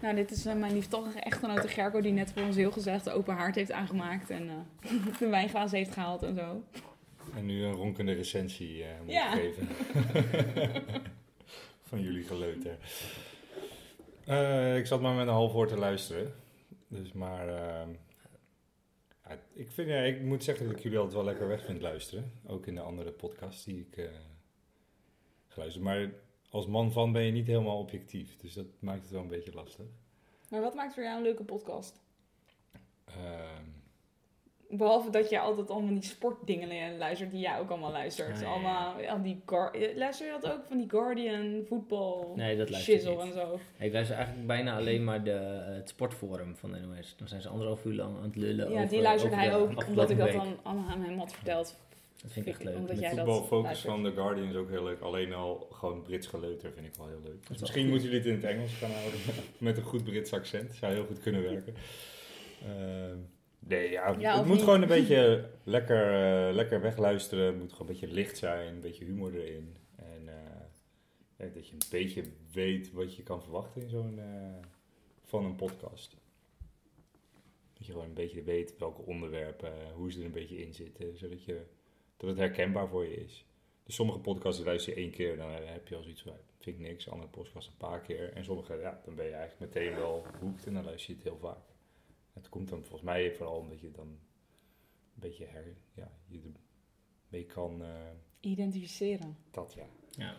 Nou, 0.03 0.15
dit 0.15 0.31
is 0.31 0.47
eh, 0.47 0.55
mijn 0.55 0.73
lieftallige 0.73 1.21
echtgenote 1.21 1.69
Gerco 1.69 2.01
die 2.01 2.13
net 2.13 2.33
voor 2.33 2.43
ons 2.43 2.57
heel 2.57 2.71
gezegd 2.73 3.11
open 3.11 3.35
haard 3.35 3.55
heeft 3.55 3.73
aangemaakt 3.73 4.31
en 4.31 4.49
eh, 4.49 4.91
de 5.19 5.29
wijnglazen 5.29 5.79
heeft 5.79 5.93
gehaald 5.93 6.23
en 6.23 6.35
zo. 6.35 6.63
En 7.37 7.47
nu 7.47 7.63
een 7.65 7.73
ronkende 7.73 8.13
recensie 8.13 8.85
eh 8.85 8.89
moet 9.05 9.13
Ja. 9.13 9.31
geven. 9.31 9.69
Van 11.93 12.01
jullie 12.01 12.25
geleuter. 12.25 12.79
Eh, 14.25 14.77
ik 14.77 14.87
zat 14.87 15.01
maar 15.01 15.15
met 15.15 15.27
een 15.27 15.33
half 15.33 15.53
woord 15.53 15.69
te 15.69 15.77
luisteren. 15.77 16.35
Dus 16.89 17.13
maar... 17.13 17.49
eh, 17.49 17.89
ja, 19.25 19.39
ik, 19.53 19.71
vind, 19.71 19.89
ja, 19.89 20.01
ik 20.01 20.23
moet 20.23 20.45
zeggen 20.45 20.67
dat 20.67 20.77
ik 20.77 20.83
jullie 20.83 20.99
altijd 20.99 21.17
wel 21.17 21.25
lekker 21.25 21.49
weg 21.49 21.65
vind 21.65 21.81
luisteren. 21.81 22.33
Ook 22.47 22.67
in 22.67 22.75
de 22.75 22.81
andere 22.81 23.11
podcasts 23.11 23.65
die 23.65 23.81
ik 23.81 23.97
eh 23.97 24.11
geluisterd. 25.49 25.85
Maar 25.85 26.13
als 26.51 26.67
man 26.67 26.93
van 26.93 27.13
ben 27.13 27.23
je 27.23 27.33
niet 27.33 27.47
helemaal 27.47 27.79
objectief. 27.79 28.37
Dus 28.37 28.53
dat 28.55 28.67
maakt 28.79 29.03
het 29.03 29.11
wel 29.11 29.23
een 29.23 29.29
beetje 29.29 29.53
lastig. 29.55 29.87
Maar 30.51 30.61
wat 30.61 30.75
maakt 30.75 30.95
voor 30.95 31.03
jou 31.03 31.17
een 31.17 31.23
leuke 31.23 31.45
podcast? 31.45 32.01
Ehm, 33.05 33.65
Behalve 34.75 35.11
dat 35.11 35.29
je 35.31 35.39
altijd 35.39 35.71
allemaal 35.71 35.93
die 35.93 36.03
sportdingen 36.03 36.99
luistert 36.99 37.31
die 37.31 37.41
jij 37.41 37.59
ook 37.59 37.71
allemaal 37.71 37.91
luistert. 37.91 38.39
Ja, 38.39 38.45
ja. 38.45 38.51
Allemaal, 38.53 39.01
ja, 39.01 39.17
die 39.19 39.43
Guar- 39.47 39.77
luister 39.95 40.27
je 40.27 40.39
dat 40.41 40.53
ook 40.53 40.65
van 40.69 40.77
die 40.79 40.89
Guardian, 40.91 41.63
voetbal, 41.69 42.33
Nee, 42.37 42.57
dat 42.57 42.71
luister 42.71 42.95
ik 42.95 43.01
shizzle 43.01 43.25
niet. 43.25 43.35
en 43.35 43.41
zo? 43.41 43.59
Ik 43.79 43.93
luister 43.93 44.17
eigenlijk 44.17 44.47
bijna 44.47 44.77
alleen 44.77 45.05
maar 45.05 45.25
de, 45.25 45.31
het 45.77 45.89
sportforum 45.89 46.57
van 46.57 46.73
de 46.73 46.79
NOS. 46.79 47.15
Dan 47.17 47.29
zijn 47.29 47.43
ze 47.43 47.49
anderhalf 47.49 47.85
uur 47.85 47.95
lang 47.95 48.17
aan 48.17 48.23
het 48.23 48.37
lullen 48.37 48.71
Ja, 48.71 48.77
over 48.77 48.89
die 48.89 49.01
luisterde 49.03 49.35
over 49.37 49.49
hij 49.49 49.59
de 49.59 49.65
ook, 49.65 49.87
omdat 49.87 50.11
ik 50.11 50.19
dat 50.19 50.33
dan 50.33 50.57
allemaal 50.63 50.91
aan 50.91 51.03
hem 51.03 51.19
had 51.19 51.33
verteld. 51.33 51.77
Dat 52.23 52.33
vind 52.33 52.47
ik 52.47 52.53
echt 52.53 52.65
leuk. 52.65 52.77
Omdat 52.77 52.97
De 52.99 53.09
voetbalfocus 53.09 53.63
luistert. 53.65 53.93
van 53.93 54.03
The 54.05 54.13
Guardian 54.13 54.49
is 54.49 54.55
ook 54.55 54.69
heel 54.71 54.85
leuk. 54.85 55.01
Alleen 55.01 55.33
al 55.33 55.67
gewoon 55.73 56.03
Brits 56.03 56.27
geleuter 56.27 56.73
vind 56.73 56.87
ik 56.87 56.95
wel 56.95 57.07
heel 57.09 57.21
leuk. 57.25 57.47
Dus 57.49 57.59
misschien 57.59 57.89
moeten 57.89 58.05
jullie 58.11 58.19
het 58.21 58.29
in 58.29 58.35
het 58.35 58.45
Engels 58.57 58.73
gaan 58.73 58.91
houden. 58.91 59.21
Met 59.59 59.77
een 59.77 59.83
goed 59.83 60.05
Brits 60.05 60.33
accent. 60.33 60.75
Zou 60.75 60.93
heel 60.93 61.05
goed 61.05 61.21
kunnen 61.21 61.43
werken. 61.43 61.75
Ehm, 62.63 63.17
nee, 63.69 63.91
ja, 63.91 64.15
Ja, 64.19 64.37
het 64.37 64.47
moet 64.47 64.55
niet. 64.55 64.65
gewoon 64.65 64.83
een 64.83 64.89
beetje 64.89 65.49
lekker, 65.65 66.13
eh, 66.49 66.55
lekker 66.55 66.81
wegluisteren. 66.81 67.47
Het 67.47 67.59
moet 67.59 67.73
gewoon 67.73 67.89
een 67.89 67.93
beetje 67.99 68.15
licht 68.15 68.39
zijn. 68.39 68.75
Een 68.75 68.81
beetje 68.81 69.05
humor 69.05 69.35
erin. 69.35 69.77
En 69.97 70.29
eh, 70.29 70.61
ja, 71.37 71.47
dat 71.55 71.67
je 71.69 71.73
een 71.73 71.83
beetje 71.91 72.25
weet 72.53 72.93
wat 72.93 73.17
je 73.17 73.23
kan 73.23 73.43
verwachten 73.43 73.83
in 73.83 73.89
zo'n, 73.89 74.19
eh, 74.19 74.67
van 75.25 75.45
een 75.45 75.57
podcast. 75.57 76.17
Dat 77.75 77.87
je 77.87 77.93
gewoon 77.93 78.09
een 78.09 78.15
beetje 78.15 78.43
weet 78.43 78.79
welke 78.79 79.03
onderwerpen, 79.03 79.73
hoe 79.95 80.13
ze 80.13 80.19
er 80.19 80.25
een 80.25 80.33
beetje 80.33 80.65
in 80.65 80.75
zitten. 80.75 81.17
Zodat 81.19 81.45
je 81.45 81.61
dat 82.17 82.29
het 82.29 82.39
herkenbaar 82.39 82.89
voor 82.89 83.05
je 83.05 83.15
is. 83.25 83.47
Dus 83.85 83.95
sommige 83.95 84.19
podcasts 84.19 84.65
luister 84.65 84.95
je 84.95 85.01
één 85.01 85.11
keer, 85.11 85.37
dan 85.37 85.51
heb 85.51 85.89
je 85.89 85.97
al 85.97 86.03
zoiets 86.03 86.23
van, 86.23 86.33
vind 86.61 86.79
ik 86.81 86.87
niks. 86.87 87.09
Andere 87.11 87.29
podcasts 87.31 87.69
een 87.69 87.77
paar 87.77 88.01
keer. 88.01 88.33
En 88.33 88.45
sommige, 88.45 88.77
ja, 88.77 89.01
dan 89.05 89.15
ben 89.15 89.25
je 89.25 89.33
eigenlijk 89.33 89.75
meteen 89.75 89.95
wel 89.97 90.27
hoekt 90.41 90.67
en 90.67 90.75
dan 90.75 90.85
luister 90.85 91.11
je 91.11 91.17
het 91.17 91.29
heel 91.29 91.39
vaak. 91.39 91.71
Het 92.53 92.61
komt 92.61 92.71
dan 92.71 92.81
volgens 92.89 93.11
mij 93.11 93.33
vooral 93.33 93.57
omdat 93.57 93.81
je 93.81 93.91
dan 93.91 94.07
een 94.07 94.19
beetje 95.15 95.47
her, 95.47 95.77
ja, 95.95 96.11
je 96.27 96.41
ermee 97.31 97.47
kan, 97.47 97.83
eh, 97.83 97.89
Identificeren. 98.41 99.37
dat 99.51 99.75
ja. 99.77 99.85
Ja. 100.11 100.35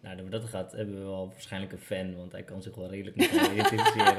Nou, 0.00 0.16
dat 0.16 0.30
dat 0.30 0.44
gaat, 0.50 0.72
hebben 0.72 0.94
we 0.94 1.00
wel 1.00 1.28
waarschijnlijk 1.28 1.72
een 1.72 1.78
fan, 1.78 2.16
want 2.16 2.32
hij 2.32 2.42
kan 2.42 2.62
zich 2.62 2.74
wel 2.74 2.88
redelijk 2.88 3.16
met 3.16 3.32
mij 3.32 3.52
identificeren. 3.54 4.16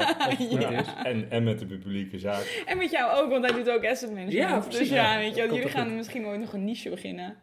Ja. 0.59 0.79
is. 0.79 0.87
En, 1.03 1.29
en 1.31 1.43
met 1.43 1.59
de 1.59 1.65
publieke 1.65 2.19
zaak. 2.19 2.63
En 2.65 2.77
met 2.77 2.91
jou 2.91 3.23
ook, 3.23 3.29
want 3.29 3.45
hij 3.45 3.53
doet 3.53 3.69
ook 3.69 3.85
asset 3.85 4.09
management. 4.09 4.49
Ja, 4.49 4.55
dus 4.55 4.65
precies, 4.65 4.89
ja, 4.89 5.13
ja. 5.13 5.19
weet 5.19 5.35
je, 5.35 5.41
jullie 5.41 5.69
gaan 5.69 5.87
goed. 5.87 5.95
misschien 5.95 6.25
ooit 6.25 6.39
nog 6.39 6.53
een 6.53 6.63
niche 6.63 6.89
beginnen. 6.89 7.37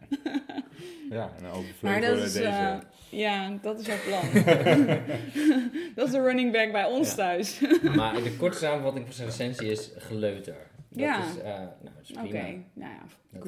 Ja, 1.12 1.32
en 1.38 1.46
overvleugelen 1.46 1.90
Maar 1.92 2.00
dat 2.00 2.26
is, 2.26 2.32
deze. 2.32 2.46
eh, 2.46 2.78
ja, 3.10 3.58
dat 3.62 3.80
is 3.80 3.86
jouw 3.86 3.96
plan. 4.06 4.20
dat 5.94 6.06
is 6.06 6.12
de 6.12 6.20
running 6.22 6.52
back 6.52 6.72
bij 6.72 6.84
ons 6.84 7.08
Ja. 7.08 7.14
thuis. 7.14 7.60
Maar 7.96 8.22
de 8.22 8.36
korte 8.36 8.58
samenvatting 8.58 9.04
van 9.04 9.14
zijn 9.14 9.28
recensie 9.28 9.70
is 9.70 9.90
geleuter. 9.96 10.56
Dat 10.88 11.00
Ja. 11.00 11.24
is, 11.28 11.38
eh, 11.38 11.44
nou, 11.58 11.68
dat 11.82 11.92
is 12.02 12.10
Oké, 12.12 12.28
prima. 12.28 12.42
nou 12.72 12.92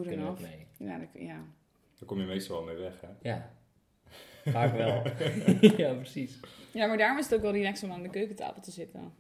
ja, 0.05 0.12
enough. 0.12 0.41
mee. 0.41 0.67
Ja, 0.89 0.99
dat, 0.99 1.09
ja. 1.23 1.37
Daar 1.99 2.07
kom 2.07 2.19
je 2.21 2.27
meestal 2.27 2.57
wel 2.57 2.75
mee 2.75 2.83
weg, 2.83 3.01
hè? 3.01 3.09
Ja, 3.31 3.51
vaak 4.45 4.77
wel. 4.77 5.03
ja, 5.77 5.93
precies. 5.95 6.41
ja, 6.73 6.87
maar 6.87 6.99
daarom 6.99 7.19
is 7.19 7.25
het 7.25 7.35
ook 7.35 7.41
wel 7.43 7.53
relaxed 7.53 7.89
om 7.89 7.95
aan 7.95 8.03
de 8.03 8.11
keukentafel 8.11 8.62
te 8.62 8.71
zitten. 8.71 9.12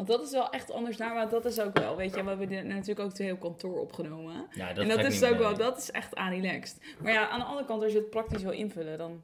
Want 0.00 0.12
dat 0.12 0.22
is 0.22 0.32
wel 0.32 0.50
echt 0.50 0.70
anders 0.70 0.96
daar, 0.96 1.14
maar 1.14 1.28
dat 1.28 1.44
is 1.44 1.60
ook 1.60 1.78
wel, 1.78 1.96
weet 1.96 2.14
je, 2.14 2.22
we 2.22 2.28
hebben 2.28 2.66
natuurlijk 2.66 3.00
ook 3.00 3.08
het 3.08 3.18
hele 3.18 3.38
kantoor 3.38 3.80
opgenomen. 3.80 4.46
Ja, 4.50 4.72
dat 4.72 4.82
en 4.82 4.88
dat 4.88 5.04
is 5.04 5.22
ook 5.22 5.38
wel, 5.38 5.56
dat 5.56 5.78
is 5.78 5.90
echt 5.90 6.14
relaxed. 6.14 6.94
Maar 7.02 7.12
ja, 7.12 7.28
aan 7.28 7.38
de 7.38 7.44
andere 7.44 7.66
kant, 7.66 7.82
als 7.82 7.92
je 7.92 7.98
het 7.98 8.10
praktisch 8.10 8.42
wil 8.42 8.52
invullen, 8.52 8.98
dan 8.98 9.22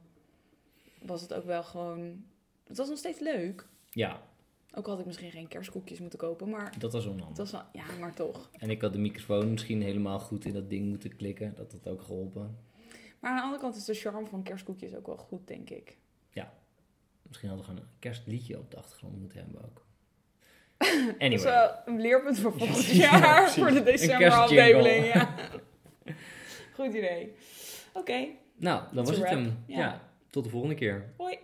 was 1.01 1.21
het 1.21 1.33
ook 1.33 1.45
wel 1.45 1.63
gewoon, 1.63 2.25
het 2.67 2.77
was 2.77 2.89
nog 2.89 2.97
steeds 2.97 3.19
leuk. 3.19 3.67
Ja, 3.89 4.21
Ook 4.73 4.85
had 4.85 4.99
ik 4.99 5.05
misschien 5.05 5.31
geen 5.31 5.47
kerstkoekjes 5.47 5.99
moeten 5.99 6.19
kopen, 6.19 6.49
maar 6.49 6.79
dat 6.79 6.93
was 6.93 7.05
onhandig. 7.05 7.37
was 7.37 7.51
wel, 7.51 7.63
ja, 7.73 7.85
maar 7.99 8.13
toch. 8.13 8.49
En 8.57 8.69
ik 8.69 8.81
had 8.81 8.93
de 8.93 8.99
microfoon 8.99 9.51
misschien 9.51 9.81
helemaal 9.81 10.19
goed 10.19 10.45
in 10.45 10.53
dat 10.53 10.69
ding 10.69 10.87
moeten 10.87 11.15
klikken. 11.15 11.53
Dat 11.55 11.71
had 11.71 11.87
ook 11.87 12.01
geholpen. 12.01 12.57
Maar 13.19 13.31
aan 13.31 13.37
de 13.37 13.43
andere 13.43 13.61
kant 13.61 13.75
is 13.75 13.85
de 13.85 13.93
charme 13.93 14.25
van 14.25 14.43
kerstkoekjes 14.43 14.95
ook 14.95 15.05
wel 15.05 15.17
goed, 15.17 15.47
denk 15.47 15.69
ik. 15.69 15.97
Misschien 17.27 17.49
hadden 17.49 17.67
we 17.67 17.71
gewoon 17.73 17.87
een 17.87 17.99
kerstliedje 17.99 18.57
op 18.57 18.71
de 18.71 18.77
achtergrond 18.77 19.19
moeten 19.19 19.37
hebben 19.37 19.63
ook. 19.63 19.86
Dat 20.77 20.87
is 20.89 21.13
Anyway. 21.25 21.43
wel 21.43 21.71
een 21.85 22.01
leerpunt 22.01 22.39
voor 22.39 22.53
volgend 22.57 22.85
Ja, 23.03 23.19
jaar, 23.19 23.51
voor 23.51 23.71
de 23.71 23.83
decemberafdeling. 23.83 25.05
Ja. 25.13 25.35
Goed 26.75 26.93
idee. 26.93 27.33
Oké, 27.93 28.25
Nou, 28.55 28.81
dan 28.91 29.05
was 29.05 29.17
het 29.17 29.29
hem. 29.29 29.63
Ja. 29.67 29.77
ja, 29.77 30.01
tot 30.29 30.43
de 30.43 30.49
volgende 30.49 30.75
keer. 30.75 31.05
hoi. 31.17 31.37